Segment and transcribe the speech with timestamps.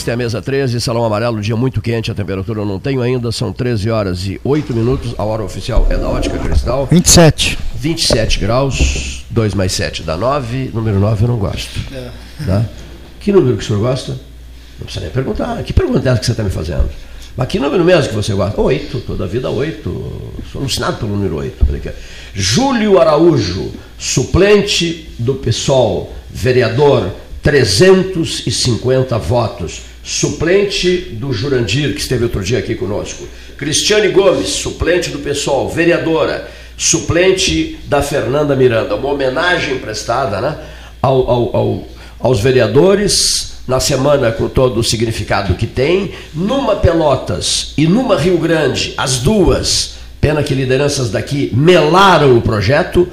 [0.00, 3.02] esta é a mesa 13, Salão Amarelo, dia muito quente, a temperatura eu não tenho
[3.02, 6.88] ainda, são 13 horas e 8 minutos, a hora oficial é da Ótica Cristal.
[6.90, 7.58] 27.
[7.74, 11.78] 27 graus, 2 mais 7 dá 9, número 9 eu não gosto.
[11.92, 12.10] É.
[12.46, 12.64] Tá?
[13.20, 14.12] Que número que o senhor gosta?
[14.12, 15.62] Não precisa nem perguntar.
[15.62, 16.88] Que pergunta é essa que você está me fazendo?
[17.36, 18.58] Mas que número mesmo que você gosta?
[18.58, 20.32] Oito, toda a vida oito.
[20.50, 21.62] Sou alucinado pelo número oito.
[22.32, 29.89] Júlio Araújo, suplente do PSOL, vereador, 350 votos.
[30.02, 33.26] Suplente do Jurandir, que esteve outro dia aqui conosco.
[33.56, 38.96] Cristiane Gomes, suplente do PSOL, vereadora, suplente da Fernanda Miranda.
[38.96, 40.58] Uma homenagem prestada né,
[41.02, 41.88] ao, ao, ao,
[42.18, 46.12] aos vereadores na semana com todo o significado que tem.
[46.34, 53.06] Numa Pelotas e numa Rio Grande, as duas, pena que lideranças daqui melaram o projeto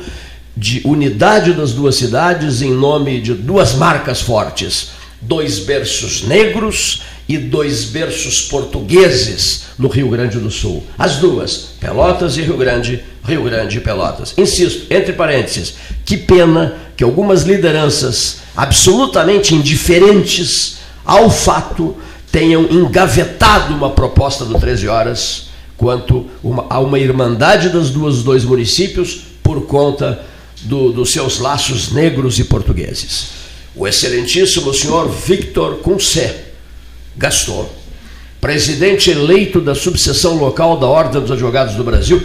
[0.55, 7.37] de unidade das duas cidades em nome de duas marcas fortes: dois berços negros e
[7.37, 10.83] dois berços portugueses no Rio Grande do Sul.
[10.97, 14.33] As duas, Pelotas e Rio Grande, Rio Grande e Pelotas.
[14.37, 21.95] Insisto, entre parênteses, que pena que algumas lideranças absolutamente indiferentes ao fato
[22.31, 28.43] tenham engavetado uma proposta do 13 horas quanto uma, a uma irmandade das duas dois
[28.43, 30.23] municípios por conta
[30.63, 33.46] do, dos seus laços negros e portugueses.
[33.77, 36.45] O excelentíssimo senhor Victor Cuncé
[37.15, 37.69] Gaston,
[38.41, 42.21] presidente eleito da subseção local da Ordem dos Advogados do Brasil,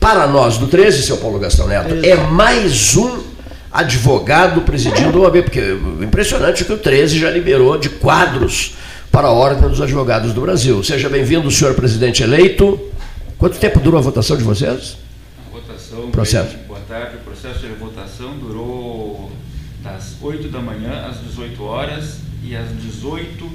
[0.00, 3.22] para nós do 13, seu Paulo Gastão Neto, é mais um
[3.70, 8.74] advogado presidindo o OAB, porque é impressionante que o 13 já liberou de quadros
[9.10, 10.82] para a Ordem dos Advogados do Brasil.
[10.82, 12.80] Seja bem-vindo, senhor presidente eleito.
[13.38, 14.96] Quanto tempo durou a votação de vocês?
[15.46, 16.10] A votação.
[16.10, 16.56] Processo.
[16.66, 17.16] Boa tarde.
[17.16, 19.07] O processo de votação durou
[20.20, 23.48] 8 da manhã às 18 horas e às 18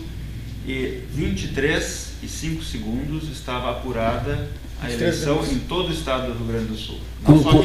[0.67, 4.47] e 23 e 5 segundos estava apurada
[4.81, 6.97] a eleição em todo o estado do Rio Grande do Sul.
[7.23, 7.63] Com, com,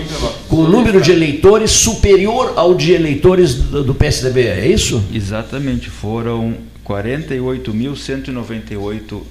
[0.48, 5.02] com o número de eleitores superior ao de eleitores do, do PSDB, é isso?
[5.12, 9.22] Exatamente, foram 48.198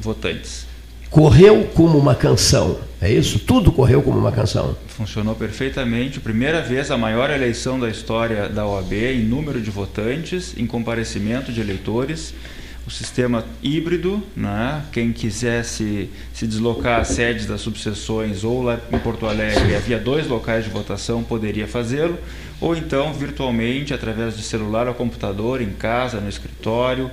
[0.00, 0.66] votantes.
[1.10, 3.38] Correu como uma canção, é isso?
[3.38, 4.76] Tudo correu como uma canção.
[4.88, 6.20] Funcionou perfeitamente.
[6.20, 11.52] Primeira vez a maior eleição da história da OAB em número de votantes, em comparecimento
[11.52, 12.34] de eleitores
[12.88, 14.82] o sistema híbrido, né?
[14.90, 20.26] quem quisesse se deslocar às sedes das subseções ou lá em Porto Alegre havia dois
[20.26, 22.18] locais de votação, poderia fazê-lo,
[22.58, 27.10] ou então virtualmente, através de celular ou computador, em casa, no escritório,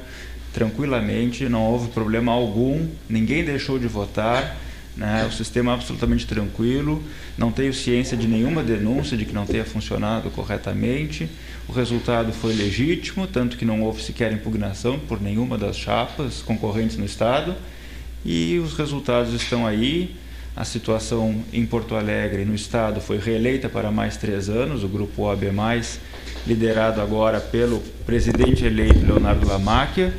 [0.54, 4.56] tranquilamente, não houve problema algum, ninguém deixou de votar,
[4.98, 5.26] né?
[5.28, 7.04] o sistema é absolutamente tranquilo,
[7.38, 11.30] não tenho ciência de nenhuma denúncia de que não tenha funcionado corretamente.
[11.68, 16.96] O resultado foi legítimo, tanto que não houve sequer impugnação por nenhuma das chapas concorrentes
[16.98, 17.56] no Estado.
[18.24, 20.16] E os resultados estão aí.
[20.56, 24.86] A situação em Porto Alegre, no Estado, foi reeleita para mais três anos.
[24.86, 25.44] O grupo OAB,
[26.48, 30.14] liderado agora pelo presidente eleito Leonardo Lamáquia.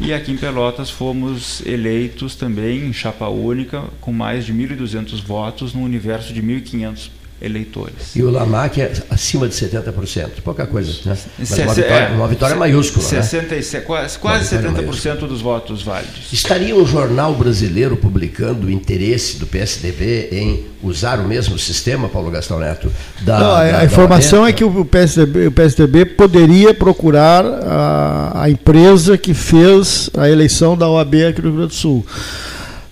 [0.00, 5.74] E aqui em Pelotas fomos eleitos também em chapa única, com mais de 1.200 votos,
[5.74, 7.10] num universo de 1.500
[7.42, 8.14] eleitores.
[8.14, 11.16] E o Lamac é acima de 70%, pouca coisa, né?
[11.38, 13.04] Mas uma vitória, uma vitória maiúscula.
[13.04, 13.80] 67, né?
[13.86, 15.16] quase, quase 70% maiúscula.
[15.28, 16.32] dos votos válidos.
[16.32, 22.30] Estaria um jornal brasileiro publicando o interesse do PSDB em usar o mesmo sistema, Paulo
[22.30, 22.90] Gastão Neto?
[23.20, 28.42] Da, Não, a, da, a informação é que o PSDB, o PSDB poderia procurar a,
[28.44, 32.06] a empresa que fez a eleição da OAB aqui no Rio Grande do Sul.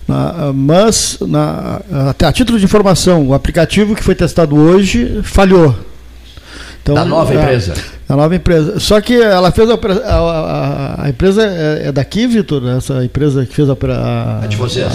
[0.07, 5.75] Na, mas, na, até a título de informação, o aplicativo que foi testado hoje falhou.
[6.81, 7.73] Então, da nova a, empresa.
[8.09, 8.79] A nova empresa.
[8.79, 12.67] Só que ela fez a, a, a empresa é, é daqui, Vitor?
[12.67, 13.73] Essa empresa que fez a.
[14.43, 14.87] A, de vocês?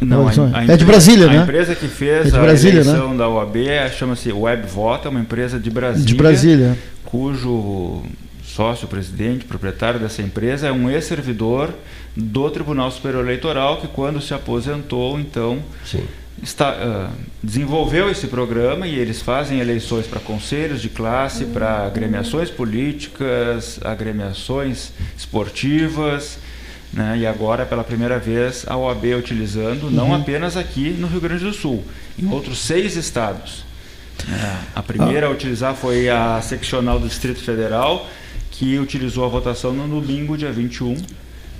[0.00, 0.28] Não,
[0.68, 1.40] é de Brasília, né?
[1.40, 2.90] A empresa que fez é de Brasília, a né?
[2.90, 3.18] eleição né?
[3.18, 3.56] da OAB
[3.98, 6.06] chama-se WebVota, uma empresa de Brasília.
[6.06, 6.78] De Brasília.
[7.04, 8.02] Cujo
[8.54, 11.72] sócio, presidente, proprietário dessa empresa, é um ex-servidor
[12.14, 15.62] do Tribunal Superior Eleitoral que, quando se aposentou, então
[16.42, 17.10] está, uh,
[17.42, 24.92] desenvolveu esse programa e eles fazem eleições para conselhos de classe, para agremiações políticas, agremiações
[25.16, 26.38] esportivas.
[26.92, 27.20] Né?
[27.20, 30.16] E agora, pela primeira vez, a OAB utilizando, não uhum.
[30.16, 31.82] apenas aqui no Rio Grande do Sul,
[32.18, 33.64] em outros seis estados.
[34.30, 35.30] É, a primeira ah.
[35.30, 38.06] a utilizar foi a seccional do Distrito Federal,
[38.62, 40.96] que utilizou a votação no domingo, dia 21,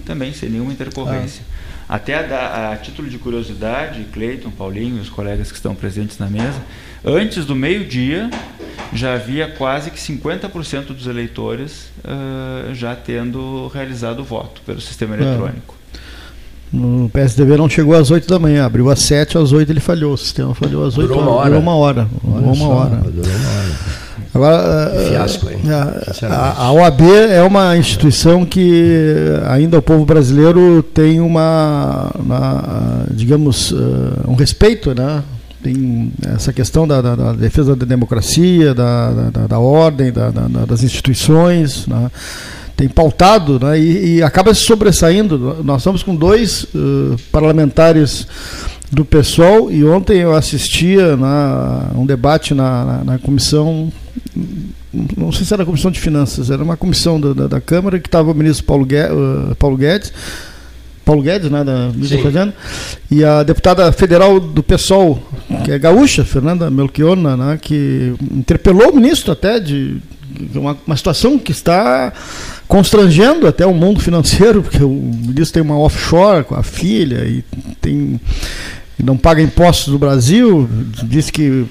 [0.07, 1.43] também sem nenhuma intercorrência.
[1.89, 1.97] Ah.
[1.97, 6.31] Até a, a, título de curiosidade, Cleiton, Paulinho e os colegas que estão presentes na
[6.31, 6.63] mesa,
[7.05, 8.31] antes do meio-dia,
[8.93, 15.17] já havia quase que 50% dos eleitores uh, já tendo realizado o voto pelo sistema
[15.17, 15.23] é.
[15.23, 15.75] eletrônico.
[16.73, 20.13] No PSDB não chegou às 8 da manhã, abriu às 7, às 8 ele falhou.
[20.13, 21.49] O sistema falhou às 8 Durou uma hora.
[21.49, 22.09] Durou uma hora.
[22.23, 22.97] Durou uma hora.
[22.97, 24.12] Durou uma hora.
[24.35, 25.61] Agora, Fiasco, hein?
[26.31, 33.75] A, a, OAB é uma instituição que ainda o povo brasileiro tem uma, uma digamos,
[34.27, 35.23] um respeito, né?
[35.63, 40.13] Tem essa questão da, da, da defesa da democracia, da, da, da ordem,
[40.67, 42.11] das instituições, né?
[42.77, 45.63] tem pautado né, e, e, acaba se sobressaindo.
[45.63, 48.27] Nós estamos com dois uh, parlamentares
[48.91, 53.93] do PSOL e ontem eu assistia na, um debate na, na, na, comissão,
[55.17, 57.99] não sei se era a comissão de finanças, era uma comissão da, da, da Câmara
[57.99, 60.13] que estava o ministro Paulo Guedes, uh, Paulo Guedes
[61.05, 61.91] Paulo Guedes, né, da
[62.23, 62.55] Fazenda,
[63.11, 65.23] e a deputada federal do PSOL,
[65.65, 70.01] que é gaúcha, Fernanda Melchiona, né, que interpelou o ministro até de
[70.55, 72.13] uma, uma situação que está
[72.69, 77.45] constrangendo até o mundo financeiro, porque o ministro tem uma offshore com a filha e
[77.81, 78.21] tem
[79.03, 80.69] não paga impostos do Brasil,
[81.05, 81.67] diz que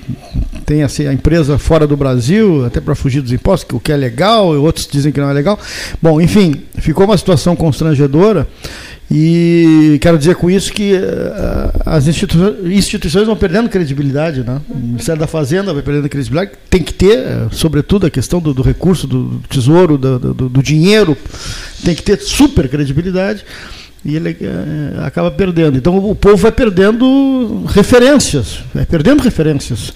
[0.65, 3.97] tem assim, a empresa fora do Brasil, até para fugir dos impostos, o que é
[3.97, 5.59] legal, outros dizem que não é legal.
[6.01, 8.47] Bom, enfim, ficou uma situação constrangedora.
[9.13, 14.41] E quero dizer com isso que uh, as instituições vão perdendo credibilidade.
[14.41, 14.61] Né?
[14.69, 16.57] O Ministério da Fazenda vai perdendo credibilidade.
[16.69, 20.63] Tem que ter, uh, sobretudo, a questão do, do recurso, do tesouro, do, do, do,
[20.63, 21.17] dinheiro,
[21.83, 23.43] tem que ter super credibilidade.
[24.03, 25.77] E ele uh, acaba perdendo.
[25.77, 29.93] Então o povo vai perdendo referências, vai perdendo referências.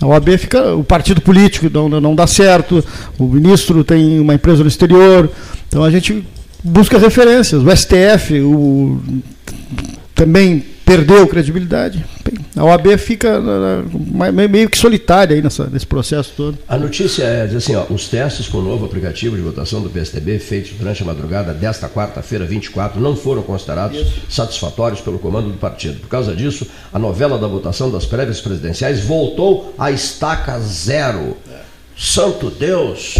[0.00, 2.84] A OAB fica, o partido político não, não dá certo,
[3.18, 5.30] o ministro tem uma empresa no exterior.
[5.66, 6.24] Então a gente
[6.62, 7.62] busca referências.
[7.62, 9.00] O STF o,
[10.18, 12.04] também perdeu credibilidade.
[12.56, 13.40] A OAB fica
[14.50, 16.58] meio que solitária aí nessa, nesse processo todo.
[16.66, 20.40] A notícia é assim, ó, os testes com o novo aplicativo de votação do PSDB
[20.40, 24.22] feitos durante a madrugada desta quarta-feira, 24, não foram considerados Isso.
[24.28, 26.00] satisfatórios pelo comando do partido.
[26.00, 31.36] Por causa disso, a novela da votação das prévias presidenciais voltou à estaca zero.
[31.48, 31.58] É.
[31.96, 33.18] Santo Deus!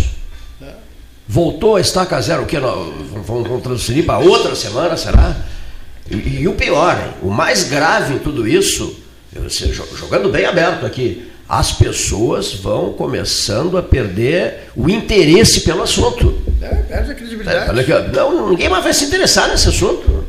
[1.29, 2.57] Voltou a estaca zero, o que?
[2.59, 5.37] Vamos transferir para outra semana, será?
[6.11, 7.15] E, e, o pior, hein?
[7.23, 8.99] o mais grave em tudo isso,
[9.35, 16.43] você, jogando bem aberto aqui, as pessoas vão começando a perder o interesse pelo assunto.
[16.61, 17.93] É, perde a credibilidade.
[17.93, 20.25] É, não, ninguém mais vai se interessar nesse assunto.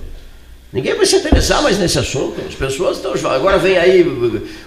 [0.72, 2.40] Ninguém vai se interessar mais nesse assunto.
[2.48, 3.14] As pessoas estão.
[3.32, 4.04] Agora vem aí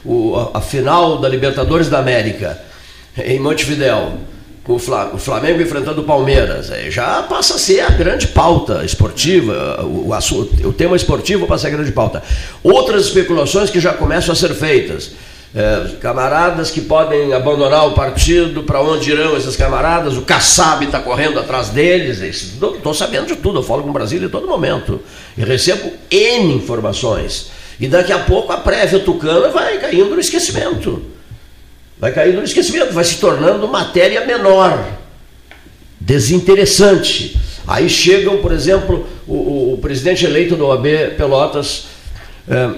[0.05, 2.61] o, a, a final da Libertadores da América,
[3.17, 4.19] em Montevidéu
[4.69, 4.79] o
[5.19, 6.71] Flamengo enfrentando o Palmeiras.
[6.89, 10.11] Já passa a ser a grande pauta esportiva, o,
[10.65, 12.23] o tema esportivo passa a ser a grande pauta.
[12.63, 15.13] Outras especulações que já começam a ser feitas.
[15.55, 20.17] É, camaradas que podem abandonar o partido, para onde irão esses camaradas?
[20.17, 22.23] O Kassab está correndo atrás deles.
[22.23, 25.01] Estou sabendo de tudo, eu falo com o Brasil em todo momento.
[25.37, 27.51] E recebo N informações.
[27.79, 31.12] E daqui a pouco a prévia tucana vai caindo no esquecimento
[32.03, 34.85] vai cair no esquecimento, vai se tornando matéria menor,
[36.01, 37.39] desinteressante.
[37.65, 41.85] Aí chegam, por exemplo, o, o presidente eleito da OAB Pelotas,
[42.49, 42.71] é,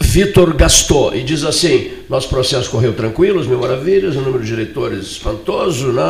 [0.00, 4.52] Vitor Gastou, e diz assim: nosso processo correu tranquilo, as mil maravilhas, o número de
[4.52, 6.02] eleitores espantoso, né?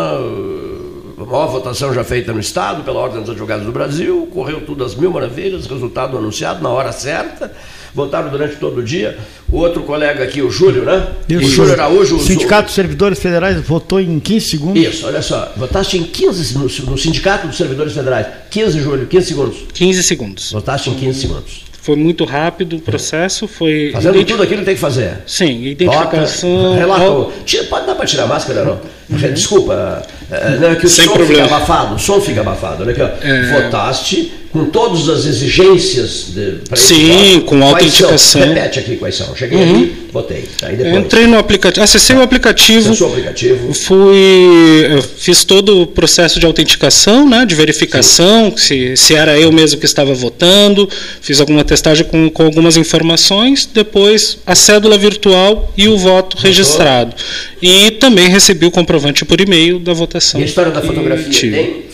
[1.17, 4.85] a maior votação já feita no Estado, pela Ordem dos Advogados do Brasil, correu tudo
[4.85, 7.51] às mil maravilhas, resultado anunciado na hora certa
[7.95, 9.17] votaram durante todo o dia.
[9.49, 11.07] O outro colega aqui, o Júlio, né?
[11.29, 11.47] Isso.
[11.47, 12.17] O Júlio Araújo.
[12.17, 14.83] O Sindicato dos Servidores Federais votou em 15 segundos.
[14.83, 15.53] Isso, olha só.
[15.57, 18.27] Votaste em 15 no, no Sindicato dos Servidores Federais.
[18.51, 19.59] 15, Júlio, 15 segundos.
[19.73, 20.53] 15 segundos.
[20.53, 21.65] Votaste em 15 segundos.
[21.85, 23.91] Foi muito rápido o processo, foi...
[23.93, 24.33] Fazendo identif...
[24.33, 25.19] tudo aquilo que tem que fazer.
[25.27, 26.75] Sim, identificação...
[26.77, 27.31] relato.
[27.45, 28.81] Tira, pode dar para tirar a máscara, não?
[29.11, 29.33] Uhum.
[29.35, 31.43] Desculpa, é, não é que o Sem som problema.
[31.45, 32.85] fica abafado, o som fica abafado.
[32.85, 33.09] Olha aqui, ó.
[33.21, 33.65] É...
[33.65, 36.27] Votaste com todas as exigências.
[36.29, 38.41] De, Sim, com autenticação.
[38.41, 39.35] Repete aqui quais são.
[39.35, 39.75] Cheguei uhum.
[39.75, 40.45] aqui, votei.
[40.63, 41.05] Aí depois.
[41.05, 42.91] Entrei no aplicativo, acessei o aplicativo.
[42.91, 43.75] Acessou o aplicativo.
[43.75, 49.81] Fui, fiz todo o processo de autenticação, né, de verificação, se, se era eu mesmo
[49.81, 50.89] que estava votando.
[51.21, 53.69] Fiz alguma testagem com, com algumas informações.
[53.75, 56.49] Depois a cédula virtual e o voto Votou.
[56.49, 57.13] registrado.
[57.61, 60.39] E também recebi o comprovante por e-mail da votação.
[60.39, 61.85] E a história da fotografia tem?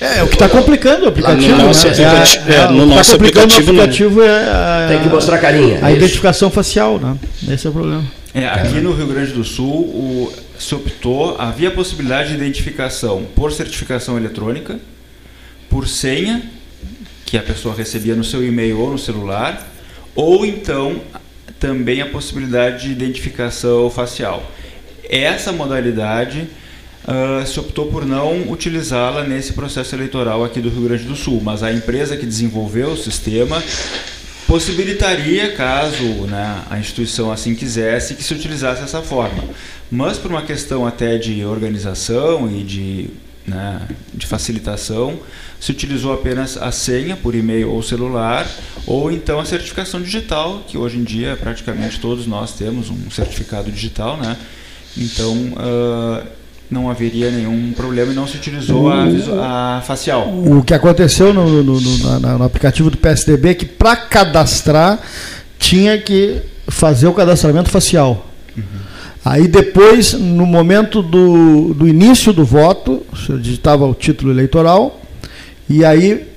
[0.00, 1.56] É, é, o que está complicando o aplicativo.
[1.56, 1.92] No nosso, né?
[1.92, 5.78] aplicativo, é, é, no nosso aplicativo, aplicativo é a, tem que mostrar carinha.
[5.82, 7.16] A identificação facial, né?
[7.52, 8.04] Esse é o problema.
[8.34, 13.52] É, aqui no Rio Grande do Sul o, se optou, havia possibilidade de identificação por
[13.52, 14.78] certificação eletrônica,
[15.68, 16.42] por senha,
[17.24, 19.66] que a pessoa recebia no seu e-mail ou no celular,
[20.14, 21.00] ou então
[21.58, 24.42] também a possibilidade de identificação facial
[25.08, 26.48] Essa modalidade
[27.08, 31.40] uh, se optou por não utilizá-la nesse processo eleitoral aqui do Rio Grande do Sul,
[31.42, 33.62] mas a empresa que desenvolveu o sistema
[34.46, 39.44] possibilitaria, caso né, a instituição assim quisesse, que se utilizasse essa forma.
[39.90, 43.10] Mas por uma questão até de organização e de,
[43.46, 43.82] né,
[44.14, 45.18] de facilitação,
[45.60, 48.48] se utilizou apenas a senha por e-mail ou celular,
[48.86, 53.70] ou então a certificação digital, que hoje em dia praticamente todos nós temos um certificado
[53.70, 54.36] digital, né?
[54.96, 56.37] Então uh,
[56.70, 60.28] não haveria nenhum problema e não se utilizou a, a facial.
[60.28, 65.00] O que aconteceu no, no, no, no aplicativo do PSDB é que para cadastrar
[65.58, 68.26] tinha que fazer o cadastramento facial.
[68.56, 68.62] Uhum.
[69.24, 75.00] Aí depois, no momento do, do início do voto, você digitava o título eleitoral,
[75.68, 76.27] e aí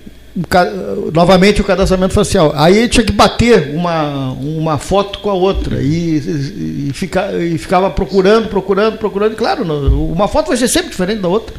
[1.13, 2.53] novamente o cadastramento facial.
[2.55, 7.89] Aí tinha que bater uma, uma foto com a outra e, e, fica, e ficava
[7.89, 9.33] procurando, procurando, procurando.
[9.33, 11.53] E claro, uma foto vai ser sempre diferente da outra.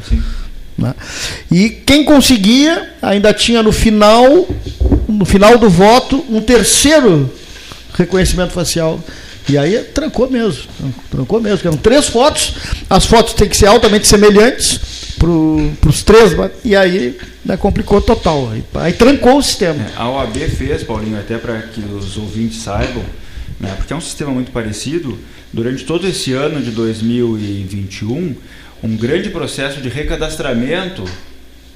[0.77, 0.93] Né?
[1.51, 4.47] E quem conseguia ainda tinha no final,
[5.07, 7.31] no final do voto, um terceiro
[7.93, 8.99] reconhecimento facial.
[9.47, 10.63] E aí trancou mesmo,
[11.11, 11.67] trancou mesmo.
[11.67, 12.55] Eram três fotos,
[12.89, 15.02] as fotos têm que ser altamente semelhantes
[15.79, 16.33] para os três,
[16.65, 18.49] e aí né, complicou total.
[18.51, 19.81] Aí, aí trancou o sistema.
[19.81, 23.03] É, a OAB fez, Paulinho, até para que os ouvintes saibam,
[23.59, 25.17] né, porque é um sistema muito parecido,
[25.53, 28.35] durante todo esse ano de 2021,
[28.83, 31.05] um grande processo de recadastramento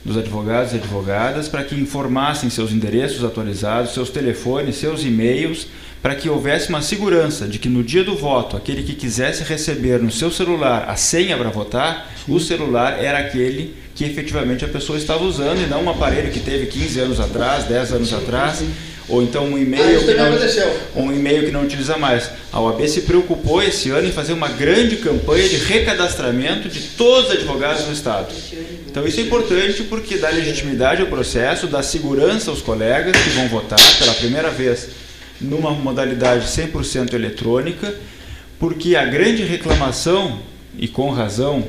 [0.07, 5.67] dos advogados e advogadas para que informassem seus endereços atualizados, seus telefones, seus e-mails,
[6.01, 10.01] para que houvesse uma segurança de que no dia do voto, aquele que quisesse receber
[10.01, 12.33] no seu celular a senha para votar, Sim.
[12.33, 16.39] o celular era aquele que efetivamente a pessoa estava usando e não um aparelho que
[16.39, 18.63] teve 15 anos atrás, 10 anos atrás,
[19.09, 22.29] ou então um e-mail ah, que, não, um e-mail que não utiliza mais.
[22.51, 27.29] A OAB se preocupou esse ano em fazer uma grande campanha de recadastramento de todos
[27.29, 28.33] os advogados do Estado.
[28.85, 33.47] Então isso é importante porque dá legitimidade ao processo, dá segurança aos colegas que vão
[33.47, 34.89] votar pela primeira vez
[35.39, 37.93] numa modalidade 100% eletrônica,
[38.59, 40.39] porque a grande reclamação,
[40.77, 41.63] e com razão,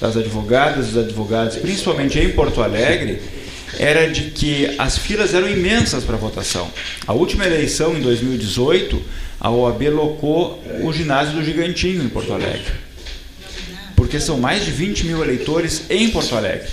[0.00, 3.20] das advogadas e dos advogados, principalmente em Porto Alegre,
[3.78, 6.70] era de que as filas eram imensas para votação.
[7.06, 9.02] A última eleição, em 2018,
[9.40, 12.72] a OAB locou o ginásio do Gigantinho em Porto Alegre.
[13.96, 16.68] Porque são mais de 20 mil eleitores em Porto Alegre.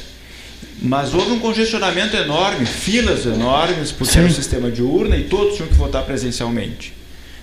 [0.82, 4.20] Mas houve um congestionamento enorme, filas enormes, porque Sim.
[4.20, 6.94] era um sistema de urna e todos tinham que votar presencialmente.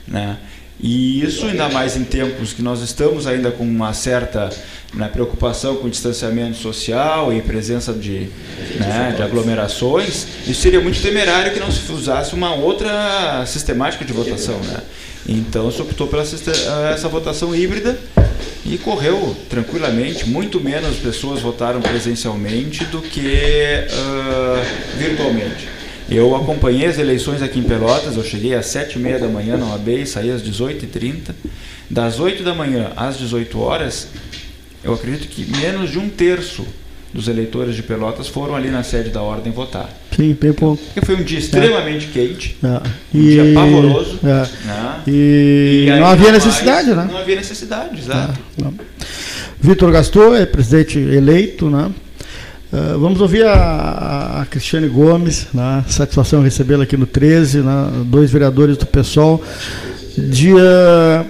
[0.06, 0.38] Né?
[0.78, 4.50] E isso, ainda mais em tempos que nós estamos ainda com uma certa
[4.92, 8.28] né, preocupação com o distanciamento social e presença de,
[8.78, 14.12] né, de aglomerações, isso seria muito temerário que não se usasse uma outra sistemática de
[14.12, 14.58] votação.
[14.58, 14.82] Né?
[15.28, 17.98] Então se optou pela essa votação híbrida
[18.64, 20.28] e correu tranquilamente.
[20.28, 25.75] Muito menos pessoas votaram presencialmente do que uh, virtualmente.
[26.08, 29.56] Eu acompanhei as eleições aqui em Pelotas, eu cheguei às sete e meia da manhã
[29.56, 31.34] na OAB e saí às 18h30.
[31.90, 34.08] Das 8 da manhã às 18 horas,
[34.82, 36.66] eu acredito que menos de um terço
[37.12, 39.88] dos eleitores de Pelotas foram ali na sede da ordem votar.
[40.14, 40.82] Sim, bem pouco.
[40.82, 42.12] Porque foi um dia extremamente é.
[42.12, 42.68] quente, é.
[42.68, 43.30] um e...
[43.30, 44.18] dia pavoroso.
[44.22, 44.66] É.
[44.66, 45.02] Né?
[45.06, 47.08] E, e não havia necessidade, né?
[47.10, 48.38] Não havia necessidade, exato.
[48.62, 48.68] É,
[49.60, 51.90] Vitor Gastor é presidente eleito, né?
[52.72, 55.84] Uh, vamos ouvir a, a Cristiane Gomes, né?
[55.88, 57.90] satisfação recebê-la aqui no 13, né?
[58.06, 59.42] dois vereadores do PSOL.
[60.18, 61.24] Dia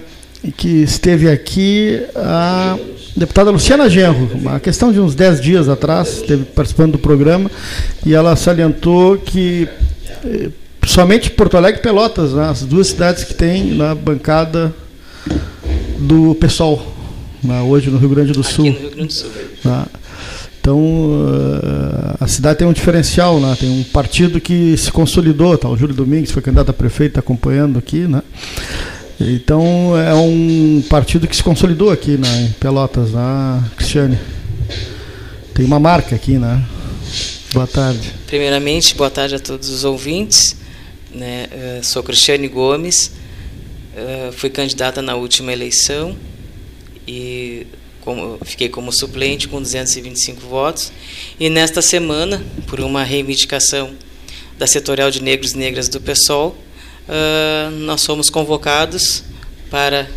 [0.57, 2.78] que esteve aqui a
[3.16, 7.50] deputada Luciana Genro, uma questão de uns 10 dias atrás, esteve participando do programa,
[8.05, 9.66] e ela salientou que
[10.25, 10.50] eh,
[10.87, 14.75] somente Porto Alegre e Pelotas, né, as duas cidades que tem na bancada
[15.99, 16.95] do PSOL,
[17.43, 18.69] né, hoje no Rio Grande do Sul.
[18.69, 19.31] Aqui no Rio Grande do Sul.
[19.64, 19.85] Né.
[20.66, 23.56] Então, uh, a cidade tem um diferencial, né?
[23.56, 25.68] tem um partido que se consolidou, tá?
[25.68, 28.20] o Júlio Domingues foi candidato a prefeito, está acompanhando aqui, né?
[29.20, 34.18] Então é um partido que se consolidou aqui na em Pelotas, né, Cristiane.
[35.54, 36.61] Tem uma marca aqui, né?
[37.52, 38.12] Boa tarde.
[38.26, 40.56] Primeiramente, boa tarde a todos os ouvintes.
[41.14, 41.46] Né?
[41.76, 43.12] Eu sou Cristiane Gomes,
[44.32, 46.16] fui candidata na última eleição
[47.06, 47.68] e
[48.06, 50.92] como, fiquei como suplente com 225 votos.
[51.40, 53.96] E nesta semana, por uma reivindicação
[54.56, 56.56] da setorial de negros e negras do PSOL,
[57.08, 59.25] uh, nós fomos convocados
[59.68, 60.08] para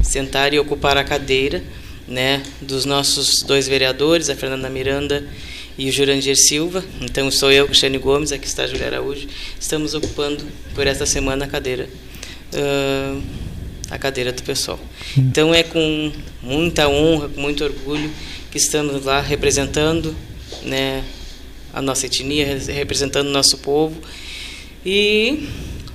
[0.00, 1.62] sentar e ocupar a cadeira
[2.06, 5.28] né, dos nossos dois vereadores, a Fernanda Miranda
[5.76, 6.84] e o Jurandir Silva.
[7.00, 9.26] Então, sou eu, Cristiane Gomes, aqui está a Julia Araújo.
[9.58, 11.88] Estamos ocupando por esta semana a cadeira
[12.54, 13.22] uh,
[13.90, 14.78] a cadeira do pessoal.
[15.16, 18.10] Então é com muita honra, com muito orgulho
[18.50, 20.14] que estamos lá representando,
[20.62, 21.04] né,
[21.72, 23.96] a nossa etnia, representando o nosso povo
[24.84, 25.48] e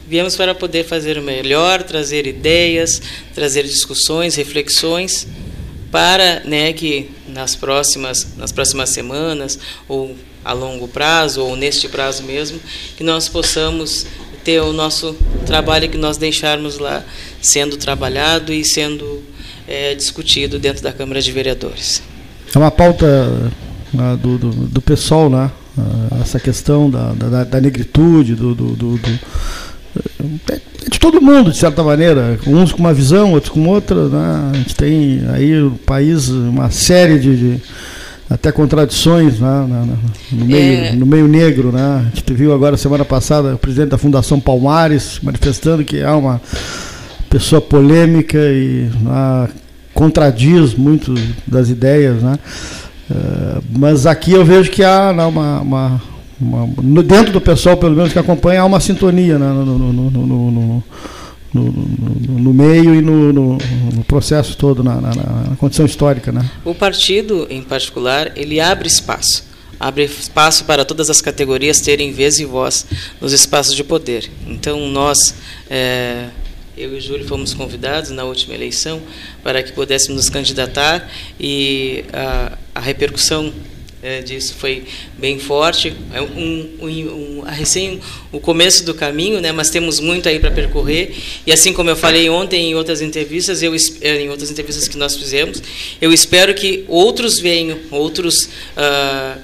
[0.07, 3.01] viemos para poder fazer o melhor, trazer ideias,
[3.33, 5.27] trazer discussões, reflexões
[5.91, 12.23] para, né, que nas próximas nas próximas semanas ou a longo prazo ou neste prazo
[12.23, 12.59] mesmo,
[12.97, 14.05] que nós possamos
[14.43, 17.03] ter o nosso trabalho que nós deixarmos lá
[17.43, 19.21] sendo trabalhado e sendo
[19.67, 22.01] é, discutido dentro da Câmara de Vereadores.
[22.55, 23.05] É uma pauta
[23.93, 25.51] uh, do, do, do, pessoal, né?
[25.77, 29.19] Uh, essa questão da, da, da negritude, do, do, do, do
[30.49, 34.07] é, é de todo mundo, de certa maneira, uns com uma visão, outros com outra.
[34.07, 34.51] Né?
[34.53, 37.61] A gente tem aí no país uma série de, de
[38.29, 39.67] até contradições né,
[40.31, 40.91] no, meio, é...
[40.93, 41.71] no meio negro.
[41.71, 42.07] Né?
[42.11, 46.41] A gente viu agora, semana passada, o presidente da Fundação Palmares manifestando que é uma
[47.33, 49.49] pessoa polêmica e né,
[49.91, 51.15] contradiz muito
[51.47, 52.21] das ideias.
[52.21, 52.37] Né?
[53.09, 56.01] Uh, mas aqui eu vejo que há né, uma, uma,
[56.39, 60.83] uma, dentro do pessoal, pelo menos que acompanha, há uma sintonia né, no, no, no
[61.53, 63.57] no, meio e no
[64.07, 66.31] processo todo, na, na, na, condição histórica.
[66.31, 66.43] Né?
[66.65, 69.43] O partido, em particular, ele abre espaço.
[69.79, 72.87] Abre espaço para todas as categorias terem vez e voz
[73.21, 74.31] nos espaços de poder.
[74.47, 75.35] Então, nós,
[75.69, 76.29] é,
[76.77, 79.01] eu e Júlio, fomos convidados na última eleição
[79.43, 83.53] para que pudéssemos nos candidatar e a, a repercussão
[84.03, 84.83] é, disso foi
[85.17, 85.93] bem forte.
[86.13, 88.01] É um, um, um, recém
[88.33, 89.53] o começo do caminho, né?
[89.53, 91.15] Mas temos muito aí para percorrer.
[91.47, 94.97] E assim como eu falei ontem em outras entrevistas, eu é, em outras entrevistas que
[94.97, 95.63] nós fizemos,
[96.01, 99.39] eu espero que outros venham, outros uh,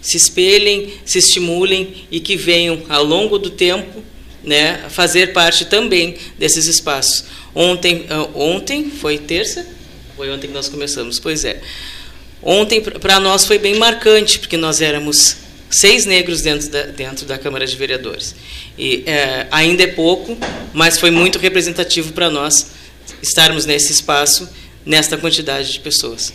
[0.00, 4.02] se espelhem, se estimulem e que venham ao longo do tempo,
[4.50, 4.80] né?
[4.88, 7.24] Fazer parte também desses espaços.
[7.54, 9.64] Ontem, uh, ontem foi terça,
[10.16, 11.20] foi ontem que nós começamos.
[11.20, 11.60] Pois é.
[12.42, 15.36] Ontem, para nós, foi bem marcante, porque nós éramos
[15.70, 18.34] seis negros dentro da, dentro da Câmara de Vereadores.
[18.76, 20.36] E é, ainda é pouco,
[20.72, 22.72] mas foi muito representativo para nós
[23.22, 24.48] estarmos nesse espaço,
[24.84, 26.32] nesta quantidade de pessoas.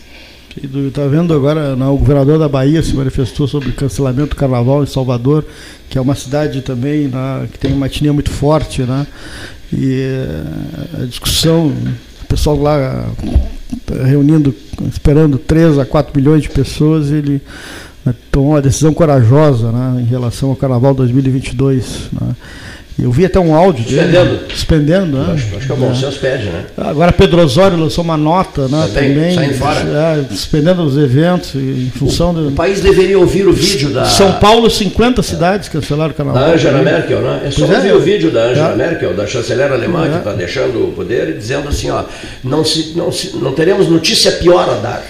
[0.62, 4.82] Está vendo agora, não, o governador da Bahia se manifestou sobre o cancelamento do carnaval
[4.82, 5.44] em Salvador,
[5.88, 9.06] que é uma cidade também né, que tem uma etnia muito forte, né?
[9.72, 13.10] E eh, a discussão, o pessoal lá
[14.06, 14.54] reunindo,
[14.90, 17.42] esperando 3 a 4 milhões de pessoas, ele
[18.04, 22.10] né, tomou uma decisão corajosa né, em relação ao Carnaval 2022.
[22.12, 22.36] Né.
[22.98, 24.40] Eu vi até um áudio dele.
[24.48, 25.18] Suspendendo.
[25.18, 25.34] Né?
[25.34, 25.94] Acho, acho, que é o bom é.
[25.94, 26.64] senso pede, né?
[26.78, 29.34] Agora Pedro Osório lançou uma nota né, também.
[29.34, 29.80] Saindo fora.
[29.80, 32.48] É, suspendendo os eventos em função o, do.
[32.48, 34.06] O país deveria ouvir o vídeo da.
[34.06, 36.42] São Paulo, 50 cidades cancelaram o carnaval.
[36.42, 37.42] Da Angela Merkel, né?
[37.44, 37.94] É só pois ouvir é.
[37.94, 38.76] o vídeo da Angela é.
[38.76, 42.02] Merkel, da chanceler alemã, que está deixando o poder, e dizendo assim: ó,
[42.42, 45.04] não, se, não, se, não teremos notícia pior a dar.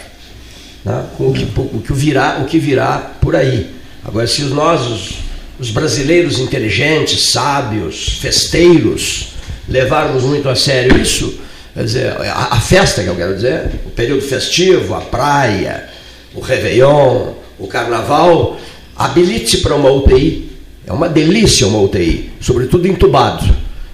[0.85, 3.71] Né, com o que, o, que virá, o que virá por aí.
[4.05, 5.26] Agora, se nós, os,
[5.59, 9.29] os brasileiros inteligentes, sábios, festeiros,
[9.69, 11.39] levarmos muito a sério isso,
[11.75, 15.89] quer dizer, a, a, festa que eu quero dizer, o período festivo, a praia,
[16.35, 18.59] o Réveillon, o Carnaval,
[18.95, 20.47] habilite para uma UTI.
[20.87, 23.45] É uma delícia uma UTI, sobretudo entubado.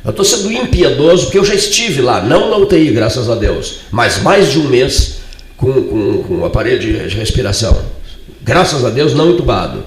[0.04, 3.80] Eu estou sendo impiedoso porque eu já estive lá, não na UTI, graças a Deus,
[3.90, 5.20] mas mais de um mês
[5.56, 7.80] com, com, com aparelho de, de respiração.
[8.42, 9.84] Graças a Deus, não entubado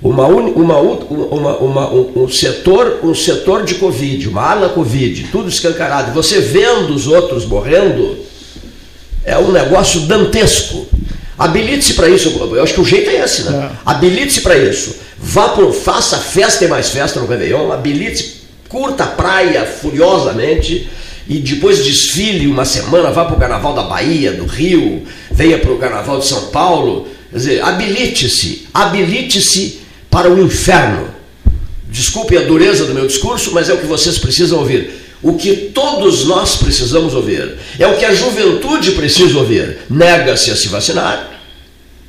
[0.00, 6.12] uma, uma, uma, uma, um, setor, um setor de Covid, uma ala Covid, tudo escancarado,
[6.12, 8.16] você vendo os outros morrendo,
[9.24, 10.86] é um negócio dantesco.
[11.36, 12.30] Habilite-se para isso.
[12.30, 13.70] Eu acho que o jeito é esse, né?
[13.72, 13.76] É.
[13.84, 14.96] Habilite-se para isso.
[15.18, 20.88] Vá por, faça festa e mais festa no Réveillon, habilite-se, curta a praia furiosamente
[21.28, 25.72] e depois desfile uma semana, vá para o Carnaval da Bahia, do Rio, venha para
[25.72, 27.08] o Carnaval de São Paulo.
[27.30, 29.80] Quer dizer, habilite-se, habilite-se
[30.10, 31.08] para o inferno.
[31.88, 35.06] Desculpe a dureza do meu discurso, mas é o que vocês precisam ouvir.
[35.22, 37.58] O que todos nós precisamos ouvir.
[37.78, 39.78] É o que a juventude precisa ouvir.
[39.90, 41.40] Nega-se a se vacinar,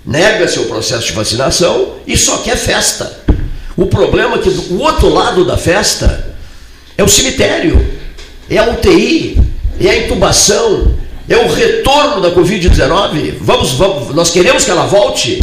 [0.05, 3.19] nega-se o processo de vacinação e só quer festa.
[3.75, 6.35] O problema é que o outro lado da festa
[6.97, 7.83] é o cemitério,
[8.49, 9.39] é a UTI,
[9.79, 10.93] é a intubação,
[11.29, 13.35] é o retorno da Covid-19.
[13.39, 15.39] Vamos, vamos, nós queremos que ela volte.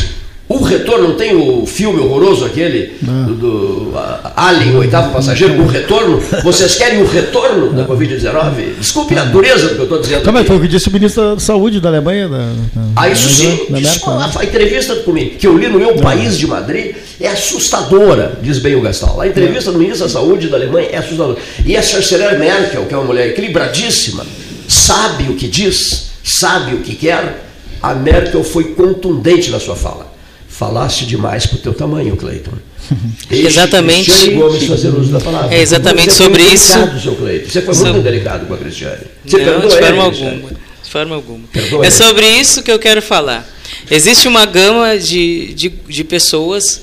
[0.49, 3.93] O retorno, não tem o filme horroroso aquele do, do
[4.37, 6.23] Alien, o oitavo passageiro, o retorno?
[6.45, 8.77] Vocês querem o retorno da Covid-19?
[8.79, 10.23] Desculpe a dureza do que eu estou dizendo.
[10.23, 12.29] Também foi o que disse o ministro da Saúde da Alemanha.
[12.29, 13.67] Da, da, ah, isso sim.
[13.69, 14.31] Da isso, né?
[14.37, 18.77] a, entrevista comigo, que eu li no meu país de Madrid é assustadora, diz bem
[18.77, 19.21] o Gastal.
[19.21, 21.39] A entrevista do ministro da Saúde da Alemanha é assustadora.
[21.65, 24.25] E a chanceler Merkel, que é uma mulher equilibradíssima,
[24.69, 27.49] sabe o que diz, sabe o que quer,
[27.83, 30.15] a Merkel foi contundente na sua fala.
[30.59, 32.53] Falaste demais para o teu tamanho, Cleiton.
[33.31, 34.31] exatamente.
[34.31, 35.55] Gomes fazer uso da palavra.
[35.55, 36.73] É exatamente Você sobre isso.
[36.73, 37.51] Delicado, seu Cleiton.
[37.51, 39.03] Você foi muito Sobre- delicado com a Cristiane.
[39.25, 40.35] Você Não, de ele, forma Cristiane?
[40.35, 40.51] alguma.
[40.83, 41.49] De forma alguma.
[41.53, 41.95] Perdoa É ele.
[41.95, 43.47] sobre isso que eu quero falar.
[43.91, 46.83] Existe uma gama de, de, de pessoas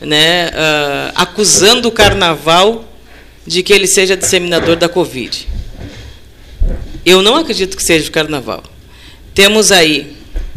[0.00, 2.84] né, ah, acusando o carnaval
[3.46, 5.46] de que ele seja disseminador da Covid.
[7.06, 8.62] Eu não acredito que seja o carnaval.
[9.34, 10.14] Temos aí,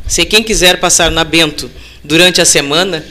[0.07, 1.69] se quem quiser passar na Bento
[2.07, 3.05] durante a semana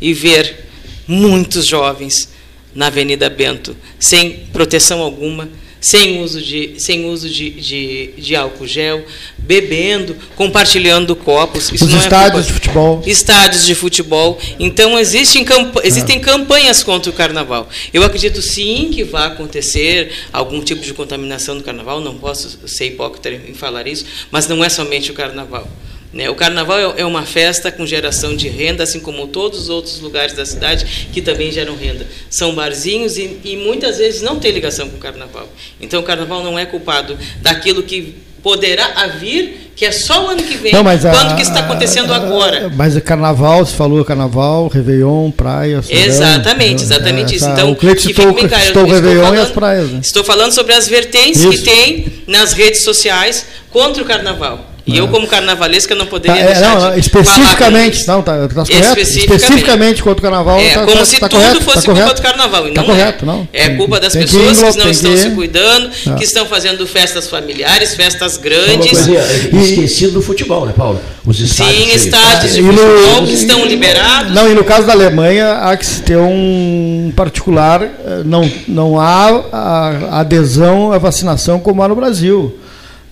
[0.00, 0.66] e ver
[1.06, 2.28] muitos jovens
[2.74, 5.48] na Avenida Bento sem proteção alguma,
[5.80, 9.02] sem uso de, sem uso de, de, de álcool gel,
[9.38, 11.72] bebendo, compartilhando copos.
[11.72, 13.02] Isso Os é estádios culpa- de futebol.
[13.06, 14.38] estádios de futebol.
[14.58, 17.66] Então existem, campa- existem campanhas contra o carnaval.
[17.94, 21.98] Eu acredito sim que vai acontecer algum tipo de contaminação no carnaval.
[22.00, 25.66] Não posso ser hipócrita em falar isso, mas não é somente o carnaval.
[26.12, 26.28] Né?
[26.30, 30.00] O carnaval é- é uma festa com geração de renda, assim como todos os outros
[30.00, 32.06] lugares da cidade que também geram renda.
[32.28, 35.48] São barzinhos e, e muitas vezes não tem ligação com o carnaval.
[35.80, 40.42] Então o carnaval não é culpado daquilo que poderá vir, que é só o ano
[40.42, 42.72] que vem, Não, mas a- quando que está acontecendo a- agora.
[42.74, 45.82] Mas é carnaval, você falou carnaval, Réveillon, praia.
[45.82, 47.44] serão, Exatamente, exatamente isso.
[47.44, 49.90] Essa- Então, o que citou, bem claro, o Réveillon e falando- as praias.
[49.90, 50.00] Né?
[50.02, 51.64] Estou falando sobre as vertentes que Isso.
[51.64, 54.69] tem nas redes sociais contra o carnaval.
[54.86, 58.48] E eu, como carnavalesca, não Tá, poderia é, deixar não, de especificamente, com não, tá,
[58.48, 59.00] tá correto?
[59.00, 60.02] Especificamente.
[60.02, 60.58] Contra o carnaval.
[60.58, 62.14] É, tá, como tá- se tá tudo correto, fosse tá culpa correto.
[62.14, 62.68] do carnaval.
[62.68, 63.26] E Tá não correto, é.
[63.26, 63.48] não.
[63.52, 66.14] É Tem- culpa das tem que pessoas que, englo- não estão que- se cuidando, Ah.
[66.14, 68.90] que estão fazendo festas familiares, festas grandes.
[68.90, 69.20] coisinha,
[69.52, 71.00] E- esquecido do futebol, né, Paulo?
[71.26, 71.76] Os estádios.
[71.78, 74.32] Sim, estádios de E no- futebol que estão liberados.
[74.34, 78.98] Não, e no caso da Alemanha, há que se ter um particular, eh, não, não
[78.98, 82.58] há a adesão à vacinação como há no Brasil.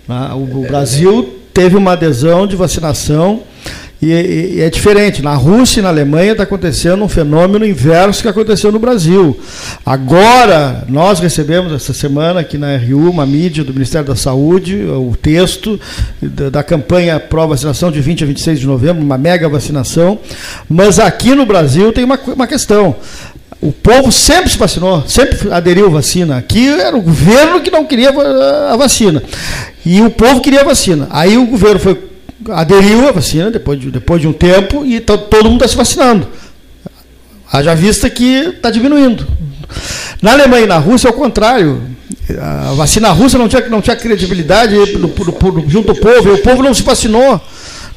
[0.08, 3.40] O, o Brasil teve uma adesão de vacinação
[4.00, 5.20] e, e- é diferente.
[5.20, 9.36] Na Rússia e na Alemanha está acontecendo um fenômeno inverso que aconteceu no Brasil.
[9.84, 15.16] Agora, nós recebemos essa semana aqui na RU uma mídia do Ministério da Saúde, o
[15.20, 15.80] texto
[16.22, 20.16] da, da campanha pró-vacinação de 20 a 26 de novembro, uma mega vacinação.
[20.68, 22.94] Mas aqui no Brasil tem uma, uma questão.
[23.60, 26.36] O povo sempre se vacinou, sempre aderiu à vacina.
[26.36, 29.20] Aqui era o governo que não queria va- a vacina.
[29.84, 31.08] E o povo queria a vacina.
[31.10, 32.00] Aí o governo foi,
[32.50, 35.76] aderiu à vacina depois de, depois de um tempo e to- todo mundo está se
[35.76, 36.28] vacinando.
[37.52, 39.26] Haja vista que está diminuindo.
[40.22, 41.82] Na Alemanha e na Rússia, é o contrário.
[42.40, 44.74] A vacina russa não tinha, não tinha credibilidade
[45.66, 47.40] junto ao povo, e o povo não se vacinou.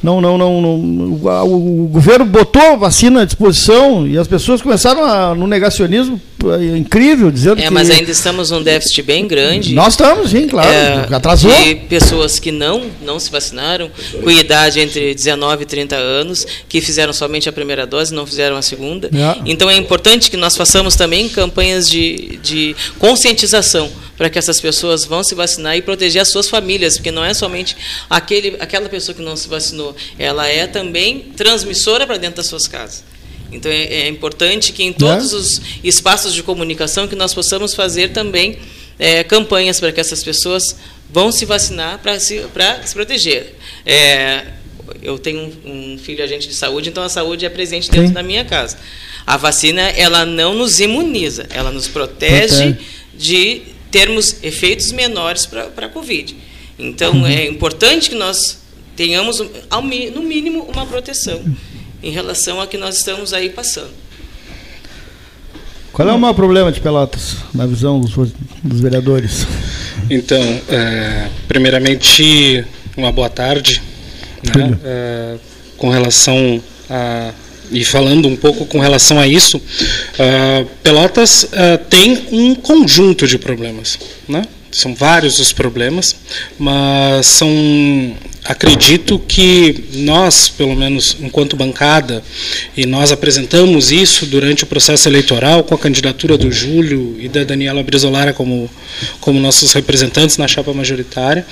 [0.02, 1.12] Não, não, não, não-
[1.46, 6.78] o, governo botou a vacina à disposição e as pessoas começaram a, no negacionismo é,
[6.78, 7.70] incrível, dizendo É, que.
[7.70, 9.76] mas ainda estamos num déficit bem grande.
[9.76, 10.70] Nós estamos, sim, claro.
[10.70, 11.52] é, atrasou.
[11.52, 13.92] de pessoas que não, não se vacinaram,
[14.24, 18.56] com idade entre 19 e 30 anos, que fizeram somente a primeira dose, não fizeram
[18.58, 19.08] a segunda.
[19.14, 19.42] É.
[19.46, 25.04] Então é importante que nós façamos também campanhas de, de conscientização para que essas pessoas
[25.04, 27.76] vão se vacinar e proteger as suas famílias, porque não é somente
[28.08, 32.68] aquele, aquela pessoa que não se vacinou, ela é também transmissora para dentro das suas
[32.68, 33.04] casas.
[33.52, 38.10] Então é, é importante que em todos os espaços de comunicação que nós possamos fazer
[38.12, 38.58] também
[38.98, 40.76] é, campanhas para que essas pessoas
[41.12, 42.42] vão se vacinar para se,
[42.86, 43.56] se proteger.
[43.86, 44.46] É,
[45.02, 48.14] eu tenho um, um filho agente de saúde, então a saúde é presente dentro Sim.
[48.14, 48.78] da minha casa.
[49.26, 52.78] A vacina ela não nos imuniza, ela nos protege Protege.
[53.14, 56.36] de termos efeitos menores para a Covid.
[56.80, 57.28] Então Uhum.
[57.28, 58.61] é importante que nós
[58.96, 61.44] tenhamos, ao no mínimo, uma proteção
[62.04, 63.92] em relação a que nós estamos aí passando.
[65.92, 68.14] Qual é o maior problema de Pelotas, na visão dos,
[68.64, 69.46] dos vereadores?
[70.10, 72.66] Então, é, primeiramente,
[72.98, 73.82] uma boa tarde.
[74.44, 75.38] Né, é,
[75.82, 77.34] com relação a.
[77.72, 79.60] E falando um pouco com relação a isso,
[80.20, 83.98] ah, Pelotas ah, tem um conjunto de problemas.
[84.28, 84.44] Né?
[84.72, 86.16] São vários os problemas,
[86.60, 87.50] mas são.
[88.52, 92.22] Acredito que nós, pelo menos enquanto bancada,
[92.76, 97.46] e nós apresentamos isso durante o processo eleitoral com a candidatura do Júlio e da
[97.46, 98.70] Daniela Brizolara como,
[99.22, 101.46] como nossos representantes na chapa majoritária,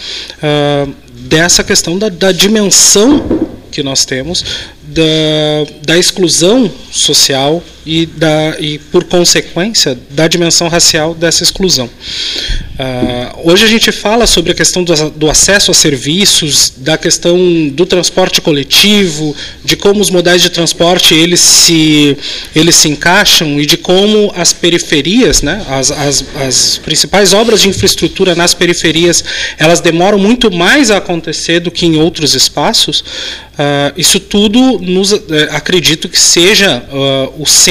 [0.44, 4.44] ah, dessa questão da, da dimensão que nós temos
[4.84, 5.04] da,
[5.86, 11.90] da exclusão social e, da, e, por consequência, da dimensão racial dessa exclusão.
[12.80, 17.38] Uh, hoje a gente fala sobre a questão do, do, acesso a serviços, da questão
[17.68, 22.18] do transporte coletivo, de como os modais de transporte eles se,
[22.56, 27.68] eles se encaixam e de como as periferias, né, as, as, as principais obras de
[27.68, 29.26] infraestrutura nas periferias,
[29.58, 33.04] elas demoram muito mais a acontecer do que em outros espaços.
[33.60, 37.69] Uh, isso tudo nos, uh, acredito que seja uh, o centro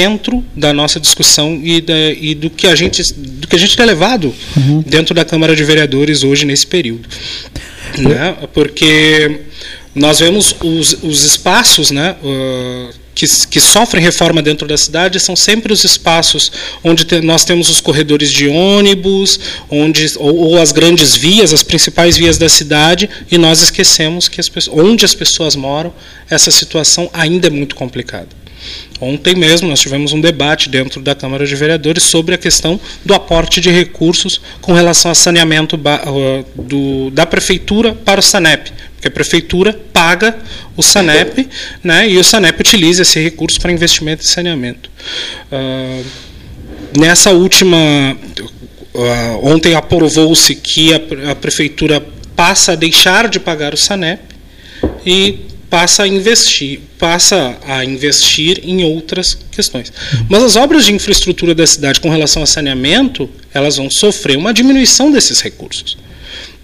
[0.54, 3.86] da nossa discussão e, da, e, do que a gente do que a gente tem
[3.86, 4.82] levado uhum.
[4.86, 7.08] dentro da Câmara de Vereadores hoje nesse período,
[7.98, 8.36] né?
[8.52, 9.40] Porque
[9.94, 12.16] nós vemos os, os espaços, né?
[12.22, 16.52] Uh, que, que, sofrem reforma dentro da cidade são sempre os espaços
[16.84, 21.64] onde te, nós temos os corredores de ônibus, onde, ou, ou, as grandes vias, as
[21.64, 25.92] principais vias da cidade, e nós esquecemos que as, onde as pessoas moram,
[26.30, 28.28] essa situação ainda é muito complicada.
[29.00, 33.14] Ontem mesmo nós tivemos um debate dentro da Câmara de Vereadores sobre a questão do
[33.14, 35.78] aporte de recursos com relação ao saneamento
[36.56, 40.36] do, da prefeitura para o SANEP, porque a prefeitura paga
[40.76, 41.48] o SANEP
[41.82, 44.90] né, e o SANEP utiliza esse recurso para investimento em saneamento.
[45.52, 46.04] Uh,
[46.96, 47.76] nessa última.
[48.94, 54.20] Uh, ontem aprovou-se que a, a prefeitura passa a deixar de pagar o SANEP
[55.04, 59.92] e passa a investir, passa a investir em outras questões.
[60.28, 64.52] Mas as obras de infraestrutura da cidade com relação a saneamento, elas vão sofrer uma
[64.52, 65.96] diminuição desses recursos.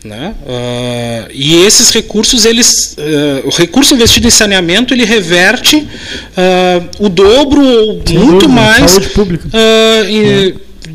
[0.05, 0.35] Né?
[0.43, 5.87] Uh, e esses recursos, eles, uh, o recurso investido em saneamento, ele reverte uh,
[6.99, 9.49] o dobro ou muito mais saúde pública.
[10.07, 10.55] Em,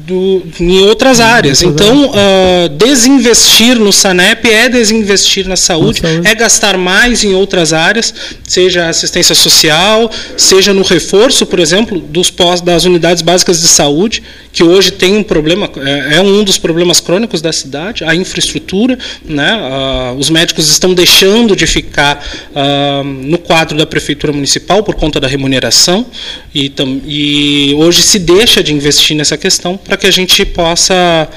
[0.09, 1.61] do, em outras áreas.
[1.61, 7.33] Então, uh, desinvestir no SANEP é desinvestir na saúde, na saúde, é gastar mais em
[7.35, 13.61] outras áreas, seja assistência social, seja no reforço, por exemplo, dos pós, das unidades básicas
[13.61, 18.03] de saúde, que hoje tem um problema, é, é um dos problemas crônicos da cidade,
[18.03, 18.97] a infraestrutura.
[19.23, 19.55] Né?
[19.55, 25.19] Uh, os médicos estão deixando de ficar uh, no quadro da prefeitura municipal por conta
[25.19, 26.05] da remuneração,
[26.53, 26.71] e,
[27.05, 31.29] e hoje se deixa de investir nessa questão para que a gente possa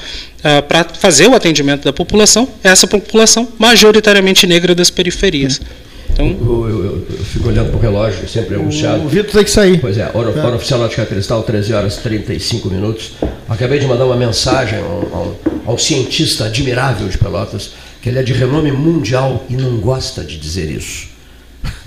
[0.43, 5.61] Uh, para fazer o atendimento da população, essa população majoritariamente negra das periferias.
[6.13, 9.03] Então, eu, eu, eu fico olhando para o relógio, sempre anunciado.
[9.03, 9.79] O Vitor tem que sair.
[9.79, 13.13] Pois é, hora, hora oficial Ótica Cristal, 13 horas e 35 minutos.
[13.49, 17.71] Acabei de mandar uma mensagem a um, a um cientista admirável de Pelotas,
[18.01, 21.07] que ele é de renome mundial e não gosta de dizer isso.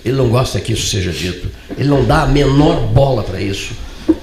[0.05, 1.49] Ele não gosta que isso seja dito.
[1.79, 3.75] Ele não dá a menor bola para isso.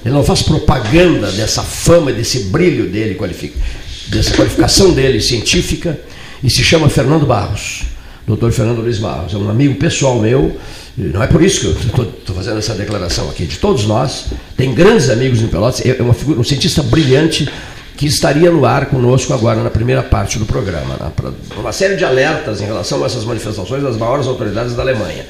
[0.03, 3.17] Ele não faz propaganda dessa fama, desse brilho dele,
[4.07, 5.99] dessa qualificação dele científica,
[6.43, 7.83] e se chama Fernando Barros,
[8.27, 9.33] doutor Fernando Luiz Barros.
[9.33, 10.57] É um amigo pessoal meu,
[10.95, 13.45] não é por isso que eu estou fazendo essa declaração aqui.
[13.45, 17.49] De todos nós, tem grandes amigos em Pelotas, é uma figura, um cientista brilhante
[17.95, 20.95] que estaria no ar conosco agora na primeira parte do programa.
[20.99, 21.33] Né?
[21.57, 25.25] Uma série de alertas em relação a essas manifestações das maiores autoridades da Alemanha.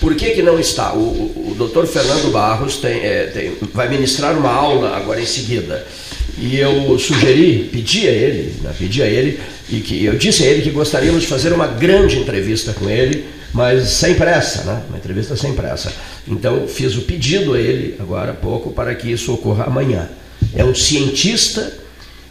[0.00, 0.92] Por que, que não está?
[0.92, 5.26] O, o, o doutor Fernando Barros tem, é, tem, vai ministrar uma aula agora em
[5.26, 5.84] seguida.
[6.38, 10.46] E eu sugeri, pedi a ele, né, pedi a ele, e que eu disse a
[10.46, 14.82] ele que gostaríamos de fazer uma grande entrevista com ele, mas sem pressa, né?
[14.88, 15.92] Uma entrevista sem pressa.
[16.28, 20.08] Então fiz o pedido a ele agora há pouco para que isso ocorra amanhã.
[20.54, 21.72] É um cientista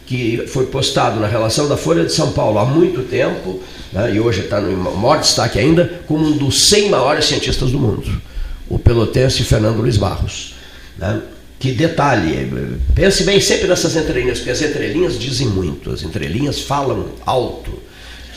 [0.08, 3.60] que foi postado na relação da Folha de São Paulo há muito tempo,
[3.92, 7.78] né, e hoje está no maior destaque ainda, como um dos 100 maiores cientistas do
[7.78, 8.10] mundo,
[8.70, 10.54] o pelotense Fernando Luiz Barros.
[10.96, 11.20] Né?
[11.60, 12.50] Que detalhe,
[12.94, 17.72] pense bem sempre nessas entrelinhas, porque as entrelinhas dizem muito, as entrelinhas falam alto.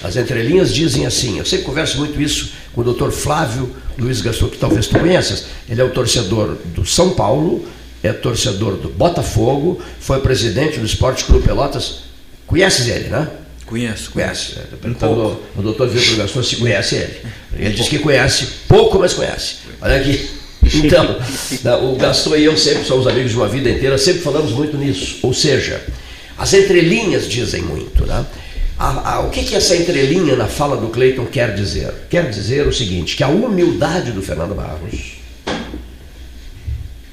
[0.04, 4.48] As entrelinhas dizem assim, eu sempre converso muito isso com o doutor Flávio Luiz Gaston,
[4.48, 7.66] que talvez tu conheças, ele é o torcedor do São Paulo,
[8.04, 12.04] é torcedor do Botafogo, foi presidente do Esporte Clube Pelotas.
[12.48, 13.28] Conheces ele, né?
[13.66, 14.12] Conheço.
[14.12, 14.60] Conhece.
[14.60, 17.18] Estou perguntando o doutor Vitor Gaston se conhece ele.
[17.54, 19.56] Ele um diz que conhece pouco, mas conhece.
[19.82, 20.30] Olha aqui.
[20.74, 21.18] Então,
[21.84, 25.18] o Gaston e eu sempre somos amigos de uma vida inteira, sempre falamos muito nisso.
[25.24, 25.84] Ou seja,
[26.38, 28.06] as entrelinhas dizem muito.
[28.06, 28.24] Né?
[28.78, 31.92] A, a, o que, que essa entrelinha na fala do Cleiton quer dizer?
[32.10, 35.21] Quer dizer o seguinte, que a humildade do Fernando Barros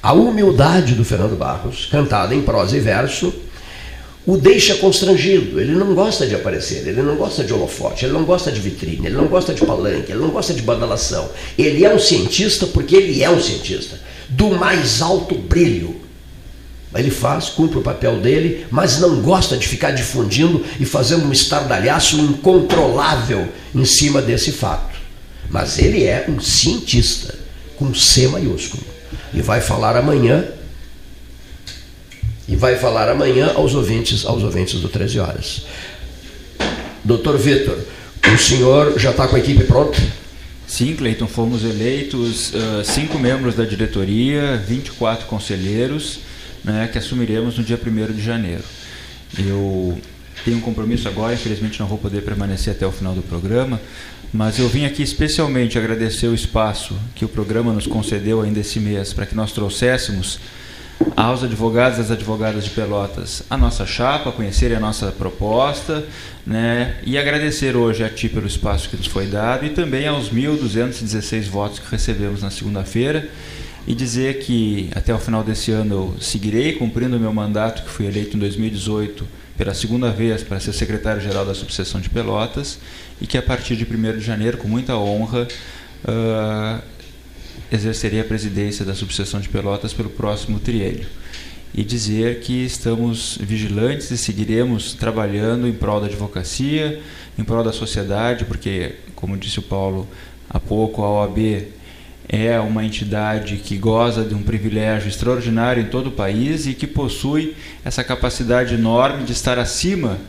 [0.01, 3.33] a humildade do Fernando Barros, cantada em prosa e verso,
[4.25, 5.59] o deixa constrangido.
[5.59, 9.07] Ele não gosta de aparecer, ele não gosta de holofote, ele não gosta de vitrine,
[9.07, 11.29] ele não gosta de palanque, ele não gosta de badalação.
[11.57, 15.95] Ele é um cientista porque ele é um cientista, do mais alto brilho.
[16.95, 21.31] Ele faz, cumpre o papel dele, mas não gosta de ficar difundindo e fazendo um
[21.31, 24.97] estardalhaço incontrolável em cima desse fato.
[25.49, 27.35] Mas ele é um cientista,
[27.77, 28.98] com C maiúsculo
[29.33, 30.45] e vai falar amanhã
[32.47, 35.65] E vai falar amanhã aos ouvintes, aos ouvintes do 13 horas.
[37.03, 37.77] Doutor Vitor,
[38.33, 39.99] o senhor já está com a equipe pronta?
[40.67, 46.19] Sim, Cleiton, fomos eleitos uh, cinco membros da diretoria, 24 conselheiros,
[46.63, 48.63] né, que assumiremos no dia 1 de janeiro.
[49.37, 49.99] Eu
[50.43, 53.79] tenho um compromisso agora, infelizmente não vou poder permanecer até o final do programa,
[54.31, 58.79] mas eu vim aqui especialmente agradecer o espaço que o programa nos concedeu ainda esse
[58.79, 60.39] mês para que nós trouxéssemos
[61.15, 66.05] aos advogados e às advogadas de Pelotas a nossa chapa, conhecerem a nossa proposta,
[66.45, 70.29] né, e agradecer hoje a Ti pelo espaço que nos foi dado e também aos
[70.29, 73.29] 1.216 votos que recebemos na segunda-feira
[73.87, 77.89] e dizer que até o final desse ano eu seguirei cumprindo o meu mandato que
[77.89, 82.79] fui eleito em 2018 pela segunda vez para ser secretário-geral da subseção de Pelotas
[83.19, 85.45] e que a partir de 1 de janeiro, com muita honra,
[86.05, 86.81] uh,
[87.69, 91.05] exercerei a presidência da subseção de Pelotas pelo próximo triênio.
[91.75, 97.01] E dizer que estamos vigilantes e seguiremos trabalhando em prol da advocacia,
[97.37, 100.07] em prol da sociedade, porque, como disse o Paulo
[100.49, 101.67] há pouco, a OAB
[102.31, 106.85] é uma entidade que goza de um privilégio extraordinário em todo o país e que
[106.85, 110.19] possui essa capacidade enorme de estar acima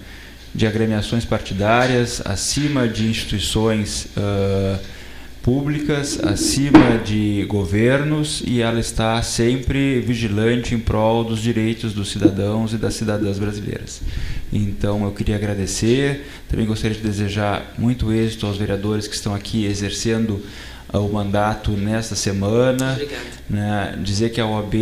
[0.54, 4.80] de agremiações partidárias, acima de instituições uh,
[5.42, 12.72] públicas, acima de governos e ela está sempre vigilante em prol dos direitos dos cidadãos
[12.72, 14.00] e das cidadãs brasileiras.
[14.50, 19.66] Então eu queria agradecer, também gostaria de desejar muito êxito aos vereadores que estão aqui
[19.66, 20.42] exercendo
[20.98, 22.98] o mandato nesta semana.
[23.48, 24.74] Né, dizer que a OAB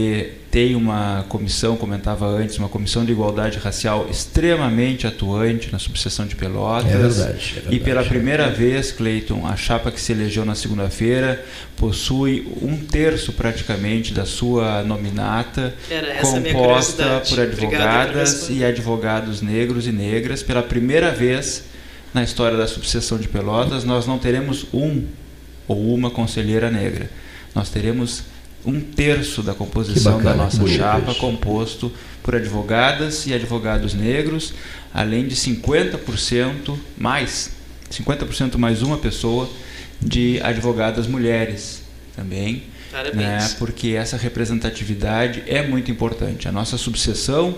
[0.51, 6.37] tem uma comissão, comentava antes, uma comissão de igualdade racial extremamente atuante na subseção de
[6.37, 6.91] Pelotas.
[6.91, 7.21] É verdade.
[7.21, 11.43] É verdade e pela primeira é vez, Cleiton, a chapa que se elegeu na segunda-feira
[11.77, 15.75] possui um terço praticamente da sua nominata
[16.21, 20.43] composta por advogadas e advogados negros e negras.
[20.43, 21.65] Pela primeira vez
[22.13, 25.05] na história da subseção de Pelotas, nós não teremos um
[25.69, 27.11] ou uma conselheira negra.
[27.55, 28.25] Nós teremos
[28.65, 34.53] um terço da composição bacana, da nossa chapa composto por advogadas e advogados negros,
[34.93, 37.53] além de 50% mais,
[37.91, 39.49] 50% mais uma pessoa
[40.01, 41.83] de advogadas mulheres
[42.15, 42.65] também.
[43.15, 46.49] Né, porque essa representatividade é muito importante.
[46.49, 47.57] A nossa subseção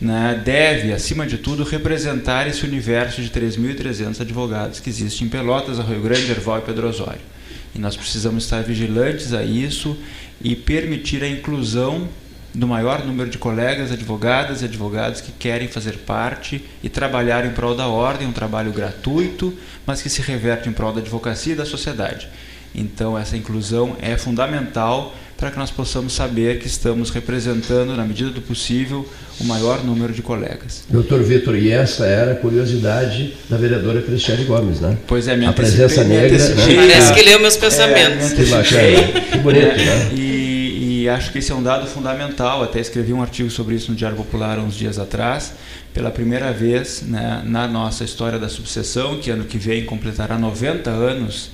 [0.00, 5.78] né, deve, acima de tudo, representar esse universo de 3.300 advogados que existe em Pelotas,
[5.78, 7.31] Rio Grande, Erval e Pedro Osório.
[7.74, 9.96] E nós precisamos estar vigilantes a isso
[10.40, 12.08] e permitir a inclusão
[12.54, 17.50] do maior número de colegas, advogadas e advogados que querem fazer parte e trabalhar em
[17.50, 19.56] prol da ordem, um trabalho gratuito,
[19.86, 22.28] mas que se reverte em prol da advocacia e da sociedade.
[22.74, 28.30] Então, essa inclusão é fundamental para que nós possamos saber que estamos representando, na medida
[28.30, 29.04] do possível,
[29.40, 30.84] o maior número de colegas.
[30.88, 34.96] Doutor Vitor, e essa era a curiosidade da vereadora Cristiane Gomes, né?
[35.04, 36.38] Pois é, minha A presença negra.
[36.38, 36.76] Né?
[36.76, 38.30] Parece que leu meus pensamentos.
[38.30, 40.10] É, que bacana, que bonito, é, né?
[40.14, 43.90] E, e acho que esse é um dado fundamental, até escrevi um artigo sobre isso
[43.90, 45.54] no Diário Popular uns dias atrás,
[45.92, 50.88] pela primeira vez né, na nossa história da subseção, que ano que vem completará 90
[50.88, 51.50] anos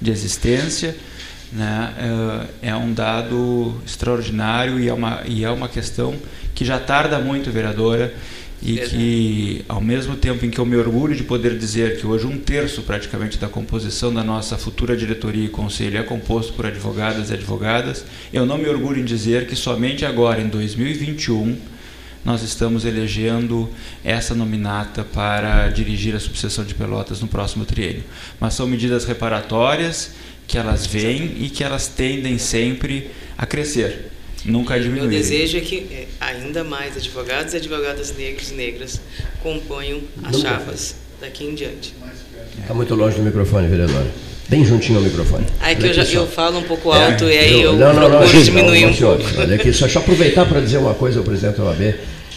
[0.00, 0.94] de existência,
[1.52, 6.14] né, é, é um dado extraordinário e é uma, e é uma questão
[6.54, 8.14] que já tarda muito, vereadora,
[8.64, 12.28] e que, ao mesmo tempo em que eu me orgulho de poder dizer que hoje
[12.28, 17.30] um terço praticamente da composição da nossa futura diretoria e conselho é composto por advogadas
[17.30, 21.56] e advogadas, eu não me orgulho em dizer que somente agora, em 2021,
[22.24, 23.68] nós estamos elegendo
[24.04, 28.04] essa nominata para dirigir a subseção de Pelotas no próximo triênio.
[28.38, 30.12] Mas são medidas reparatórias
[30.52, 34.10] que elas vêm e que elas tendem sempre a crescer,
[34.44, 35.06] nunca a diminuir.
[35.06, 39.00] O desejo é que é, ainda mais advogados e advogadas negros e negras
[39.42, 41.94] componham as chapas daqui em diante.
[42.60, 44.06] Está muito longe do microfone, vereador.
[44.50, 45.46] Bem juntinho ao microfone.
[45.58, 47.94] Aí que eu, já, eu falo um pouco alto é, e aí eu, eu não,
[47.94, 49.24] não, procuro não, diminuir um pouco.
[49.38, 51.94] Olha aqui, só, só aproveitar para dizer uma coisa ao presidente da OAB,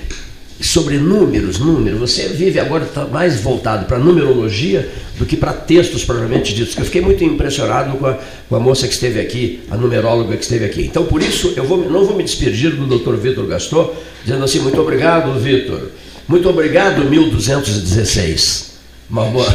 [0.60, 6.04] sobre números, números, você vive agora está mais voltado para numerologia do que para textos
[6.04, 6.76] propriamente ditos.
[6.76, 10.42] Eu fiquei muito impressionado com a, com a, moça que esteve aqui, a numeróloga que
[10.42, 10.82] esteve aqui.
[10.82, 13.14] Então, por isso, eu vou, não vou me despedir do Dr.
[13.14, 13.94] Vitor Gastor,
[14.24, 15.90] dizendo assim: muito obrigado, Vitor.
[16.28, 18.68] Muito obrigado, 1216
[19.10, 19.46] uma boa,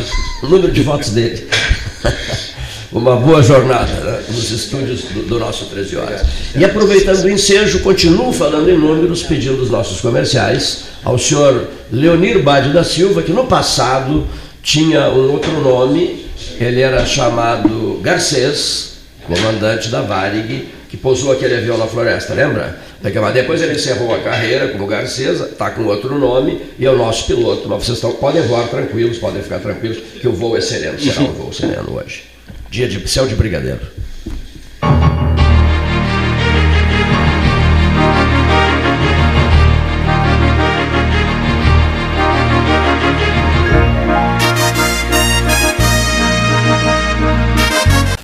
[0.41, 1.47] o número de votos dele.
[2.91, 6.21] uma boa jornada né, nos estúdios do, do, nosso 13 Horas.
[6.55, 12.41] E aproveitando o ensejo, continuo falando em números, pedindo os nossos comerciais ao senhor Leonir
[12.41, 14.27] Bade da Silva, que no passado
[14.61, 16.25] tinha um outro nome,
[16.59, 18.93] ele era chamado Garcês,
[19.27, 22.77] comandante da Varig, que pousou aquele avião na floresta, lembra?
[23.33, 27.25] Depois ele encerrou a carreira como Garcesa, está com outro nome e é o nosso
[27.25, 27.67] piloto.
[27.67, 31.21] Mas vocês estão, podem voar tranquilos, podem ficar tranquilos, que o voo é sereno, será
[31.21, 32.25] um voo sereno hoje.
[32.69, 33.79] Dia de céu de brigadeiro.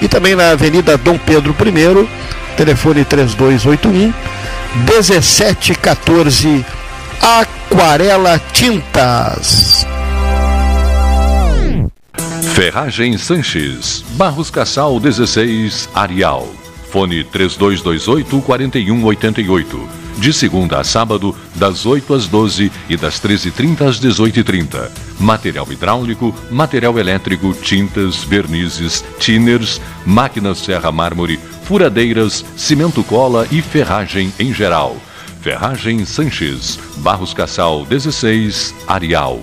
[0.00, 2.08] e também na Avenida Dom Pedro I,
[2.56, 4.12] telefone 3281
[4.74, 6.64] 1714
[7.20, 9.86] Aquarela Tintas.
[12.54, 16.48] Ferragem Sanches, Barros Cassal 16, Arial.
[16.90, 24.00] Fone 3228 4188 de segunda a sábado, das 8 às 12 e das 13h30 às
[24.00, 24.90] 18h30.
[25.18, 34.32] Material hidráulico, material elétrico, tintas, vernizes, tinners, máquinas serra mármore, furadeiras, cimento cola e ferragem
[34.38, 34.96] em geral.
[35.40, 39.40] Ferragem Sanches, Barros Cassal 16, Arial.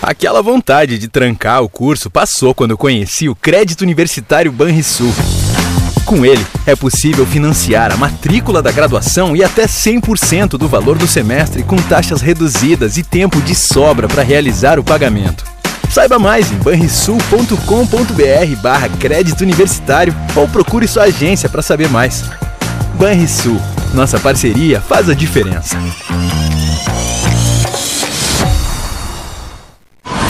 [0.00, 5.12] Aquela vontade de trancar o curso passou quando conheci o Crédito Universitário Banrisul.
[6.08, 11.06] Com ele, é possível financiar a matrícula da graduação e até 100% do valor do
[11.06, 15.44] semestre com taxas reduzidas e tempo de sobra para realizar o pagamento.
[15.90, 22.24] Saiba mais em banrisul.com.br barra crédito universitário ou procure sua agência para saber mais.
[22.94, 23.60] Banrisul,
[23.92, 25.76] nossa parceria faz a diferença.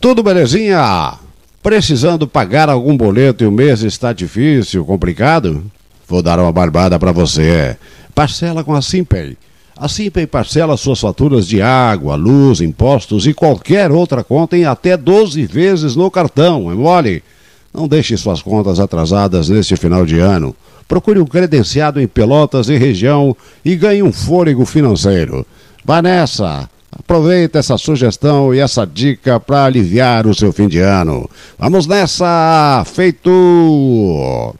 [0.00, 1.12] Tudo belezinha?
[1.62, 5.62] Precisando pagar algum boleto e o mês está difícil, complicado?
[6.08, 7.76] Vou dar uma barbada para você.
[8.14, 9.36] Parcela com a Simpay.
[9.76, 14.96] A Simpay parcela suas faturas de água, luz, impostos e qualquer outra conta em até
[14.96, 16.72] 12 vezes no cartão.
[16.72, 17.22] É mole?
[17.72, 20.56] Não deixe suas contas atrasadas neste final de ano.
[20.88, 25.46] Procure um credenciado em Pelotas e região e ganhe um fôlego financeiro.
[25.84, 26.70] Vá nessa!
[26.92, 31.28] Aproveita essa sugestão e essa dica para aliviar o seu fim de ano.
[31.58, 32.84] Vamos nessa!
[32.84, 34.54] Feito!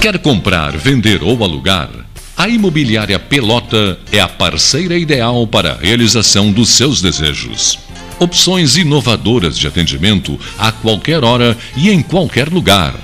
[0.00, 1.90] Quer comprar, vender ou alugar?
[2.36, 7.78] A Imobiliária Pelota é a parceira ideal para a realização dos seus desejos.
[8.18, 12.94] Opções inovadoras de atendimento a qualquer hora e em qualquer lugar.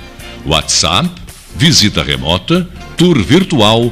[0.45, 1.09] WhatsApp,
[1.55, 2.67] visita remota,
[2.97, 3.91] tour virtual,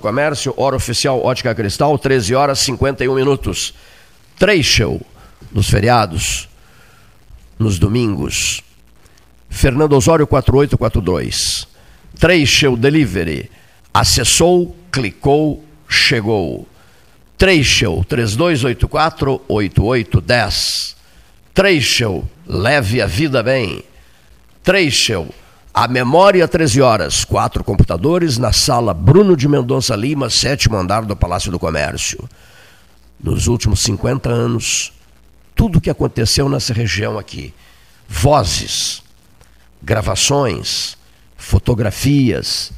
[0.00, 3.74] Do Comércio, hora oficial Ótica Cristal, 13 horas 51 minutos.
[4.38, 5.00] Trecho
[5.52, 6.48] nos feriados,
[7.58, 8.62] nos domingos.
[9.50, 11.68] Fernando Osório 4842.
[12.18, 13.50] Trecho Delivery.
[13.92, 16.66] Acessou, clicou, chegou.
[17.36, 20.96] Trecho 3284 8810.
[21.52, 23.84] Trecho, leve a vida bem.
[24.62, 25.28] Trecho
[25.72, 31.14] a memória, 13 horas, quatro computadores na sala Bruno de Mendonça Lima, sétimo andar do
[31.14, 32.28] Palácio do Comércio.
[33.22, 34.92] Nos últimos 50 anos,
[35.54, 37.54] tudo o que aconteceu nessa região aqui,
[38.08, 39.02] vozes,
[39.80, 40.96] gravações,
[41.36, 42.72] fotografias,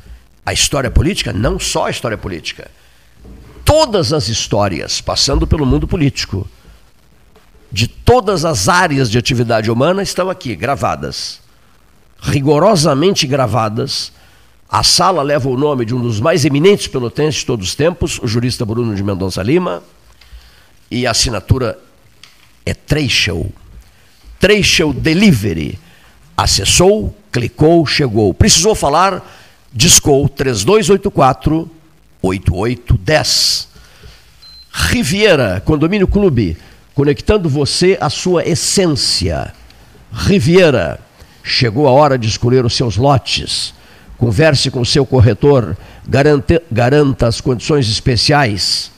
[0.45, 2.70] a história política, não só a história política,
[3.64, 6.47] todas as histórias, passando pelo mundo político,
[7.70, 11.41] de todas as áreas de atividade humana estão aqui gravadas
[12.22, 14.12] rigorosamente gravadas,
[14.74, 18.18] A sala leva o nome de um dos mais eminentes pelotenses de todos os tempos,
[18.22, 19.82] o jurista Bruno de Mendonça Lima,
[20.90, 21.78] e a assinatura
[22.64, 23.52] é Treichel.
[24.40, 25.78] Treichel Delivery.
[26.34, 28.32] Acessou, clicou, chegou.
[28.32, 29.22] Precisou falar,
[29.70, 31.70] discou 3284
[32.22, 33.68] 8810.
[34.72, 36.56] Riviera, Condomínio Clube,
[36.94, 39.52] conectando você à sua essência.
[40.10, 40.98] Riviera,
[41.43, 43.74] chegou a hora de escolher os seus lotes.
[44.16, 45.76] Converse com o seu corretor,
[46.07, 48.93] garante, garanta as condições especiais.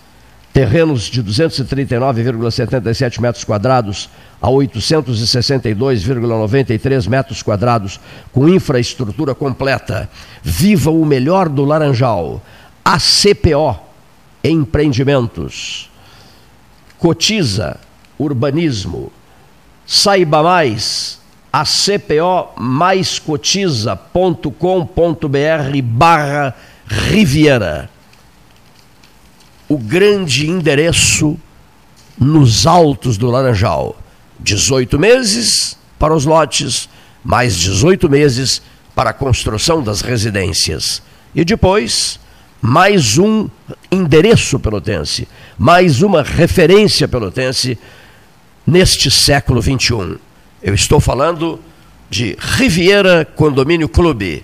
[0.53, 7.99] Terrenos de 239,77 metros quadrados a 862,93 metros quadrados,
[8.31, 10.09] com infraestrutura completa.
[10.43, 12.43] Viva o melhor do Laranjal.
[12.85, 13.81] ACPO
[14.45, 15.91] Empreendimentos.
[16.99, 17.81] Cotiza
[18.19, 19.11] Urbanismo.
[19.87, 21.19] Saiba mais
[21.55, 26.53] acpo mais cotiza.com.br barra
[26.85, 27.89] Riviera.
[29.69, 31.39] O grande endereço
[32.19, 33.97] nos altos do Laranjal.
[34.41, 36.89] 18 meses para os lotes,
[37.23, 38.61] mais 18 meses
[38.93, 41.01] para a construção das residências.
[41.37, 42.19] E depois,
[42.61, 43.49] mais um
[43.93, 47.79] endereço pelotense, mais uma referência pelotense
[48.67, 50.19] neste século XXI.
[50.65, 51.61] Eu estou falando
[52.09, 54.43] de Riviera Condomínio Clube.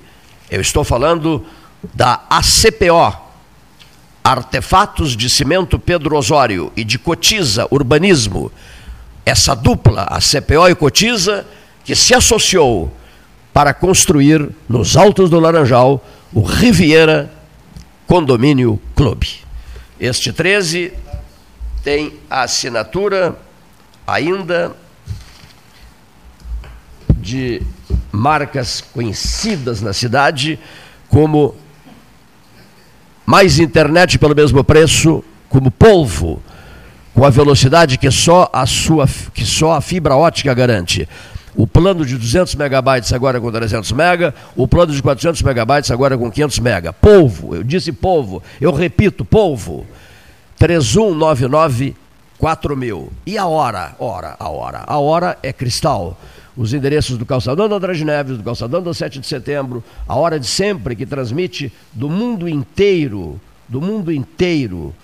[0.51, 1.47] Eu estou falando
[1.95, 3.19] da ACPO,
[4.23, 8.53] Artefatos de Cimento Pedro Osório e de Cotiza Urbanismo.
[9.25, 11.47] Essa dupla, a CPO e Cotiza,
[11.87, 12.93] que se associou
[13.51, 16.05] para construir nos Altos do Laranjal
[16.35, 17.33] o Riviera
[18.07, 19.39] Condomínio Clube.
[19.99, 20.93] Este 13
[21.83, 23.35] tem a assinatura
[24.07, 24.77] ainda
[27.21, 27.63] de
[28.11, 30.59] marcas conhecidas na cidade,
[31.09, 31.55] como
[33.27, 36.43] mais internet pelo mesmo preço, como polvo,
[37.15, 41.09] com a velocidade que só a sua que só a fibra ótica garante.
[41.55, 46.17] O plano de 200 megabytes agora com 300 mega, o plano de 400 megabytes agora
[46.17, 46.93] com 500 mega.
[46.93, 49.85] Polvo, eu disse polvo, eu repito, polvo.
[50.59, 51.97] 3199
[52.39, 53.13] 4000.
[53.27, 53.95] E a hora?
[53.99, 54.85] Hora, a hora.
[54.87, 56.19] A hora é cristal
[56.57, 60.39] os endereços do Calçadão do Andrade Neves, do Calçadão do 7 de Setembro, a hora
[60.39, 64.95] de sempre que transmite do mundo inteiro, do mundo inteiro.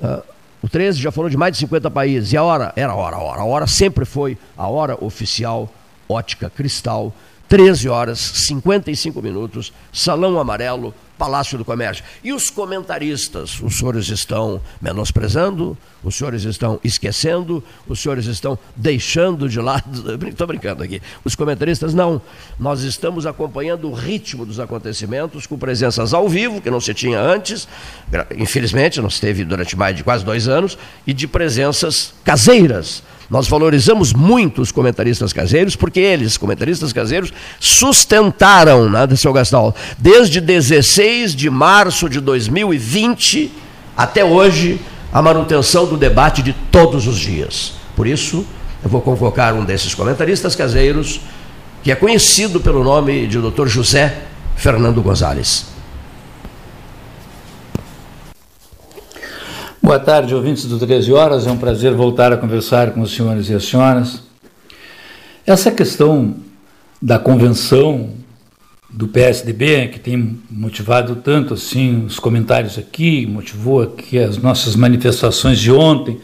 [0.00, 0.22] Uh,
[0.62, 2.32] o 13 já falou de mais de 50 países.
[2.32, 2.72] E a hora?
[2.74, 3.40] Era a hora, a hora.
[3.40, 5.72] A hora sempre foi a hora oficial
[6.08, 7.14] ótica cristal
[7.48, 12.04] 13 horas 55 minutos, Salão Amarelo, Palácio do Comércio.
[12.22, 19.48] E os comentaristas, os senhores estão menosprezando, os senhores estão esquecendo, os senhores estão deixando
[19.48, 20.14] de lado.
[20.28, 21.02] Estou brincando aqui.
[21.24, 22.22] Os comentaristas não.
[22.58, 27.20] Nós estamos acompanhando o ritmo dos acontecimentos com presenças ao vivo, que não se tinha
[27.20, 27.66] antes,
[28.36, 33.46] infelizmente, não se teve durante mais de quase dois anos, e de presenças caseiras nós
[33.46, 41.34] valorizamos muito os comentaristas caseiros, porque eles, comentaristas caseiros, sustentaram, né, seu Gastal, desde 16
[41.34, 43.52] de março de 2020
[43.96, 44.80] até hoje,
[45.12, 47.74] a manutenção do debate de todos os dias.
[47.96, 48.46] Por isso,
[48.82, 51.20] eu vou convocar um desses comentaristas caseiros,
[51.82, 53.66] que é conhecido pelo nome de Dr.
[53.66, 54.22] José
[54.56, 55.77] Fernando Gonzalez.
[59.80, 61.46] Boa tarde, ouvintes do 13 Horas.
[61.46, 64.22] É um prazer voltar a conversar com os senhores e as senhoras.
[65.46, 66.34] Essa questão
[67.00, 68.10] da convenção
[68.90, 75.60] do PSDB, que tem motivado tanto assim os comentários aqui, motivou aqui as nossas manifestações
[75.60, 76.20] de ontem,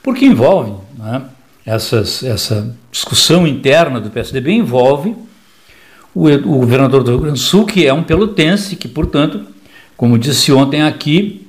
[0.00, 1.22] porque envolve né,
[1.66, 5.16] essas, essa discussão interna do PSDB, envolve
[6.14, 9.44] o, o governador do Rio Grande do Sul, que é um pelotense, que, portanto,
[9.96, 11.43] como disse ontem aqui,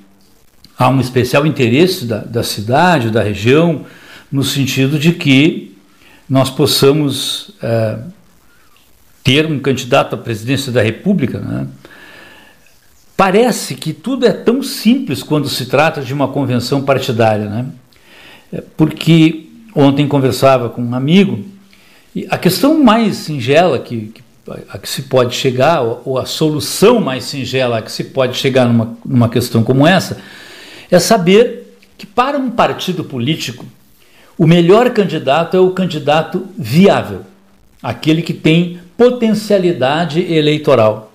[0.78, 3.86] há um especial interesse da, da cidade, da região,
[4.32, 5.76] no sentido de que
[6.30, 8.00] nós possamos é,
[9.24, 11.40] ter um candidato à presidência da República.
[11.40, 11.68] Né?
[13.16, 17.66] Parece que tudo é tão simples quando se trata de uma convenção partidária, né?
[18.52, 21.44] É, porque ontem conversava com um amigo
[22.16, 24.26] e a questão mais singela que, que
[24.70, 28.66] a que se pode chegar, ou a solução mais singela a que se pode chegar
[28.66, 30.22] numa, numa questão como essa,
[30.90, 33.66] é saber que para um partido político
[34.38, 37.22] o melhor candidato é o candidato viável,
[37.82, 41.14] aquele que tem potencialidade eleitoral.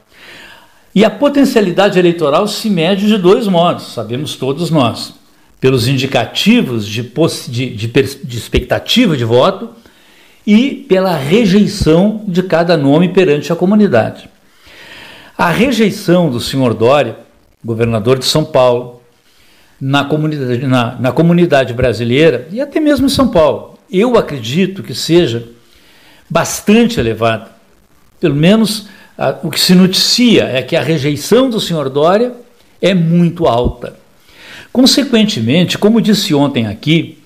[0.94, 5.14] E a potencialidade eleitoral se mede de dois modos, sabemos todos nós:
[5.60, 9.70] pelos indicativos de, de, de, de expectativa de voto
[10.46, 14.28] e pela rejeição de cada nome perante a comunidade.
[15.36, 17.18] A rejeição do senhor Dória,
[17.64, 18.99] governador de São Paulo,
[19.80, 24.94] na comunidade, na, na comunidade brasileira e até mesmo em São Paulo, eu acredito que
[24.94, 25.48] seja
[26.28, 27.48] bastante elevada.
[28.20, 32.32] Pelo menos a, o que se noticia é que a rejeição do senhor Dória
[32.80, 33.96] é muito alta.
[34.72, 37.18] Consequentemente, como disse ontem aqui,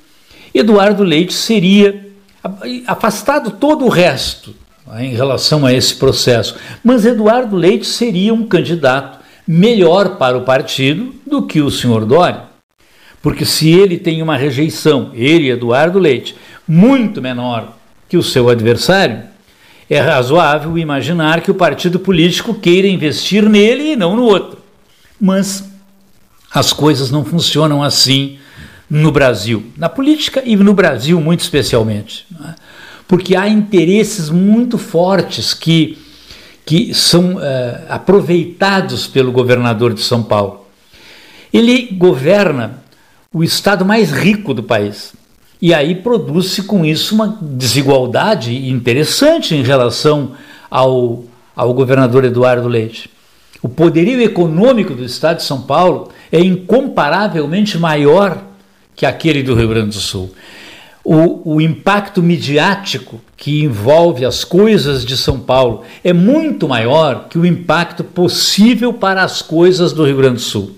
[0.55, 2.05] Eduardo Leite seria
[2.87, 4.55] afastado todo o resto
[4.87, 10.43] né, em relação a esse processo, mas Eduardo Leite seria um candidato melhor para o
[10.43, 12.43] partido do que o senhor Dória.
[13.23, 16.35] Porque se ele tem uma rejeição, ele, Eduardo Leite,
[16.67, 17.77] muito menor
[18.09, 19.23] que o seu adversário,
[19.89, 24.59] é razoável imaginar que o partido político queira investir nele e não no outro.
[25.21, 25.65] Mas
[26.53, 28.39] as coisas não funcionam assim
[28.89, 32.55] no Brasil, na política e no Brasil muito especialmente, é?
[33.09, 35.99] porque há interesses muito fortes que,
[36.65, 37.41] que são uh,
[37.89, 40.67] aproveitados pelo governador de São Paulo.
[41.53, 42.83] Ele governa
[43.33, 45.13] o estado mais rico do país.
[45.61, 50.33] E aí produz-se com isso uma desigualdade interessante em relação
[50.71, 53.11] ao, ao governador Eduardo Leite.
[53.63, 58.43] O poderio econômico do estado de São Paulo é incomparavelmente maior
[58.95, 60.35] que aquele do Rio Grande do Sul.
[61.05, 67.39] O, o, impacto midiático que envolve as coisas de São Paulo é muito maior que
[67.39, 70.77] o impacto possível para as coisas do Rio Grande do Sul.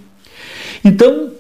[0.85, 1.31] Então,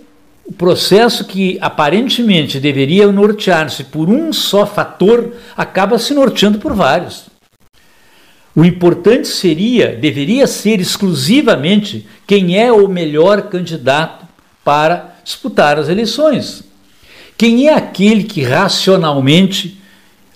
[0.45, 7.27] o processo que aparentemente deveria nortear-se por um só fator acaba se norteando por vários.
[8.55, 14.25] O importante seria, deveria ser exclusivamente quem é o melhor candidato
[14.65, 16.66] para disputar as eleições.
[17.37, 19.79] Quem é aquele que racionalmente,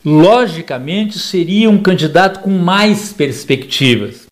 [0.04, 4.28] logicamente, seria um candidato com mais perspectivas?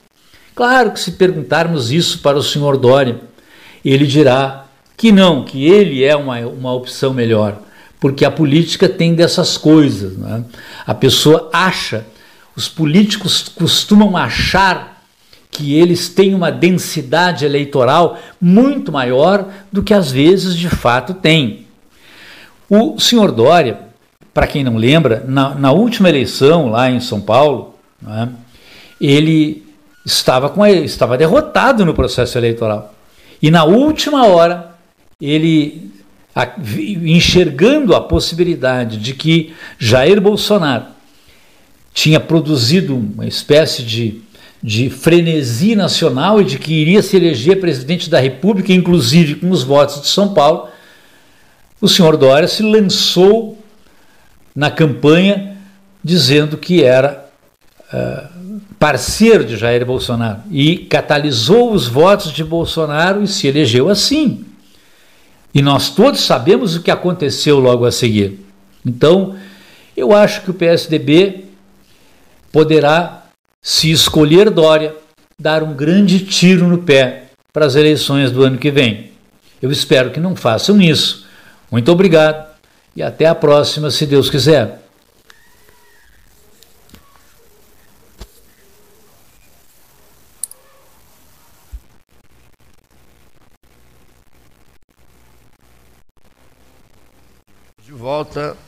[0.54, 3.20] Claro que se perguntarmos isso para o senhor Dória,
[3.84, 4.66] ele dirá
[4.96, 7.62] que não, que ele é uma, uma opção melhor,
[8.00, 10.18] porque a política tem dessas coisas.
[10.18, 10.44] Né?
[10.84, 12.04] A pessoa acha,
[12.54, 15.04] os políticos costumam achar
[15.50, 21.67] que eles têm uma densidade eleitoral muito maior do que às vezes de fato têm.
[22.68, 23.78] O senhor Dória,
[24.34, 28.28] para quem não lembra, na, na, última eleição lá em São Paulo, né,
[29.00, 29.66] ele
[30.04, 32.94] estava, com, estava derrotado no processo eleitoral.
[33.40, 34.74] E na última hora,
[35.20, 35.90] ele
[37.04, 40.84] enxergando a possibilidade de que Jair Bolsonaro
[41.92, 44.20] tinha produzido uma espécie de,
[44.62, 49.64] de frenesi nacional e de que iria se eleger presidente da República, inclusive com os
[49.64, 50.68] votos de São Paulo,
[51.81, 53.59] o senhor Dória se lançou
[54.55, 55.57] na campanha
[56.03, 57.29] dizendo que era
[57.93, 64.45] uh, parceiro de Jair Bolsonaro e catalisou os votos de Bolsonaro e se elegeu assim.
[65.55, 68.45] E nós todos sabemos o que aconteceu logo a seguir.
[68.85, 69.37] Então,
[69.97, 71.45] eu acho que o PSDB
[72.53, 73.26] poderá,
[73.61, 74.95] se escolher Dória,
[75.39, 79.11] dar um grande tiro no pé para as eleições do ano que vem.
[79.61, 81.28] Eu espero que não façam isso.
[81.70, 82.48] Muito obrigado
[82.96, 84.88] e até a próxima, se Deus quiser.
[98.08, 98.67] volta.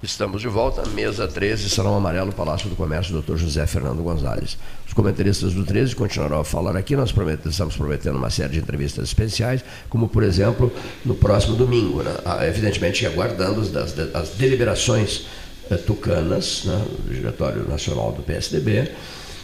[0.00, 3.36] Estamos de volta, mesa 13, Salão Amarelo, Palácio do Comércio, Dr.
[3.36, 4.56] José Fernando Gonzalez.
[4.86, 8.58] Os comentaristas do 13 continuarão a falar aqui, nós prometemos, estamos prometendo uma série de
[8.60, 10.72] entrevistas especiais, como por exemplo,
[11.04, 12.14] no próximo domingo, né?
[12.24, 15.26] Ah, evidentemente aguardando as, as deliberações
[15.68, 16.80] eh, tucanas, né?
[17.04, 18.92] do Diretório Nacional do PSDB,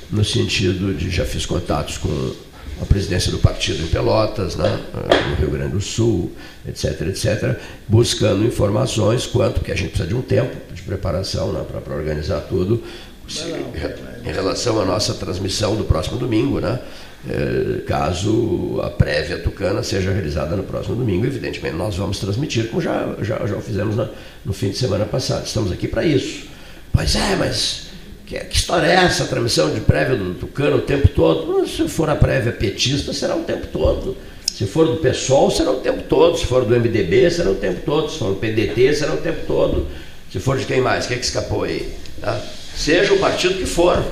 [0.08, 2.32] no sentido de já fiz contatos com
[2.80, 4.80] a presidência do partido em Pelotas, né,
[5.30, 6.32] no Rio Grande do Sul,
[6.66, 7.58] etc, etc,
[7.88, 12.40] buscando informações quanto, que a gente precisa de um tempo de preparação né, para organizar
[12.42, 12.82] tudo,
[13.28, 13.44] se,
[14.24, 16.78] em relação à nossa transmissão do próximo domingo, né,
[17.26, 22.82] eh, caso a prévia tucana seja realizada no próximo domingo, evidentemente nós vamos transmitir, como
[22.82, 24.08] já, já, já fizemos na,
[24.44, 25.46] no fim de semana passado.
[25.46, 26.46] Estamos aqui para isso.
[26.92, 27.83] Pois é, mas
[28.26, 29.24] que, que, história é essa?
[29.26, 31.66] Transmissão de prévia do Tucano o tempo todo?
[31.68, 34.16] Se for a prévia petista, será o tempo todo.
[34.46, 36.38] Se for do PSOL, será o tempo todo.
[36.38, 38.10] Se for do MDB, será o tempo todo.
[38.10, 39.86] Se for do PDT, será o tempo todo.
[40.32, 41.06] Se for de quem mais?
[41.06, 41.92] Quem é que escapou aí?
[42.20, 42.40] Tá?
[42.74, 44.02] Seja o partido que for.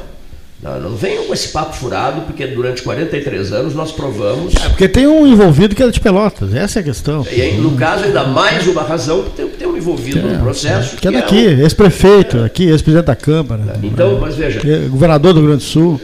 [0.63, 4.55] Não, não venham com esse papo furado, porque durante 43 anos nós provamos.
[4.55, 7.27] É porque tem um envolvido que é de Pelotas, essa é a questão.
[7.33, 10.39] E aí, no caso, ainda mais uma razão, porque tem, tem um envolvido é, no
[10.39, 10.97] processo.
[10.97, 11.61] Que, é daqui, é um...
[11.63, 12.45] ex-prefeito, é.
[12.45, 13.77] aqui, ex-presidente da Câmara.
[13.83, 14.61] Então, mas veja.
[14.65, 16.01] É governador do Rio Grande do Sul.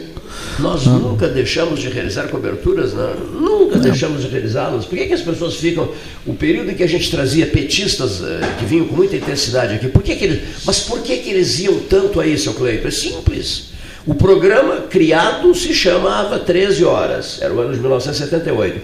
[0.59, 0.99] Nós Não.
[0.99, 3.15] nunca deixamos de realizar coberturas, não.
[3.15, 3.81] nunca Não.
[3.81, 4.85] deixamos de realizá-las.
[4.85, 5.89] Por que, que as pessoas ficam.
[6.25, 9.87] O período em que a gente trazia petistas eh, que vinham com muita intensidade aqui,
[9.87, 10.41] por que, que eles.
[10.65, 12.87] Mas por que, que eles iam tanto aí, seu Cleito?
[12.87, 13.69] É simples.
[14.05, 18.81] O programa criado se chamava 13 Horas, era o ano de 1978.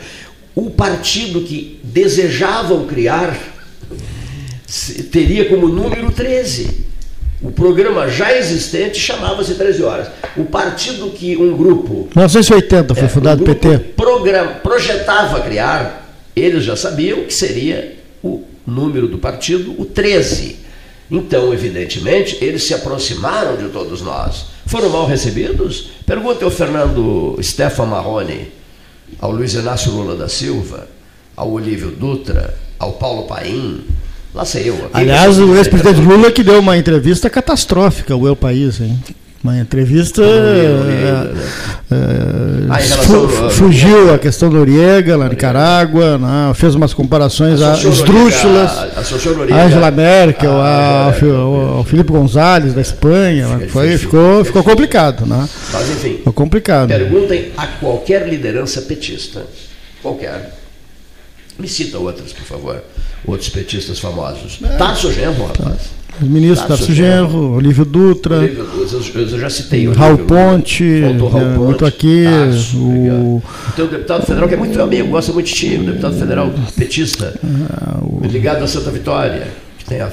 [0.55, 3.38] O partido que desejavam criar
[5.11, 6.86] teria como número 13.
[7.41, 10.07] O programa já existente chamava-se 13 Horas.
[10.36, 13.78] O partido que um grupo 1980 foi É, fundado o o grupo PT.
[13.95, 20.57] program- projetava criar, eles já sabiam que seria o número do partido, o 13.
[21.11, 24.47] Então, evidentemente, eles se aproximaram de todos nós.
[24.66, 25.91] Foram mal recebidos?
[26.05, 28.51] Pergunte ao Fernando Stefan Marrone,
[29.20, 30.88] ao Luiz Inácio Lula da Silva,
[31.36, 33.84] ao Olívio Dutra, ao Paulo Paim.
[34.34, 34.89] Lá sei eu.
[34.91, 38.99] Aliás, o ex-presidente Lula que deu uma entrevista catastrófica ao El País, hein?
[39.45, 40.23] Uma entrevista.
[40.23, 41.31] eh,
[41.91, 41.95] eh,
[42.67, 46.51] Ah, fu- ao- fugiu a questão do Noriega, na Nicarágua, né?
[46.55, 48.71] fez umas comparações a- esdrúxulas.
[49.53, 53.47] Angela Merkel, Ah, a- Angela ao Fi- ao, ao Felipe Gonzalez, da Espanha.
[53.49, 53.67] né?
[53.67, 55.47] Foi, ficou, ficou complicado, né?
[55.71, 56.87] Mas, enfim, Ficou complicado.
[56.87, 59.43] Perguntem a qualquer liderança petista,
[60.01, 60.55] qualquer.
[61.59, 62.83] Me cita outras, por favor.
[63.27, 64.59] Outros petistas famosos.
[64.79, 65.81] Tarso Genro, rapaz.
[66.22, 68.38] Os ministros Tarso Genro, Olívio Dutra.
[68.39, 68.66] Olívio
[69.16, 69.86] eu- já citei.
[69.91, 72.24] Raul Ponte, Raul Ponte, muito aqui.
[72.24, 73.43] Tarso, o,
[73.76, 76.53] Tem um deputado federal que é muito amigo, gosta muito de ti, um deputado federal
[76.78, 79.47] petista, Ah, ligado a Santa Vitória,
[79.78, 80.09] que tem a-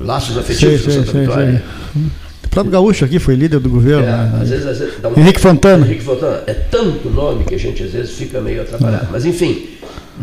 [0.00, 1.62] laços sei, afetivos com sei, Santa sei, Vitória.
[1.94, 2.02] sei.
[2.44, 4.04] O próprio Gaúcho aqui foi líder do governo.
[4.04, 4.38] É, né?
[4.42, 5.86] às vezes, às vezes dá um- Henrique Fontana.
[5.86, 6.42] Henrique Fontana.
[6.46, 9.04] É tanto nome que a gente às vezes fica meio atrapalhado.
[9.04, 9.08] É.
[9.12, 9.66] Mas enfim,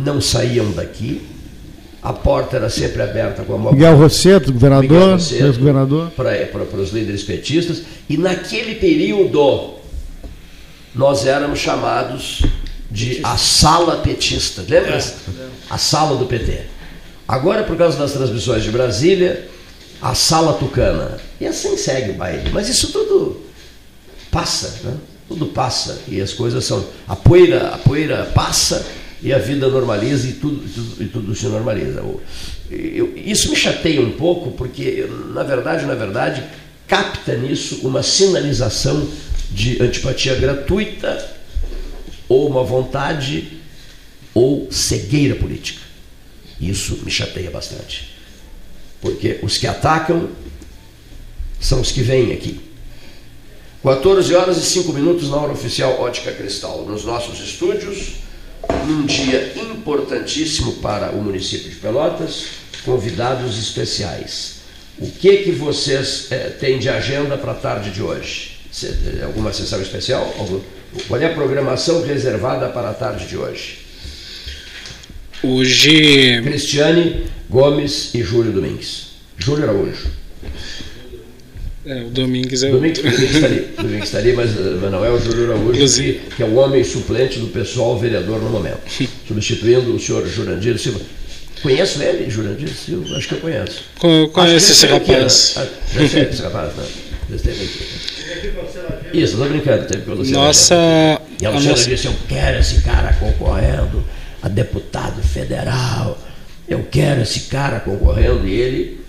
[0.03, 1.21] não saíam daqui.
[2.05, 3.73] A porta era sempre aberta com a mão.
[3.73, 6.11] Miguel Rosseto, governador, Rosseto, ex-governador.
[6.11, 7.81] Para os líderes petistas.
[8.07, 9.73] E naquele período,
[10.93, 12.43] nós éramos chamados
[12.91, 14.63] de a sala petista.
[14.69, 15.03] Lembra?
[15.67, 16.65] A sala do PT.
[17.27, 19.47] Agora, por causa das transmissões de Brasília,
[19.99, 21.17] a sala tucana.
[21.41, 22.51] E assim segue o baile.
[22.51, 23.41] Mas isso tudo
[24.29, 24.95] passa, né?
[25.27, 28.85] Tudo passa e as coisas são a poeira, a poeira passa
[29.21, 32.03] e a vida normaliza e tudo, tudo, e tudo se normaliza.
[32.69, 36.43] Eu- isso me chateia um pouco porque na verdade, na verdade,
[36.87, 39.07] capta nisso uma sinalização
[39.51, 41.33] de antipatia gratuita
[42.27, 43.59] ou uma vontade
[44.33, 45.81] ou cegueira política.
[46.59, 48.15] Isso me chateia bastante.
[49.01, 50.29] Porque os que atacam
[51.59, 52.59] são os que vêm aqui.
[53.83, 58.13] 14 horas e 5 minutos na hora oficial Ótica Cristal, nos nossos estúdios,
[58.85, 62.45] num dia importantíssimo para o município de Pelotas,
[62.83, 64.55] convidados especiais.
[64.97, 68.57] O que que vocês eh, têm de agenda para a tarde de hoje?
[68.83, 70.33] Eh, alguma sessão especial?
[70.37, 70.61] Algum-
[71.07, 73.79] qual é a programação reservada para a tarde de hoje?
[75.43, 76.41] Hoje.
[76.43, 79.07] Cristiane Gomes e Júlio Domingues.
[79.37, 80.07] Júlio Araújo.
[81.85, 83.11] É, o Domingues é Domingues, outro.
[83.11, 86.55] Domingues está ali, Domingues está ali mas, eh, o Júlio Araújo, que, que é o
[86.55, 88.79] homem suplente do pessoal vereador no momento,
[89.27, 90.99] substituindo o senhor Jurandir Silva.
[91.61, 93.15] Conheço ele, Jurandir Silva?
[93.15, 93.83] Acho que eu conheço.
[93.99, 95.53] Co- conhece esse rapaz.
[95.55, 95.67] Né?
[95.97, 96.83] Ah, esse rapaz, né?
[99.13, 100.75] Isso, estou brincando, teve pelo Nossa-
[101.41, 104.03] E a a Luciana nossa- disse: Eu quero esse cara concorrendo
[104.41, 106.17] a deputado federal.
[106.67, 108.47] Eu quero esse cara concorrendo.
[108.47, 109.04] E ele.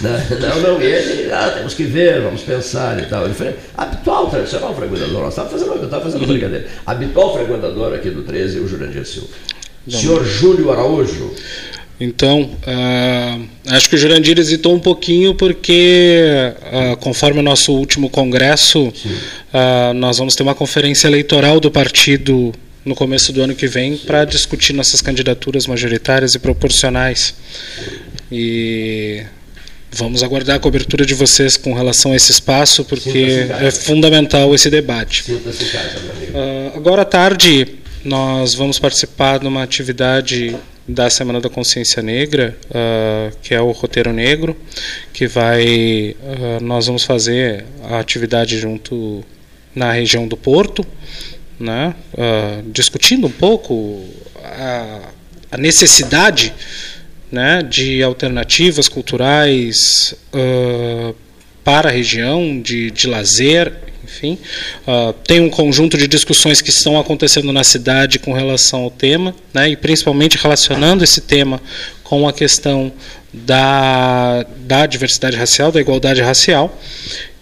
[0.00, 3.24] Não, não, não, e ele, ah, temos que ver, vamos pensar e tal.
[3.24, 5.22] Ele foi habitual, tradicional frequentador.
[5.22, 6.66] Nós estávamos fazendo, eu estava fazendo brincadeira.
[6.84, 9.28] Habitual frequentador aqui do 13, o Jurandir Silva.
[9.88, 11.32] Senhor Júlio Araújo.
[12.00, 13.38] Então, ah,
[13.68, 18.92] acho que o Jurandir hesitou um pouquinho porque, ah, conforme o nosso último congresso,
[19.52, 22.52] ah, nós vamos ter uma conferência eleitoral do partido
[22.84, 27.34] no começo do ano que vem para discutir nossas candidaturas majoritárias e proporcionais.
[28.30, 29.22] E
[29.94, 34.68] vamos aguardar a cobertura de vocês com relação a esse espaço, porque é fundamental esse
[34.68, 35.24] debate.
[36.34, 42.56] Ah, agora à tarde, nós vamos participar de uma atividade da Semana da Consciência Negra,
[42.74, 44.56] ah, que é o Roteiro Negro,
[45.12, 46.16] que vai.
[46.22, 49.24] ah, nós vamos fazer a atividade junto
[49.74, 50.86] na região do Porto,
[51.58, 51.94] né,
[52.66, 54.04] discutindo um pouco
[54.44, 55.00] a,
[55.50, 56.52] a necessidade
[57.34, 61.12] né, de alternativas culturais ah,
[61.64, 63.72] para a região, de, de lazer,
[64.04, 64.38] enfim.
[64.86, 69.34] Ah, tem um conjunto de discussões que estão acontecendo na cidade com relação ao tema,
[69.52, 71.60] né, e principalmente relacionando esse tema
[72.04, 72.92] com a questão
[73.32, 76.80] da, da diversidade racial, da igualdade racial.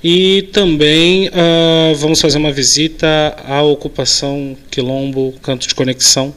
[0.03, 6.35] E também uh, vamos fazer uma visita à ocupação Quilombo Canto de Conexão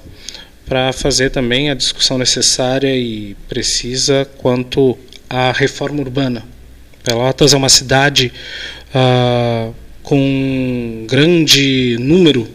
[0.65, 4.97] para fazer também a discussão necessária e precisa quanto
[5.29, 6.43] à reforma urbana.
[7.03, 8.31] Pelotas é uma cidade
[8.89, 12.47] uh, com um grande número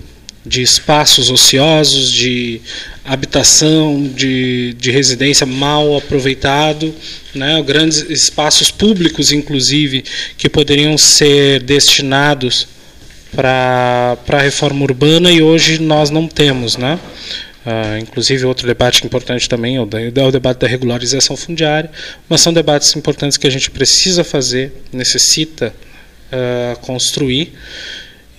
[0.45, 2.61] de espaços ociosos, de
[3.05, 6.95] habitação, de, de residência mal aproveitado,
[7.35, 10.05] né, grandes espaços públicos, inclusive,
[10.37, 12.67] que poderiam ser destinados
[13.35, 16.77] para a reforma urbana e hoje nós não temos.
[16.77, 16.99] Né?
[17.65, 21.91] Uh, inclusive, outro debate importante também é o, é o, debate da regularização fundiária,
[22.27, 25.75] mas são debates importantes que a gente precisa fazer, necessita
[26.33, 27.53] uh, construir,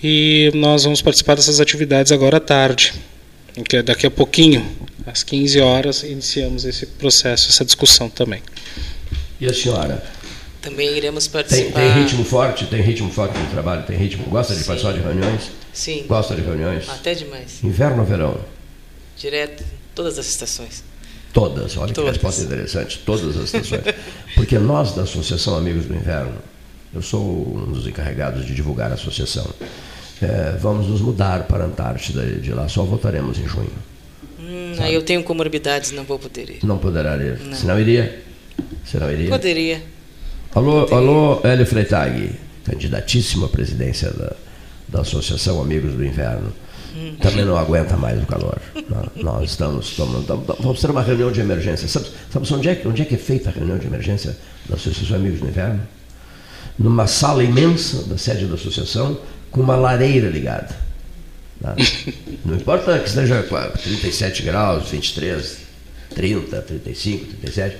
[0.04, 2.94] e nós vamos participar dessas atividades agora à tarde,
[3.70, 4.66] que é daqui a pouquinho,
[5.06, 8.42] às 15 horas, iniciamos esse processo, essa discussão também.
[9.40, 10.04] E a senhora?
[10.64, 11.80] Também iremos participar.
[11.80, 12.66] Tem, tem ritmo forte?
[12.66, 13.84] Tem ritmo forte no trabalho?
[13.84, 14.26] Tem ritmo?
[14.26, 14.66] Gosta de Sim.
[14.66, 15.52] participar de reuniões?
[15.74, 16.06] Sim.
[16.08, 16.90] Gosta de reuniões?
[16.90, 17.64] Até demais.
[17.64, 18.61] Inverno ou verão?
[19.18, 20.84] Direto, todas as estações.
[21.34, 22.12] Todas, olha todas.
[22.18, 23.82] que resposta interessante, todas as estações.
[24.36, 26.36] Porque nós da Associação Amigos do Inverno,
[26.94, 29.48] eu sou um dos encarregados de divulgar a associação,
[30.22, 33.72] é, vamos nos mudar para a Antártida de lá, só voltaremos em junho.
[34.40, 36.60] Hum, aí eu tenho comorbidades, não vou poder ir.
[36.66, 37.40] Não poderá ir.
[37.40, 37.56] Não.
[37.56, 38.22] Se não iria?
[38.86, 39.30] Se não iria?
[39.30, 39.82] Poderia.
[40.54, 40.98] Alô, Poderia.
[40.98, 42.32] alô Hélio Freitag,
[42.66, 44.34] candidatíssimo à presidência da,
[44.90, 46.52] da Associação Amigos do Inverno.
[47.22, 48.60] Também não aguenta mais o calor.
[49.16, 50.26] Nós estamos tomando.
[50.60, 51.88] Vamos ter uma reunião de emergência.
[51.88, 54.36] Sabe, sabe onde, é, onde é que é feita a reunião de emergência
[54.68, 55.82] da Associação Amigos do Inverno?
[56.78, 59.18] Numa sala imensa da sede da associação,
[59.52, 60.76] com uma lareira ligada.
[62.44, 65.58] Não importa que esteja 37 graus, 23,
[66.16, 67.78] 30, 35, 37,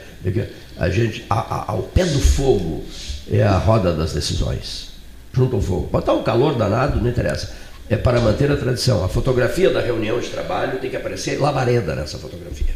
[0.78, 2.84] a gente, a, a, ao pé do fogo
[3.30, 4.92] é a roda das decisões.
[5.34, 5.88] Junto ao fogo.
[5.88, 7.56] Pode estar um calor danado, não interessa.
[7.92, 9.04] É para manter a tradição.
[9.04, 12.74] A fotografia da reunião de trabalho tem que aparecer labareda nessa fotografia.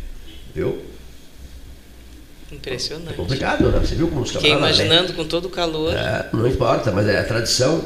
[0.53, 0.81] Viu?
[2.51, 3.13] Impressionante.
[3.13, 3.79] É complicado, né?
[3.79, 5.93] Você viu como os Fiquei imaginando com todo o calor.
[5.93, 7.81] É, não importa, mas é a tradição,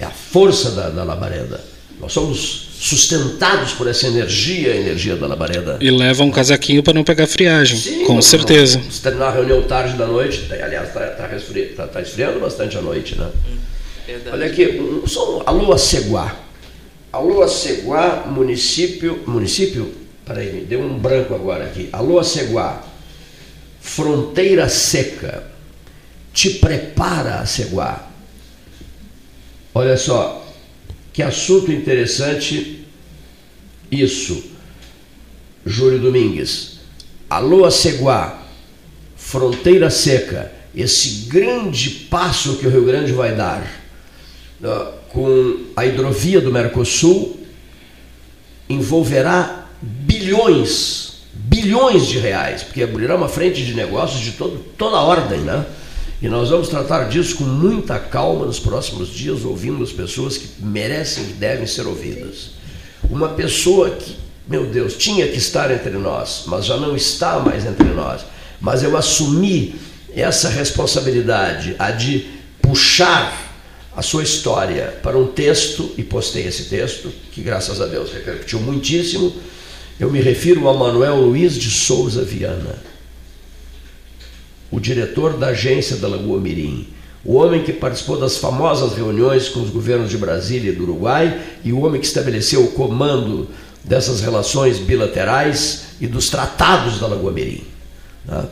[0.00, 1.60] é a força da, da labareda.
[2.00, 5.78] Nós somos sustentados por essa energia, a energia da labareda.
[5.80, 8.82] E leva um casaquinho para não pegar friagem, Sim, com certeza.
[8.90, 11.28] se terminar a reunião tarde da noite, aliás, está tá,
[11.76, 13.30] tá, tá esfriando bastante a noite, né?
[13.48, 13.58] Hum,
[14.32, 16.43] Olha aqui, um, só um, alô Aceguá.
[17.14, 19.94] Alô Aceguá, município, município,
[20.26, 21.88] peraí, me deu um branco agora aqui.
[21.92, 22.84] Alô Aceguá,
[23.80, 25.48] fronteira seca,
[26.32, 28.10] te prepara Aceguá.
[29.72, 30.44] Olha só,
[31.12, 32.84] que assunto interessante
[33.88, 34.50] isso.
[35.64, 36.80] Júlio Domingues.
[37.30, 38.42] Alô, Ceguá,
[39.14, 43.83] fronteira seca, esse grande passo que o Rio Grande vai dar
[45.08, 47.40] com a hidrovia do Mercosul
[48.68, 55.02] envolverá bilhões, bilhões de reais, porque abrirá uma frente de negócios de todo, toda a
[55.02, 55.64] ordem, né?
[56.22, 60.48] E nós vamos tratar disso com muita calma nos próximos dias, ouvindo as pessoas que
[60.62, 62.52] merecem e devem ser ouvidas.
[63.10, 64.16] Uma pessoa que,
[64.48, 68.22] meu Deus, tinha que estar entre nós, mas já não está mais entre nós.
[68.58, 69.74] Mas eu assumi
[70.14, 72.26] essa responsabilidade, a de
[72.62, 73.43] puxar
[73.96, 78.60] a sua história para um texto, e postei esse texto, que graças a Deus repercutiu
[78.60, 79.34] muitíssimo.
[79.98, 82.94] Eu me refiro a Manuel Luiz de Souza Viana
[84.74, 86.88] o diretor da agência da Lagoa Mirim,
[87.24, 91.40] o homem que participou das famosas reuniões com os governos de Brasília e do Uruguai
[91.62, 93.48] e o homem que estabeleceu o comando
[93.84, 97.62] dessas relações bilaterais e dos tratados da Lagoa Mirim.
[98.26, 98.46] Tá?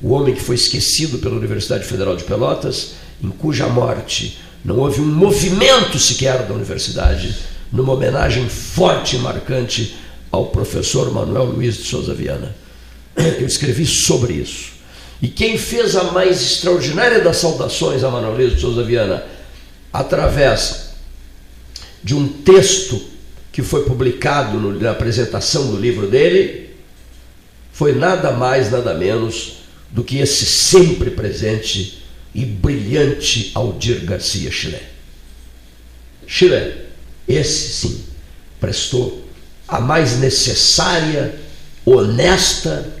[0.00, 2.92] O homem que foi esquecido pela Universidade Federal de Pelotas,
[3.22, 7.36] em cuja morte não houve um movimento sequer da universidade,
[7.70, 9.96] numa homenagem forte e marcante
[10.30, 12.56] ao professor Manuel Luiz de Souza Viana.
[13.16, 14.72] Eu escrevi sobre isso.
[15.20, 19.24] E quem fez a mais extraordinária das saudações a Manuel de Souza Viana,
[19.92, 20.90] através
[22.02, 23.00] de um texto
[23.52, 26.70] que foi publicado no, na apresentação do livro dele,
[27.72, 29.58] foi nada mais, nada menos
[29.90, 32.03] do que esse sempre presente
[32.34, 34.80] e brilhante Aldir Garcia Chile.
[36.26, 36.74] Chile,
[37.28, 38.04] esse sim,
[38.60, 39.24] prestou
[39.68, 41.34] a mais necessária,
[41.84, 42.92] honesta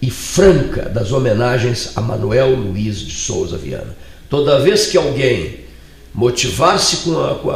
[0.00, 3.96] e franca das homenagens a Manuel Luiz de Souza Viana.
[4.28, 5.60] Toda vez que alguém
[6.14, 7.12] motivar-se com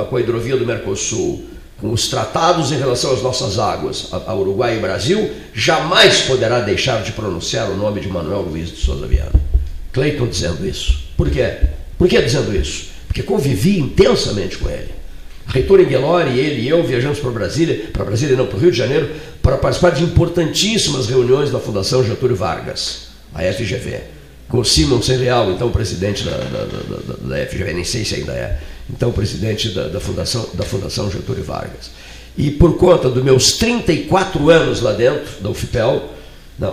[0.08, 1.46] com a hidrovia do Mercosul,
[1.80, 6.60] com os tratados em relação às nossas águas, a, a, Uruguai e Brasil, jamais poderá
[6.60, 9.32] deixar de pronunciar o nome de Manuel Luiz de Souza Viana.
[9.96, 10.98] Cleiton dizendo isso.
[11.16, 11.56] Por quê?
[11.96, 12.88] Por que dizendo isso?
[13.06, 14.90] Porque convivi intensamente com ele.
[15.46, 18.76] Reitor Engelori, ele e eu viajamos para Brasília, para Brasília não, para o Rio de
[18.76, 19.08] Janeiro,
[19.40, 24.00] para participar de importantíssimas reuniões da Fundação Getúlio Vargas, a FGV,
[24.48, 28.32] com o Simon Senreal, então presidente da, da, da, da, FGV, nem sei se ainda
[28.32, 28.58] é,
[28.90, 31.90] então presidente da, da, Fundação, da Fundação Getúlio Vargas.
[32.36, 36.15] E por conta dos meus 34 anos lá dentro da UFPEL,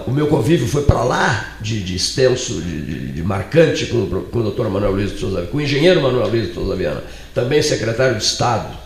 [0.07, 4.39] o meu convívio foi para lá de, de extenso, de, de, de, marcante com, com
[4.39, 7.03] o doutor Manuel Luiz de Souza, com o engenheiro Manuel Luiz de Souza Viana,
[7.33, 8.77] também secretário de Estado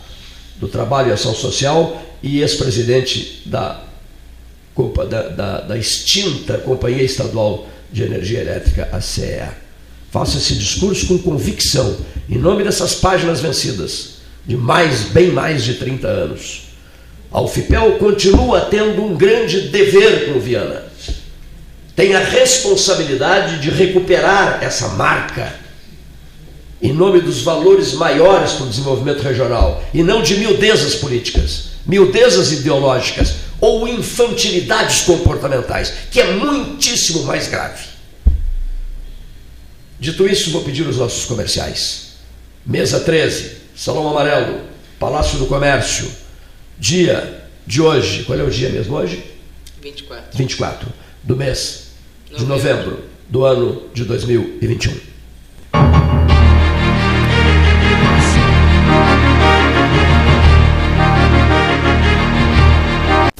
[0.56, 3.84] do Trabalho e Ação Social e ex-presidente da,
[5.08, 9.48] da, da, da, extinta Companhia Estadual de Energia Elétrica, a CEE.
[10.10, 11.96] Faço esse discurso com convicção,
[12.28, 16.67] em nome dessas páginas vencidas, de mais, bem mais de 30 anos.
[17.30, 20.88] A UFPEL continua tendo um grande dever com Viana
[21.98, 25.52] tem a responsabilidade de recuperar essa marca
[26.80, 32.52] em nome dos valores maiores para o desenvolvimento regional e não de miudezas políticas, miudezas
[32.52, 37.84] ideológicas ou infantilidades comportamentais, que é muitíssimo mais grave.
[39.98, 42.10] Dito isso, vou pedir os nossos comerciais.
[42.64, 44.60] Mesa 13, Salão Amarelo,
[45.00, 46.08] Palácio do Comércio,
[46.78, 48.24] dia de hoje.
[48.24, 49.22] Qual é o dia mesmo hoje?
[49.82, 50.36] 24.
[50.36, 50.88] 24
[51.22, 51.88] do mês
[52.36, 55.07] de novembro do ano de 2021.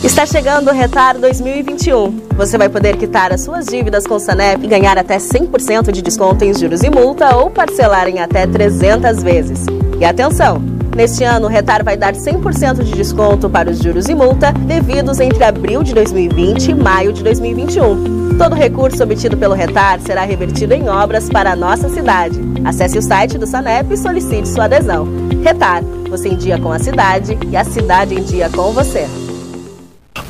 [0.02, 2.28] Está chegando o Retar 2021.
[2.36, 6.02] Você vai poder quitar as suas dívidas com o Sanep e ganhar até 100% de
[6.02, 9.64] desconto em juros e multa ou parcelar em até 300 vezes.
[9.98, 10.73] E atenção!
[10.94, 15.18] Neste ano, o Retar vai dar 100% de desconto para os juros e multa devidos
[15.18, 18.38] entre abril de 2020 e maio de 2021.
[18.38, 22.38] Todo recurso obtido pelo Retar será revertido em obras para a nossa cidade.
[22.64, 25.08] Acesse o site do Sanep e solicite sua adesão.
[25.42, 29.08] Retar, você em dia com a cidade e a cidade em dia com você.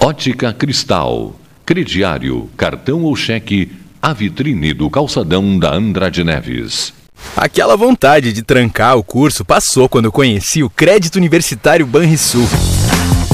[0.01, 1.34] Ótica Cristal,
[1.67, 3.71] crediário, cartão ou cheque,
[4.01, 7.04] a vitrine do calçadão da Andrade Neves.
[7.37, 12.49] Aquela vontade de trancar o curso passou quando conheci o Crédito Universitário Banrisul.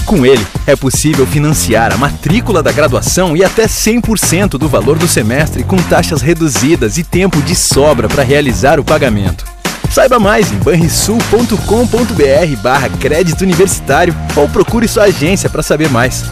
[0.06, 5.06] Com ele, é possível financiar a matrícula da graduação e até 100% do valor do
[5.06, 9.44] semestre com taxas reduzidas e tempo de sobra para realizar o pagamento.
[9.90, 16.24] Saiba mais em banrisul.com.br barra crédito universitário ou procure sua agência para saber mais.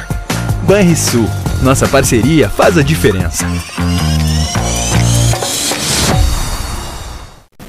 [0.63, 1.29] Banrisul,
[1.63, 3.45] nossa parceria faz a diferença.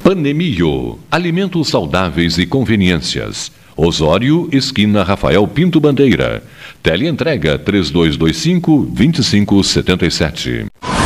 [0.02, 3.52] Panemio, alimentos saudáveis e conveniências.
[3.76, 6.42] Osório, esquina Rafael Pinto Bandeira.
[6.82, 10.66] Teleentrega 3225 2577.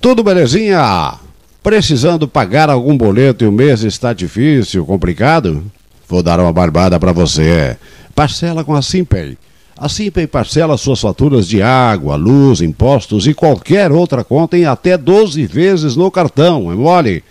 [0.00, 1.14] Tudo belezinha?
[1.60, 5.64] Precisando pagar algum boleto e o mês está difícil, complicado?
[6.08, 7.76] Vou dar uma barbada para você.
[8.14, 9.36] Parcela com a Simpay.
[9.76, 14.96] A Simpay parcela suas faturas de água, luz, impostos e qualquer outra conta em até
[14.96, 17.24] 12 vezes no cartão, é mole?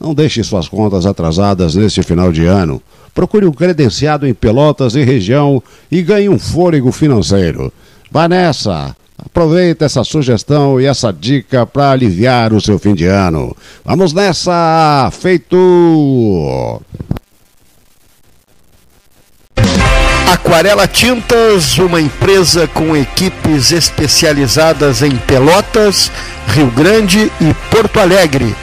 [0.00, 2.82] Não deixe suas contas atrasadas neste final de ano.
[3.14, 7.70] Procure um credenciado em Pelotas e região e ganhe um fôlego financeiro.
[8.10, 8.96] Vá nessa!
[9.26, 13.56] Aproveita essa sugestão e essa dica para aliviar o seu fim de ano.
[13.84, 15.10] Vamos nessa!
[15.12, 16.80] Feito!
[20.32, 26.12] Aquarela Tintas, uma empresa com equipes especializadas em Pelotas,
[26.48, 28.54] Rio Grande e Porto Alegre.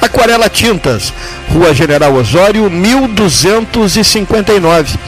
[0.00, 1.12] Aquarela Tintas,
[1.50, 4.98] Rua General Osório, 1259.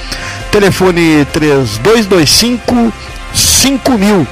[0.50, 2.92] Telefone 3225
[3.34, 4.26] 5000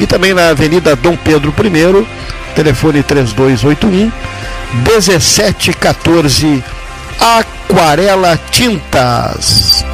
[0.00, 2.06] e também na Avenida Dom Pedro I,
[2.54, 4.10] telefone 3281
[4.86, 6.64] 1714
[7.20, 9.84] Aquarela Tintas.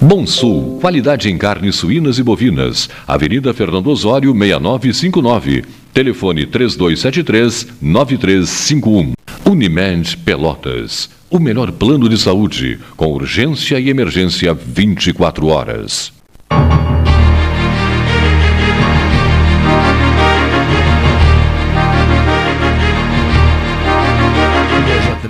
[0.00, 2.88] Bom Sul, qualidade em carnes suínas e bovinas.
[3.06, 5.62] Avenida Fernando Osório, 6959.
[5.92, 9.12] Telefone 3273-9351.
[9.44, 11.10] Unimed Pelotas.
[11.28, 16.18] O melhor plano de saúde, com urgência e emergência 24 horas.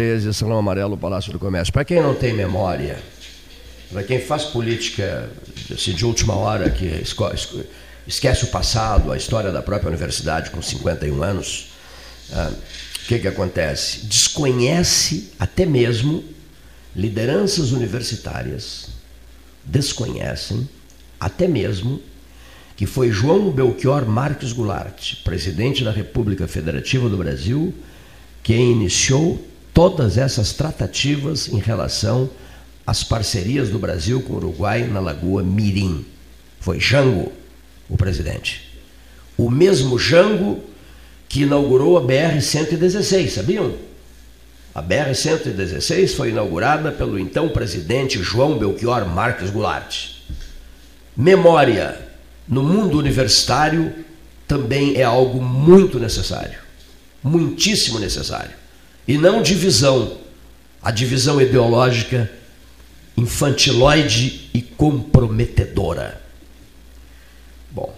[0.01, 1.71] 13, Salão Amarelo, Palácio do Comércio.
[1.71, 2.99] Para quem não tem memória,
[3.93, 5.29] para quem faz política
[5.71, 7.03] assim, de última hora, que
[8.07, 11.73] esquece o passado, a história da própria universidade com 51 anos,
[12.33, 14.07] ah, o que, que acontece?
[14.07, 16.25] Desconhece até mesmo
[16.97, 18.89] lideranças universitárias,
[19.67, 20.67] desconhecem
[21.21, 22.01] até mesmo
[22.75, 27.75] que foi João Belchior Marques Goulart, presidente da República Federativa do Brasil,
[28.43, 32.31] quem iniciou todas essas tratativas em relação
[32.87, 36.05] às parcerias do Brasil com o Uruguai na Lagoa Mirim.
[36.61, 37.33] Foi Jango
[37.89, 38.69] o presidente.
[39.37, 40.63] O mesmo Jango
[41.29, 43.75] que inaugurou a BR-116, sabiam?
[44.75, 50.17] A BR-116 foi inaugurada pelo então presidente João Belchior Marques Goulart.
[51.17, 52.09] Memória
[52.47, 53.93] no mundo universitário
[54.47, 56.59] também é algo muito necessário,
[57.23, 58.60] muitíssimo necessário
[59.11, 60.19] e não divisão,
[60.81, 62.31] a divisão ideológica
[63.17, 66.23] infantiloide e comprometedora.
[67.73, 67.93] Bom,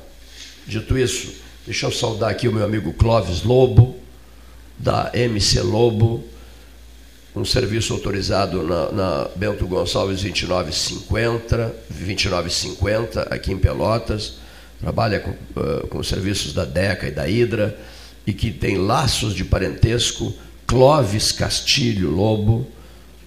[0.66, 1.34] dito isso,
[1.66, 3.94] deixa eu saudar aqui o meu amigo Clóvis Lobo,
[4.78, 6.24] da MC Lobo,
[7.36, 14.36] um serviço autorizado na, na Bento Gonçalves 2950, 2950, aqui em Pelotas,
[14.80, 17.78] trabalha com, uh, com serviços da DECA e da Hidra,
[18.26, 20.34] e que tem laços de parentesco
[20.72, 22.66] Clóvis Castilho Lobo.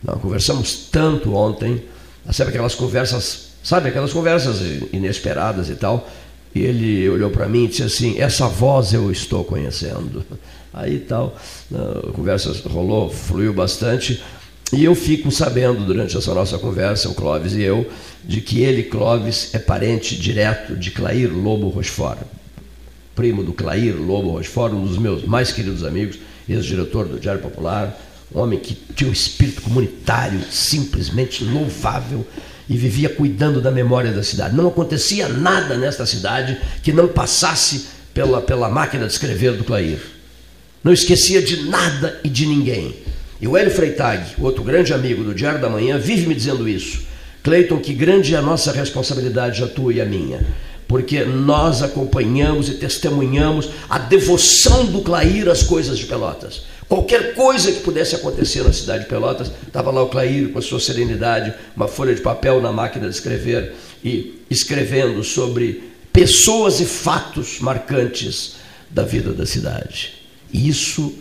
[0.04, 1.84] Nós conversamos tanto ontem,
[2.32, 4.62] sabe aquelas conversas, sabe aquelas conversas
[4.92, 6.10] inesperadas e tal.
[6.56, 10.26] E ele olhou para mim e disse assim: Essa voz eu estou conhecendo.
[10.74, 11.38] Aí tal,
[11.72, 14.24] a conversa rolou, fluiu bastante.
[14.74, 17.88] E eu fico sabendo durante essa nossa conversa, o Clóvis e eu,
[18.24, 22.18] de que ele, Clóvis, é parente direto de Clair Lobo Rochefort,
[23.16, 26.18] primo do Clair Lobo Rochefort, um dos meus mais queridos amigos
[26.54, 27.98] ex-diretor do Diário Popular,
[28.34, 32.26] um homem que tinha um espírito comunitário simplesmente louvável
[32.68, 34.56] e vivia cuidando da memória da cidade.
[34.56, 40.00] Não acontecia nada nesta cidade que não passasse pela, pela máquina de escrever do Clair.
[40.84, 42.96] Não esquecia de nada e de ninguém.
[43.40, 47.04] E o Hélio Freitag, outro grande amigo do Diário da Manhã, vive me dizendo isso.
[47.44, 50.46] Cleiton, que grande é a nossa responsabilidade, a tua e a minha.
[50.88, 56.64] Porque nós acompanhamos e testemunhamos a devoção do Clair às coisas de Pelotas.
[56.88, 60.62] Qualquer coisa que pudesse acontecer na cidade de Pelotas, estava lá o Clair com a
[60.62, 66.86] sua serenidade, uma folha de papel na máquina de escrever e escrevendo sobre pessoas e
[66.86, 68.58] fatos marcantes
[68.90, 70.14] da vida da cidade.
[70.54, 71.16] Isso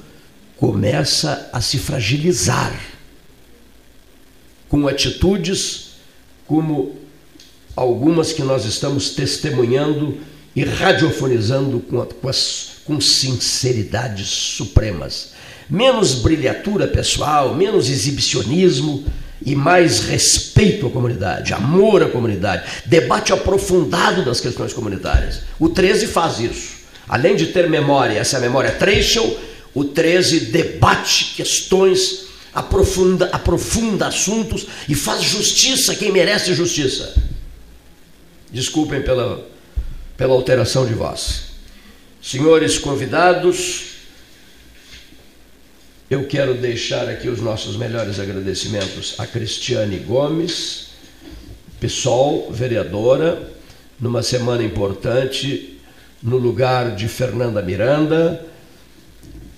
[0.56, 2.78] começa a se fragilizar
[4.68, 5.94] com atitudes
[6.46, 7.03] como
[7.76, 10.18] algumas que nós estamos testemunhando
[10.54, 15.32] e radiofonizando com, com, as, com sinceridades supremas.
[15.68, 19.04] Menos brilhatura pessoal, menos exibicionismo
[19.44, 25.40] e mais respeito à comunidade, amor à comunidade, debate aprofundado das questões comunitárias.
[25.58, 26.74] O 13 faz isso.
[27.08, 29.38] Além de ter memória, essa memória Treschel,
[29.74, 37.14] o 13 debate questões, aprofunda, aprofunda assuntos e faz justiça a quem merece justiça.
[38.54, 39.44] Desculpem pela,
[40.16, 41.46] pela alteração de voz.
[42.22, 43.96] Senhores convidados,
[46.08, 50.90] eu quero deixar aqui os nossos melhores agradecimentos a Cristiane Gomes,
[51.80, 53.50] PSOL, vereadora,
[53.98, 55.80] numa semana importante,
[56.22, 58.46] no lugar de Fernanda Miranda,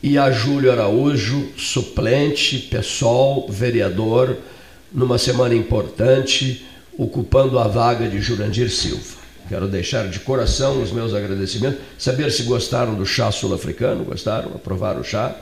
[0.02, 4.38] e a Júlio Araújo, suplente, PSOL, vereador,
[4.90, 6.65] numa semana importante,
[6.98, 9.16] ocupando a vaga de Jurandir Silva.
[9.48, 15.00] Quero deixar de coração os meus agradecimentos, saber se gostaram do chá sul-africano, gostaram, aprovaram
[15.00, 15.36] o chá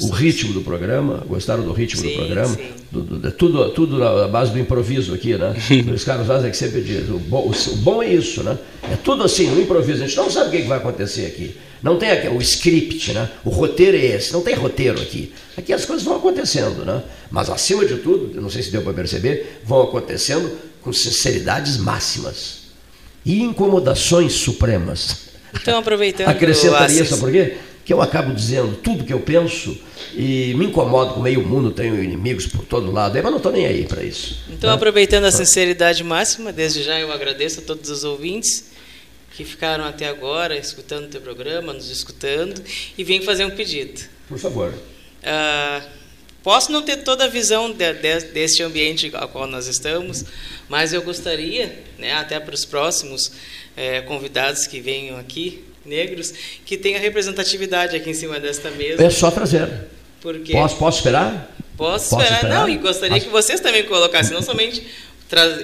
[0.00, 2.56] o ritmo do programa, gostaram do ritmo sim, do programa,
[2.92, 5.54] do, do, tudo, tudo na base do improviso aqui, né?
[5.92, 8.56] Os caras fazem é que sempre diz, o bom, o, bom, é isso, né?
[8.90, 11.56] É tudo assim, no improviso, a gente não sabe o que, vai acontecer aqui.
[11.82, 13.28] Não tem aqui, o script, né?
[13.44, 15.32] O roteiro é esse, não tem roteiro aqui.
[15.56, 17.02] Aqui as coisas vão acontecendo, né?
[17.30, 20.50] Mas acima de tudo, não sei se deu para perceber, vão acontecendo
[20.80, 22.60] com sinceridades máximas
[23.24, 25.30] e incomodações supremas.
[25.54, 26.28] Então, aproveitando.
[26.28, 27.56] Acrescentaria, sabe por quê?
[27.90, 29.76] que eu acabo dizendo tudo que eu penso
[30.14, 33.50] e me incomodo com o meio mundo, tenho inimigos por todo lado, mas não estou
[33.50, 34.44] nem aí para isso.
[34.48, 34.76] Então, né?
[34.76, 38.70] aproveitando a sinceridade máxima, desde já eu agradeço a todos os ouvintes
[39.36, 42.62] que ficaram até agora escutando o teu programa, nos escutando,
[42.96, 44.00] e venho fazer um pedido.
[44.28, 44.72] Por favor.
[45.24, 45.82] Ah,
[46.44, 50.24] posso não ter toda a visão de, de, deste ambiente ao qual nós estamos,
[50.70, 53.32] mas eu gostaria, né, até para os próximos
[53.76, 56.32] é, convidados que venham aqui, negros
[56.64, 59.02] que tenha representatividade aqui em cima desta mesa.
[59.02, 59.68] É só trazer.
[60.20, 61.52] Porque posso, posso esperar?
[61.76, 62.36] Posso, posso esperar?
[62.36, 62.60] esperar?
[62.60, 63.26] Não, e gostaria Posso...
[63.26, 64.86] que vocês também colocassem, não somente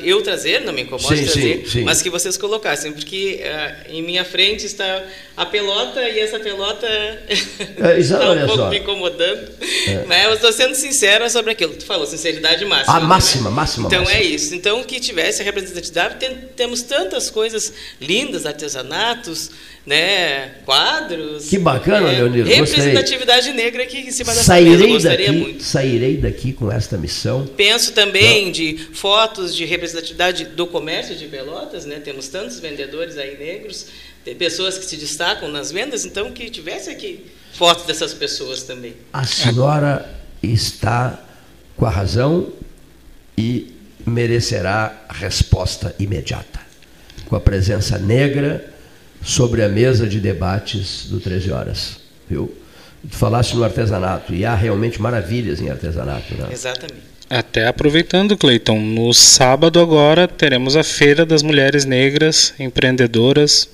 [0.02, 1.84] eu trazer, não me incomoda sim, trazer, sim, sim.
[1.84, 5.04] mas que vocês colocassem, porque uh, em minha frente está
[5.36, 8.70] a pelota e essa pelota é, está um pouco só.
[8.70, 9.50] me incomodando.
[9.86, 10.04] É.
[10.06, 11.74] Mas eu estou sendo sincera sobre aquilo.
[11.74, 12.96] Tu falou, sinceridade máxima.
[12.96, 13.06] A né?
[13.06, 13.86] máxima, máxima.
[13.86, 14.18] Então máxima.
[14.18, 14.54] é isso.
[14.54, 19.50] Então que tivesse a representatividade, tem, temos tantas coisas lindas, artesanatos,
[19.84, 21.48] né, quadros.
[21.48, 22.46] Que bacana, né, Leonir.
[22.46, 23.64] Representatividade gostei.
[23.64, 24.88] negra aqui em cima da sairei mesa.
[24.88, 25.62] Gostaria daqui, muito.
[25.62, 27.46] Sairei daqui com esta missão.
[27.46, 28.52] Penso também Não.
[28.52, 32.00] de fotos de representatividade do comércio de Pelotas, né?
[32.02, 33.86] Temos tantos vendedores aí negros,
[34.26, 38.96] tem pessoas que se destacam nas vendas, então que tivesse aqui fotos dessas pessoas também.
[39.12, 40.04] A senhora
[40.42, 41.22] está
[41.76, 42.52] com a razão
[43.38, 43.72] e
[44.04, 46.58] merecerá resposta imediata.
[47.26, 48.74] Com a presença negra
[49.22, 51.98] sobre a mesa de debates do 13 Horas.
[52.28, 52.52] Viu?
[53.08, 56.34] Tu falaste no artesanato, e há realmente maravilhas em artesanato.
[56.34, 56.48] Né?
[56.50, 57.06] Exatamente.
[57.30, 63.68] Até aproveitando, Cleiton, no sábado agora teremos a Feira das Mulheres Negras Empreendedoras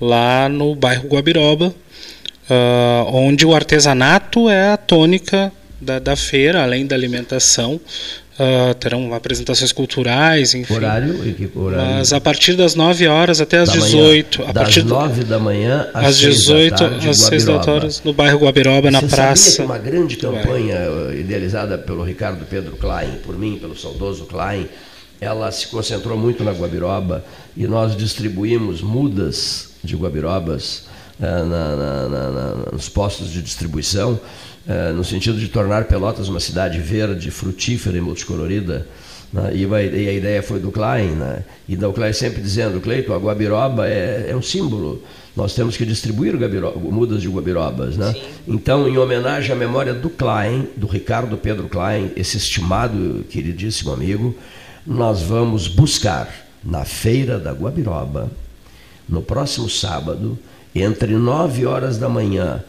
[0.00, 6.86] lá no bairro Guabiroba, uh, onde o artesanato é a tônica da, da feira, além
[6.86, 7.80] da alimentação.
[8.40, 10.72] Uh, terão apresentações culturais, enfim.
[10.72, 11.14] Horário,
[11.54, 11.96] horário?
[11.98, 14.38] Mas a partir das 9 horas até às 18.
[14.38, 18.00] Manhã, a das partir 9 da manhã às, às 18 tarde, às 6 da tarde,
[18.02, 19.50] no bairro Guabiroba, na Você praça.
[19.50, 24.24] Sabia que uma grande campanha eh, idealizada pelo Ricardo Pedro Klein, por mim, pelo saudoso
[24.24, 24.66] Klein,
[25.20, 27.22] ela se concentrou muito na Guabiroba
[27.54, 30.86] e nós distribuímos mudas de Guabirobas
[31.18, 34.20] uh, na, na, na, nos postos de distribuição
[34.70, 38.86] é, no sentido de tornar Pelotas uma cidade verde, frutífera e multicolorida.
[39.32, 39.50] Né?
[39.54, 41.44] E, a, ideia foi do Klein, né?
[41.68, 45.02] e do Klein sempre dizendo, Cleito, a Guabiroba é, é um símbolo,
[45.34, 46.34] nós temos que distribuir
[46.76, 47.96] mudas de Guabirobas.
[47.96, 48.14] Né?
[48.46, 54.36] Então, em homenagem à memória do Klein, do Ricardo Pedro Klein, esse estimado, queridíssimo amigo,
[54.86, 56.28] nós vamos buscar
[56.62, 58.30] na Feira da Guabiroba,
[59.10, 60.38] no próximo sábado,
[60.74, 62.62] entre 9 horas da manhã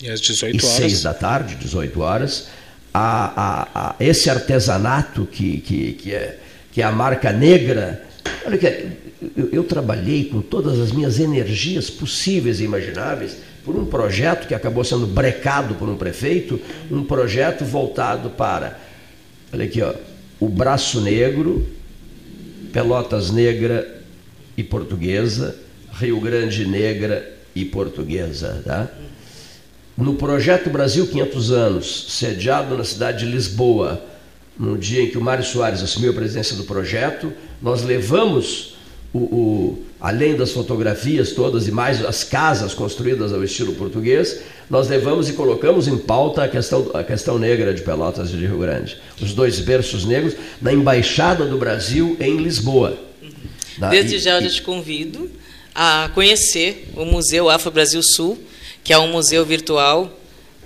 [0.00, 0.78] e às 18 horas.
[0.78, 2.48] E 6 da tarde, 18 horas,
[2.94, 6.38] a, a, a esse artesanato que, que, que, é,
[6.72, 8.06] que é a marca negra
[8.44, 8.66] Olha que
[9.36, 14.54] eu, eu trabalhei com todas as minhas energias possíveis e imagináveis por um projeto que
[14.54, 16.60] acabou sendo brecado por um prefeito,
[16.90, 18.78] um projeto voltado para,
[19.52, 19.94] olha aqui, ó,
[20.40, 21.64] o Braço Negro,
[22.72, 24.02] Pelotas Negra
[24.56, 25.56] e Portuguesa,
[25.92, 28.88] Rio Grande Negra e Portuguesa, tá?
[29.96, 34.02] No projeto Brasil 500 anos, sediado na cidade de Lisboa,
[34.58, 38.74] no dia em que o Mário Soares assumiu a presidência do projeto, nós levamos
[39.12, 44.40] o, o, além das fotografias todas e mais as casas construídas ao estilo português,
[44.70, 48.46] nós levamos e colocamos em pauta a questão, a questão negra de Pelotas e de
[48.46, 48.96] Rio Grande.
[49.20, 52.98] Os dois berços negros na Embaixada do Brasil em Lisboa.
[53.90, 55.30] Desde e, já eu te convido
[55.74, 58.38] a conhecer o Museu Afro Brasil Sul,
[58.84, 60.18] que é um museu virtual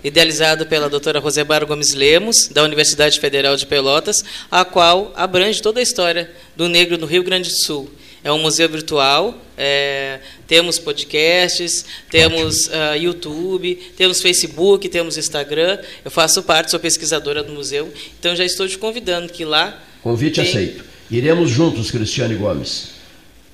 [0.02, 5.80] idealizado pela doutora Rosemar Gomes Lemos, da Universidade Federal de Pelotas, a qual abrange toda
[5.80, 7.90] a história do negro no Rio Grande do Sul.
[8.22, 15.78] É um museu virtual, é, temos podcasts, temos uh, YouTube, temos Facebook, temos Instagram.
[16.04, 19.80] Eu faço parte, sou pesquisadora do museu, então já estou te convidando que lá.
[20.02, 20.48] Convite tem...
[20.48, 20.84] aceito.
[21.08, 22.95] Iremos juntos, Cristiane Gomes.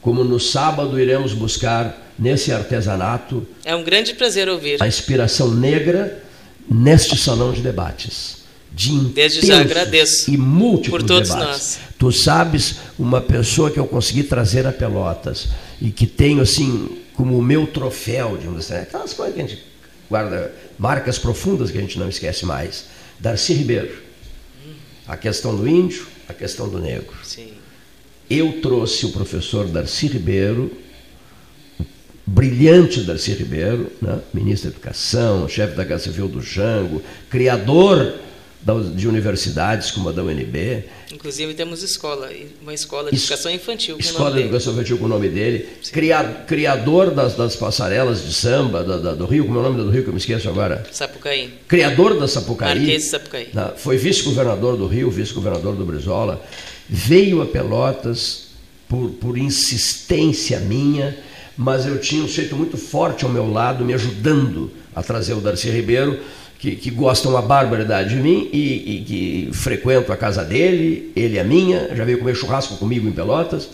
[0.02, 3.46] Como no sábado iremos buscar nesse artesanato.
[3.64, 4.82] É um grande prazer ouvir.
[4.82, 6.22] A inspiração negra
[6.68, 8.42] neste salão de debates.
[8.74, 11.46] De Desde já agradeço e múltiplos por todos debates.
[11.46, 11.78] nós.
[11.98, 15.48] Tu sabes, uma pessoa que eu consegui trazer a Pelotas
[15.80, 19.62] e que tenho assim como o meu troféu, de assim, aquelas coisas que a gente
[20.08, 22.86] guarda, marcas profundas que a gente não esquece mais.
[23.20, 24.02] Darcy Ribeiro.
[25.06, 27.14] A questão do índio, a questão do negro.
[28.32, 30.70] Eu trouxe o professor Darcy Ribeiro
[32.26, 34.18] brilhante Darcy Ribeiro, né?
[34.32, 38.14] ministro da Educação, chefe da Casa Civil do Jango, criador
[38.94, 40.84] de universidades como a da UNB.
[41.12, 42.30] Inclusive temos escola,
[42.62, 45.68] uma escola de educação infantil escola de educação infantil com o nome dele.
[45.90, 49.82] Criado, criador das, das passarelas de samba da, da, do Rio, como é o nome
[49.82, 50.86] do Rio que eu me esqueço agora?
[50.92, 51.52] Sapucaí.
[51.66, 52.78] Criador da Sapucaí.
[52.78, 53.48] Marquês de Sapucaí.
[53.76, 56.40] Foi vice-governador do Rio, vice-governador do Brizola.
[56.88, 58.48] Veio a Pelotas
[58.88, 61.16] por, por insistência minha
[61.56, 65.40] mas eu tinha um jeito muito forte ao meu lado, me ajudando a trazer o
[65.40, 66.20] Darcy Ribeiro,
[66.58, 71.38] que, que gosta uma barbaridade de mim e, e, que frequento a casa dele, ele
[71.38, 73.68] a minha, já veio comer churrasco comigo em Pelotas,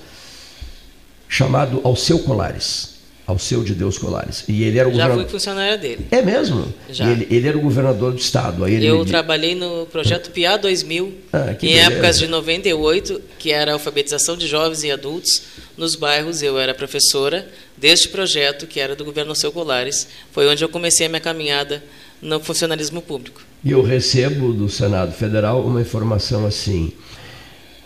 [1.29, 2.98] chamado Alceu Colares.
[3.29, 4.43] Alceu de Deus Colares.
[4.49, 5.25] E ele era o Já governador...
[5.25, 6.07] fui funcionária dele.
[6.11, 6.73] É mesmo?
[6.89, 7.11] Já.
[7.11, 8.65] Ele, ele, era o governador do estado.
[8.65, 9.05] Aí eu me...
[9.05, 11.93] trabalhei no projeto PIA 2000, ah, em beleza.
[11.93, 15.43] épocas de 98, que era a alfabetização de jovens e adultos
[15.77, 16.43] nos bairros.
[16.43, 17.47] Eu era professora
[17.77, 20.09] deste projeto, que era do governo Alceu Colares.
[20.33, 21.85] Foi onde eu comecei a minha caminhada
[22.23, 23.43] no funcionalismo público.
[23.63, 26.93] E eu recebo do Senado Federal uma informação assim: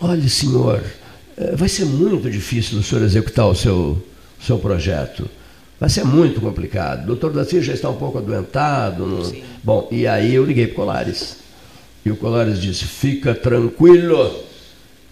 [0.01, 0.85] olha, senhor,
[1.36, 4.01] eh, vai ser muito difícil o senhor executar o seu
[4.44, 5.28] seu projeto.
[5.78, 7.02] Vai ser muito complicado.
[7.02, 9.05] O doutor Darcy já está um pouco adoentado.
[9.05, 9.32] Não...
[9.62, 11.39] Bom, e aí eu liguei para o Colares.
[12.05, 14.44] E o Colares disse: Fica tranquilo,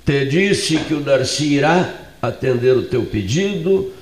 [0.05, 3.93] te disse que o Darcy irá atender o teu pedido.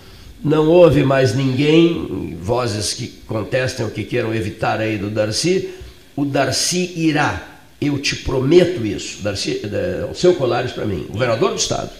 [0.45, 5.71] Não houve mais ninguém, vozes que contestem o que queiram evitar aí do Darcy.
[6.15, 7.61] O Darcy irá.
[7.81, 9.23] Eu te prometo isso.
[9.23, 11.91] Darcy, é, o seu Colares para mim, governador do Estado.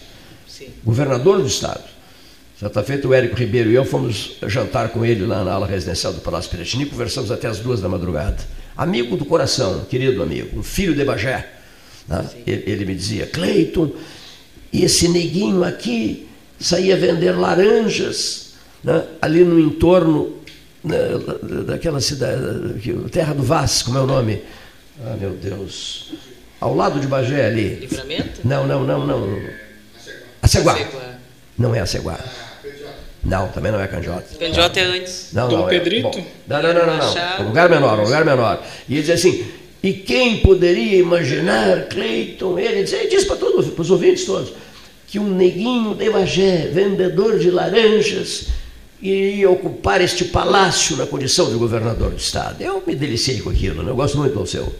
[0.47, 0.67] Sim.
[0.83, 1.98] Governador do Estado
[2.59, 5.65] já está feito, o Érico Ribeiro e eu fomos jantar com ele lá na ala
[5.65, 8.37] residencial do Palácio Piratini, conversamos até as duas da madrugada.
[8.75, 11.47] Amigo do coração, querido amigo, um filho de Bagé.
[12.05, 12.29] Né?
[12.45, 13.91] Ele, ele, me dizia, Cleiton,
[14.73, 16.27] esse neguinho aqui
[16.59, 19.05] saía vender laranjas né?
[19.21, 20.35] ali no entorno
[20.83, 20.97] né?
[21.65, 22.41] daquela cidade,
[23.09, 24.41] Terra do Vaz, como é o nome?
[25.05, 26.11] Ah, meu Deus.
[26.59, 27.75] Ao lado de Bagé ali.
[27.75, 28.41] Livramento?
[28.43, 29.39] Não, não, não, não.
[30.41, 30.77] Aceguá.
[31.57, 32.19] Não é Aceguá.
[33.23, 34.37] Não, também não é Canjota.
[34.39, 35.29] Canjota é antes.
[35.33, 36.07] Não, Dom não, Pedrito?
[36.07, 37.41] É, bom, não, não, não, não, não.
[37.41, 38.63] Um lugar menor, um lugar menor.
[38.87, 39.45] E ele diz assim,
[39.81, 44.53] e quem poderia imaginar, Cleiton, ele diz, ele diz para todos, para os ouvintes todos,
[45.07, 48.47] que um neguinho de Bagé, vendedor de laranjas,
[49.01, 52.61] iria ocupar este palácio na condição de governador do estado.
[52.61, 53.91] Eu me deliciei com aquilo, né?
[53.91, 54.73] eu gosto muito do seu.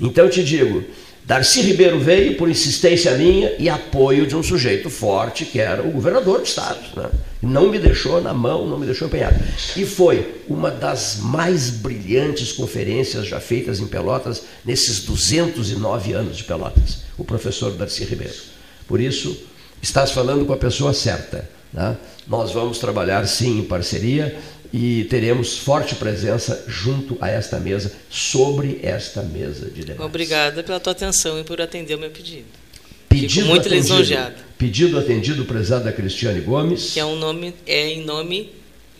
[0.00, 0.84] Então eu te digo,
[1.28, 5.90] Darcy Ribeiro veio por insistência minha e apoio de um sujeito forte, que era o
[5.90, 6.80] governador do Estado.
[6.96, 7.10] Né?
[7.42, 9.38] Não me deixou na mão, não me deixou empenhado.
[9.76, 16.44] E foi uma das mais brilhantes conferências já feitas em Pelotas nesses 209 anos de
[16.44, 18.32] Pelotas, o professor Darcy Ribeiro.
[18.86, 19.38] Por isso,
[19.82, 21.46] estás falando com a pessoa certa.
[21.74, 21.94] Né?
[22.26, 24.34] Nós vamos trabalhar sim em parceria
[24.72, 30.04] e teremos forte presença junto a esta mesa, sobre esta mesa de debate.
[30.04, 32.46] Obrigada pela tua atenção e por atender o meu pedido.
[33.08, 33.82] Pedido Fico muito atendido.
[33.82, 34.36] lisonjeada.
[34.58, 36.92] Pedido atendido, prezada Cristiane Gomes.
[36.92, 38.52] Que é um nome, é em nome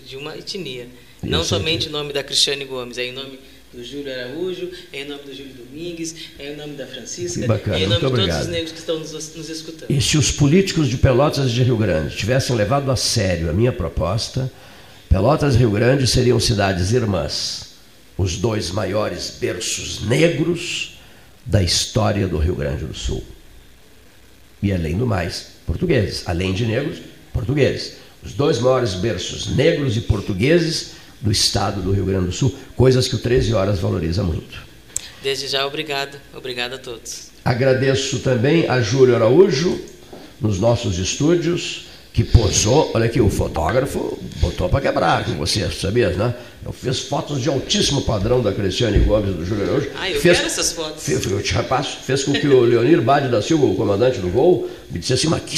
[0.06, 0.88] de uma etnia.
[1.22, 3.38] Não Isso somente em nome da Cristiane Gomes, é em nome
[3.72, 7.76] do Júlio Araújo, é em nome do Júlio Domingues, é em nome da Francisca, bacana,
[7.76, 8.42] é em nome de todos obrigado.
[8.42, 9.90] os negros que estão nos, nos escutando.
[9.90, 13.52] E se os políticos de Pelotas e de Rio Grande tivessem levado a sério a
[13.52, 14.50] minha proposta,
[15.08, 17.70] Pelotas e Rio Grande seriam cidades irmãs,
[18.16, 20.98] os dois maiores berços negros
[21.46, 23.24] da história do Rio Grande do Sul.
[24.62, 26.24] E além do mais, portugueses.
[26.26, 26.98] Além de negros,
[27.32, 27.94] portugueses.
[28.22, 30.90] Os dois maiores berços negros e portugueses
[31.22, 34.62] do estado do Rio Grande do Sul, coisas que o 13 Horas valoriza muito.
[35.22, 36.18] Desde já, obrigado.
[36.34, 37.30] Obrigado a todos.
[37.42, 39.80] Agradeço também a Júlio Araújo,
[40.38, 41.87] nos nossos estúdios,
[42.18, 46.34] que posou, olha aqui, o fotógrafo botou para quebrar com você, sabia, né?
[46.66, 49.88] Eu fiz fotos de altíssimo padrão da Cristiane Gomes do Júlio Araújo.
[49.96, 51.04] Ah, eu fez, quero essas fotos.
[51.04, 54.28] Fez, eu te repasso, fez com que o Leonir Bade da Silva, o comandante do
[54.30, 55.56] voo, me dissesse assim, mas que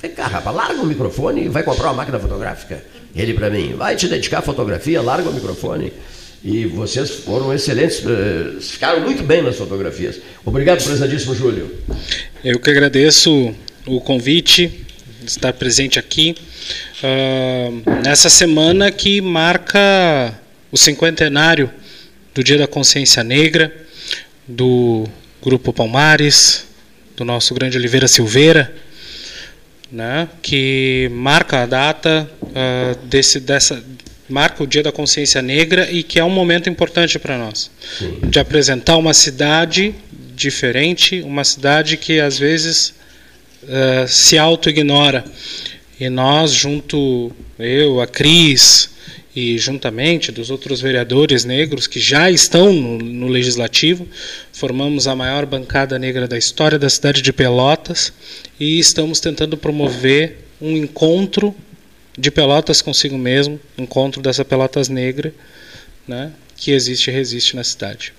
[0.00, 2.84] vem cá, rapaz, larga o microfone e vai comprar uma máquina fotográfica.
[3.12, 5.92] Ele para mim, vai te dedicar à fotografia, larga o microfone.
[6.44, 10.20] E vocês foram excelentes, eh, ficaram muito bem nas fotografias.
[10.44, 11.68] Obrigado, prezadíssimo Júlio.
[12.44, 13.52] Eu que agradeço
[13.84, 14.85] o convite,
[15.26, 16.34] estar presente aqui.
[17.02, 20.34] ah, nessa semana que marca
[20.70, 21.70] o cinquentenário
[22.34, 23.74] do Dia da Consciência Negra,
[24.46, 25.04] do
[25.42, 26.66] Grupo Palmares,
[27.16, 28.74] do nosso grande Oliveira Silveira,
[29.90, 33.82] né, que marca a data ah, desse, dessa,
[34.28, 37.70] marca o Dia da Consciência Negra e que é um momento importante para nós
[38.28, 39.94] de apresentar uma cidade
[40.34, 42.94] diferente, uma cidade que às vezes
[43.68, 45.24] eh, se auto-ignora.
[45.98, 48.90] E nós, junto, eu, a Cris,
[49.36, 54.08] e juntamente dos outros vereadores negros que já estão no, no Legislativo,
[54.50, 58.14] formamos a maior bancada negra da história da cidade de Pelotas
[58.58, 61.54] e estamos tentando promover um encontro
[62.16, 65.34] de Pelotas consigo mesmo, encontro dessa Pelotas negra,
[66.08, 68.14] né, que existe e resiste na cidade.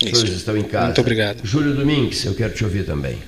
[0.00, 0.20] Os Isso.
[0.20, 0.86] senhores estão em casa.
[0.86, 1.44] Muito obrigado.
[1.44, 3.18] Júlio Domingues, eu quero te ouvir também.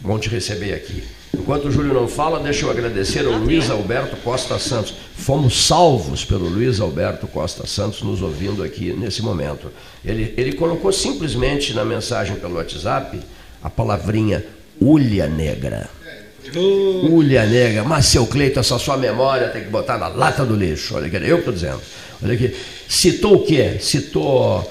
[0.00, 1.02] Bom te receber aqui.
[1.34, 4.94] Enquanto o Júlio não fala, deixa eu agradecer ao Luiz Alberto Costa Santos.
[5.16, 9.70] Fomos salvos pelo Luiz Alberto Costa Santos nos ouvindo aqui nesse momento.
[10.04, 13.20] Ele, ele colocou simplesmente na mensagem pelo WhatsApp
[13.62, 14.44] a palavrinha
[14.80, 15.90] ulha negra.
[17.10, 20.94] Ulha negra, mas seu Cleito, essa sua memória tem que botar na lata do lixo.
[20.94, 21.80] Olha aqui, eu que estou dizendo.
[22.22, 22.54] Olha aqui.
[22.88, 23.76] Citou o quê?
[23.80, 24.70] Citou.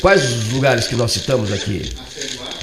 [0.00, 1.90] Quais os lugares que nós citamos aqui?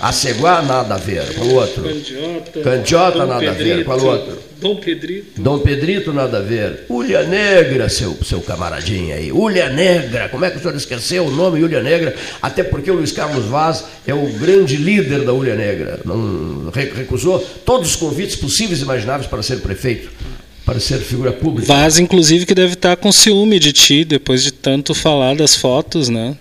[0.01, 1.33] Aceguá, nada a ver.
[1.35, 1.83] Qual o outro?
[1.83, 3.57] Candiota, Candiota, Dom nada a ver.
[3.57, 4.39] Pedrito, Qual o outro?
[4.59, 5.41] Dom Pedrito.
[5.41, 6.85] Dom Pedrito, nada a ver.
[6.89, 9.31] Ulha Negra, seu, seu camaradinha aí.
[9.31, 12.15] Ulha Negra, como é que o senhor esqueceu o nome Ulha Negra?
[12.41, 15.99] Até porque o Luiz Carlos Vaz é o grande líder da Ulha Negra.
[16.05, 20.09] Não re- recusou todos os convites possíveis e imagináveis para ser prefeito,
[20.65, 21.67] para ser figura pública.
[21.73, 26.09] Vaz, inclusive, que deve estar com ciúme de ti, depois de tanto falar das fotos,
[26.09, 26.35] né?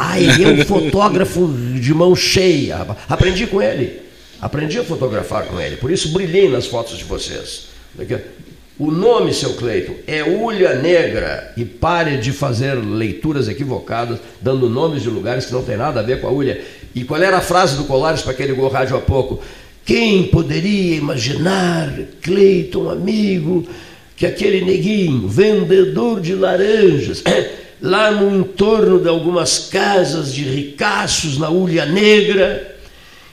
[0.00, 2.86] Ah, ele é um fotógrafo de mão cheia.
[3.08, 4.00] Aprendi com ele.
[4.40, 5.76] Aprendi a fotografar com ele.
[5.76, 7.66] Por isso brilhei nas fotos de vocês.
[8.78, 11.52] O nome, seu Cleiton, é Ulha Negra.
[11.56, 16.04] E pare de fazer leituras equivocadas, dando nomes de lugares que não tem nada a
[16.04, 16.60] ver com a Ulha.
[16.94, 19.42] E qual era a frase do Colares para quem ligou o rádio há pouco?
[19.84, 21.92] Quem poderia imaginar,
[22.22, 23.66] Cleiton, amigo,
[24.16, 27.24] que aquele neguinho, vendedor de laranjas,
[27.80, 32.76] lá no entorno de algumas casas de ricaços na Ulha Negra,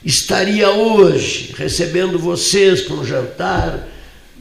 [0.04, 3.88] estaria hoje recebendo vocês para um jantar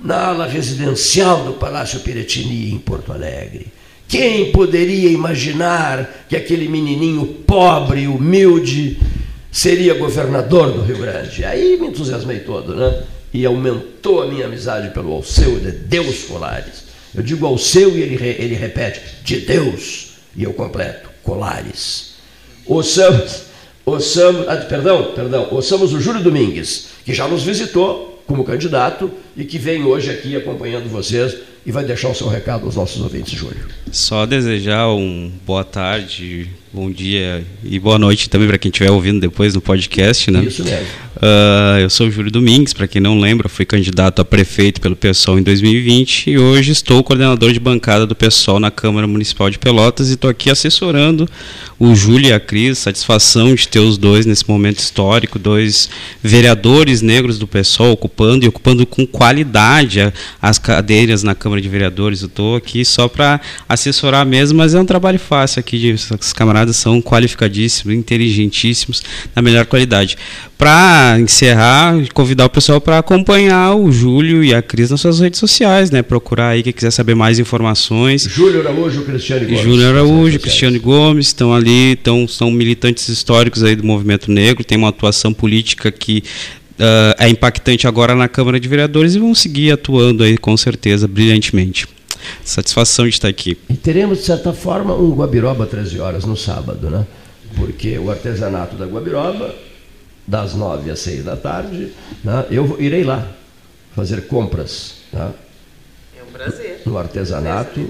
[0.04, 3.68] na ala residencial do Palácio Piratini, em Porto Alegre.
[4.08, 9.00] Quem poderia imaginar que aquele menininho pobre humilde
[9.52, 11.44] seria governador do Rio Grande?
[11.44, 13.04] Aí me entusiasmei todo, né?
[13.34, 16.85] E aumentou a minha amizade pelo Alceu de Deus Colares.
[17.16, 22.16] Eu digo Alceu e ele, ele repete, de Deus, e eu completo, Colares.
[22.66, 23.44] Ouçamos,
[23.86, 29.46] ouçamos, ah, perdão, perdão, ouçamos o Júlio Domingues, que já nos visitou como candidato e
[29.46, 31.36] que vem hoje aqui acompanhando vocês
[31.66, 33.68] e vai deixar o seu recado aos nossos ouvintes, Júlio.
[33.92, 39.20] Só desejar um boa tarde, bom dia e boa noite também para quem estiver ouvindo
[39.20, 40.44] depois no podcast, né?
[40.44, 40.88] Isso mesmo.
[41.28, 44.96] Ah, eu sou o Júlio Domingues, para quem não lembra, fui candidato a prefeito pelo
[44.96, 49.58] PSOL em 2020 e hoje estou coordenador de bancada do PSOL na Câmara Municipal de
[49.58, 51.28] Pelotas e estou aqui assessorando
[51.80, 52.78] o Júlio e a Cris.
[52.78, 55.90] Satisfação de ter os dois nesse momento histórico, dois
[56.22, 62.22] vereadores negros do PSOL ocupando e ocupando com qualidade as cadeiras na Câmara de Vereadores.
[62.22, 65.92] Eu estou aqui só para assessorar mesmo, mas é um trabalho fácil aqui.
[65.92, 69.02] Os camaradas são qualificadíssimos, inteligentíssimos,
[69.36, 70.18] na melhor qualidade.
[70.58, 75.20] Para para encerrar, convidar o pessoal para acompanhar o Júlio e a Cris nas suas
[75.20, 76.02] redes sociais, né?
[76.02, 78.24] Procurar aí quem quiser saber mais informações.
[78.24, 79.62] Júlio Araújo, Cristiano Gomes.
[79.62, 84.78] Júlio Araújo, Cristiano Gomes estão ali, então são militantes históricos aí do movimento negro, tem
[84.78, 86.22] uma atuação política que
[86.80, 91.08] uh, é impactante agora na Câmara de Vereadores e vão seguir atuando aí com certeza
[91.08, 91.88] brilhantemente.
[92.44, 93.58] Satisfação de estar aqui.
[93.70, 97.06] E teremos, de certa forma, um Guabiroba 13 horas no sábado, né?
[97.56, 99.54] Porque o artesanato da Guabiroba,
[100.28, 101.92] das 9 às 6 da tarde,
[102.24, 102.46] né?
[102.50, 103.28] eu irei lá
[103.96, 104.96] fazer compras.
[105.14, 105.32] Né?
[106.18, 106.82] É um prazer.
[106.86, 107.90] No artesanato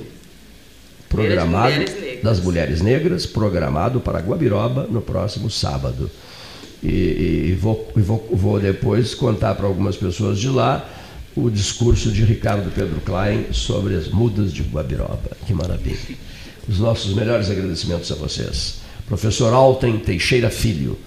[1.09, 6.09] programado mulheres das mulheres negras, programado para Guabiroba no próximo sábado.
[6.83, 10.87] E, e, e vou, vou, vou depois contar para algumas pessoas de lá
[11.35, 15.31] o discurso de Ricardo Pedro Klein sobre as mudas de Guabiroba.
[15.45, 15.97] Que maravilha.
[16.67, 18.77] Os nossos melhores agradecimentos a vocês.
[19.07, 20.97] Professor Alten Teixeira Filho,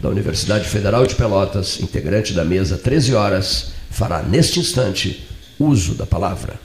[0.00, 5.26] da Universidade Federal de Pelotas, integrante da mesa 13 horas, fará neste instante
[5.58, 6.60] uso da palavra.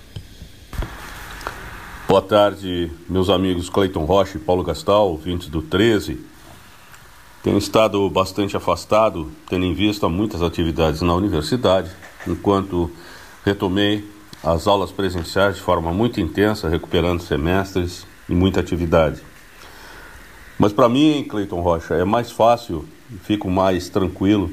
[2.08, 6.20] Boa tarde, meus amigos Cleiton Rocha e Paulo Gastal, ouvintes do 13.
[7.42, 11.90] Tenho estado bastante afastado, tendo em vista muitas atividades na universidade,
[12.28, 12.92] enquanto
[13.46, 14.06] retomei
[14.44, 19.22] as aulas presenciais de forma muito intensa, recuperando semestres e muita atividade.
[20.60, 22.86] Mas para mim, Cleiton Rocha, é mais fácil,
[23.24, 24.52] fico mais tranquilo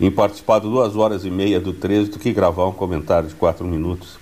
[0.00, 3.34] em participar de duas horas e meia do 13 do que gravar um comentário de
[3.34, 4.18] quatro minutos.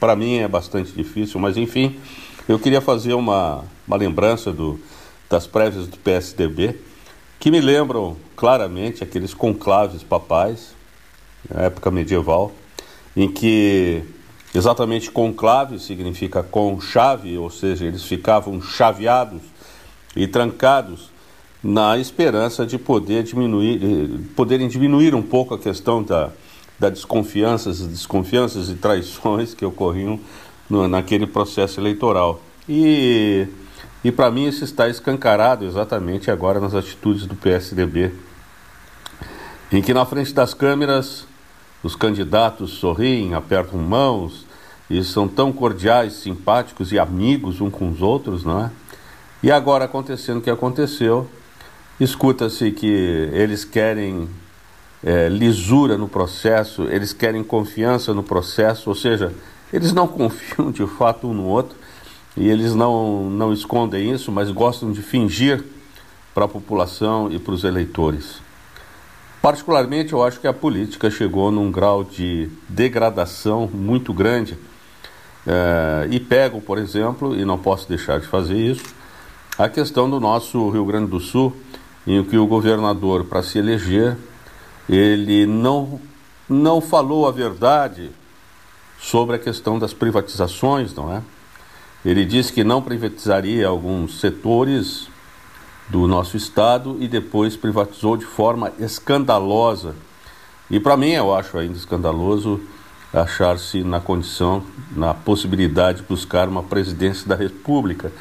[0.00, 1.98] Para mim é bastante difícil, mas enfim,
[2.48, 4.80] eu queria fazer uma, uma lembrança do,
[5.28, 6.76] das prévias do PSDB,
[7.38, 10.74] que me lembram claramente aqueles conclaves papais,
[11.48, 12.52] na época medieval,
[13.14, 14.02] em que
[14.54, 19.42] exatamente conclave significa com chave, ou seja, eles ficavam chaveados
[20.16, 21.10] e trancados
[21.62, 26.30] na esperança de poder diminuir, poderem diminuir um pouco a questão da,
[26.78, 30.20] da desconfianças, desconfianças e traições que ocorriam
[30.70, 32.40] no, naquele processo eleitoral.
[32.68, 33.48] E,
[34.04, 38.12] e para mim isso está escancarado exatamente agora nas atitudes do PSDB,
[39.72, 41.26] em que na frente das câmeras
[41.82, 44.46] os candidatos sorriem, apertam mãos
[44.90, 48.70] e são tão cordiais, simpáticos e amigos uns com os outros, não é?
[49.42, 51.28] E agora acontecendo o que aconteceu,
[52.00, 54.28] escuta-se que eles querem
[55.02, 59.32] é, lisura no processo, eles querem confiança no processo, ou seja,
[59.72, 61.76] eles não confiam de fato um no outro
[62.36, 65.64] e eles não, não escondem isso, mas gostam de fingir
[66.34, 68.40] para a população e para os eleitores.
[69.42, 74.56] Particularmente, eu acho que a política chegou num grau de degradação muito grande.
[75.46, 78.84] É, e pego, por exemplo, e não posso deixar de fazer isso,
[79.56, 81.56] a questão do nosso Rio Grande do Sul,
[82.08, 84.16] em que o governador, para se eleger,
[84.88, 86.00] ele não,
[86.48, 88.10] não falou a verdade
[88.98, 91.22] sobre a questão das privatizações, não é?
[92.04, 95.08] Ele disse que não privatizaria alguns setores
[95.88, 99.94] do nosso Estado e depois privatizou de forma escandalosa.
[100.70, 102.60] E para mim, eu acho ainda escandaloso
[103.12, 104.62] achar-se na condição,
[104.94, 108.12] na possibilidade de buscar uma presidência da República.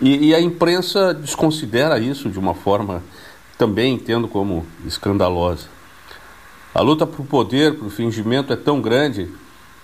[0.00, 3.02] E, e, a imprensa desconsidera isso de uma forma
[3.58, 5.66] também entendo como escandalosa.
[6.74, 9.30] A luta por poder, por fingimento é tão grande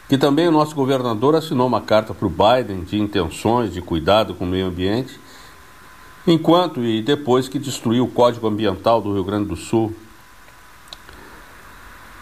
[0.08, 4.34] que também o nosso governador assinou uma carta para o Biden de intenções de cuidado
[4.34, 5.20] com o meio ambiente
[6.26, 9.94] enquanto e depois que destruiu o Código Ambiental do Rio Grande do Sul.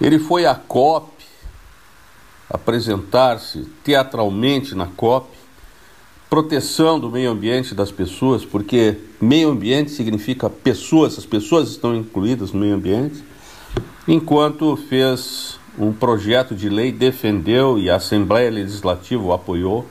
[0.01, 1.11] Ele foi à COP
[2.49, 5.29] apresentar-se teatralmente na COP,
[6.29, 12.53] proteção do meio ambiente das pessoas, porque meio ambiente significa pessoas, as pessoas estão incluídas
[12.53, 13.23] no meio ambiente,
[14.09, 19.87] enquanto fez um projeto de lei, defendeu e a Assembleia Legislativa o apoiou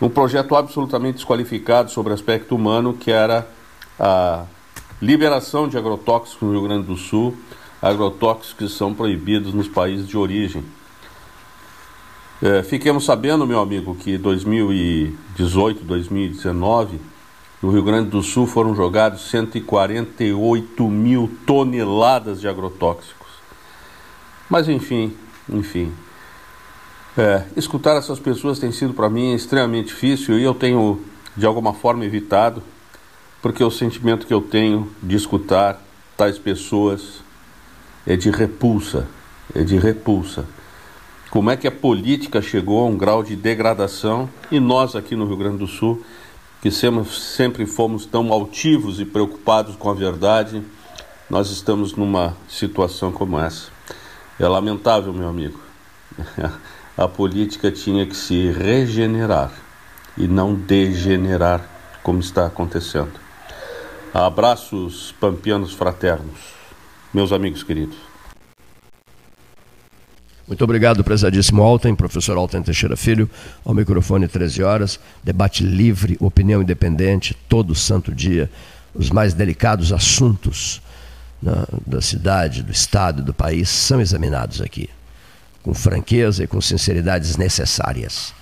[0.00, 3.48] um projeto absolutamente desqualificado sobre aspecto humano, que era
[3.98, 4.44] a
[5.00, 7.34] liberação de agrotóxicos no Rio Grande do Sul,
[7.80, 10.62] agrotóxicos que são proibidos nos países de origem.
[12.42, 17.00] É, fiquemos sabendo, meu amigo, que 2018, 2019,
[17.62, 23.26] no Rio Grande do Sul foram jogados 148 mil toneladas de agrotóxicos.
[24.50, 25.16] Mas enfim,
[25.48, 25.92] enfim,
[27.16, 31.02] é, escutar essas pessoas tem sido para mim extremamente difícil e eu tenho
[31.34, 32.62] de alguma forma evitado,
[33.40, 35.82] porque o sentimento que eu tenho de escutar
[36.16, 37.22] tais pessoas
[38.06, 39.08] é de repulsa,
[39.54, 40.46] é de repulsa.
[41.30, 45.26] Como é que a política chegou a um grau de degradação e nós aqui no
[45.26, 46.02] Rio Grande do Sul,
[46.62, 50.62] que sempre fomos tão altivos e preocupados com a verdade,
[51.28, 53.68] nós estamos numa situação como essa.
[54.38, 55.60] É lamentável, meu amigo.
[56.96, 59.52] A política tinha que se regenerar
[60.16, 61.68] e não degenerar,
[62.02, 63.12] como está acontecendo.
[64.14, 66.54] Abraços pampianos fraternos,
[67.12, 67.98] meus amigos queridos.
[70.46, 73.28] Muito obrigado, prezadíssimo Alten, professor Alten Teixeira Filho,
[73.64, 78.48] ao microfone 13 horas, debate livre, opinião independente, todo santo dia,
[78.94, 80.80] os mais delicados assuntos
[81.84, 84.88] da cidade, do estado, do país são examinados aqui,
[85.64, 88.32] com franqueza e com sinceridades necessárias.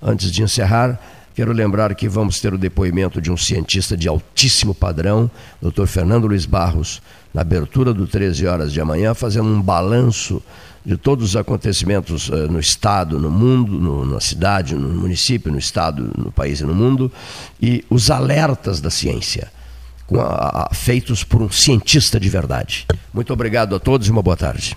[0.00, 0.96] Antes de encerrar,
[1.34, 5.28] quero lembrar que vamos ter o depoimento de um cientista de altíssimo padrão,
[5.60, 5.86] Dr.
[5.86, 7.02] Fernando Luiz Barros,
[7.34, 10.40] na abertura do 13 horas de amanhã, fazendo um balanço
[10.84, 15.58] de todos os acontecimentos uh, no Estado, no mundo, no, na cidade, no município, no
[15.58, 17.10] Estado, no país e no mundo,
[17.60, 19.50] e os alertas da ciência,
[20.14, 22.86] a, a, feitos por um cientista de verdade.
[23.12, 24.76] Muito obrigado a todos e uma boa tarde.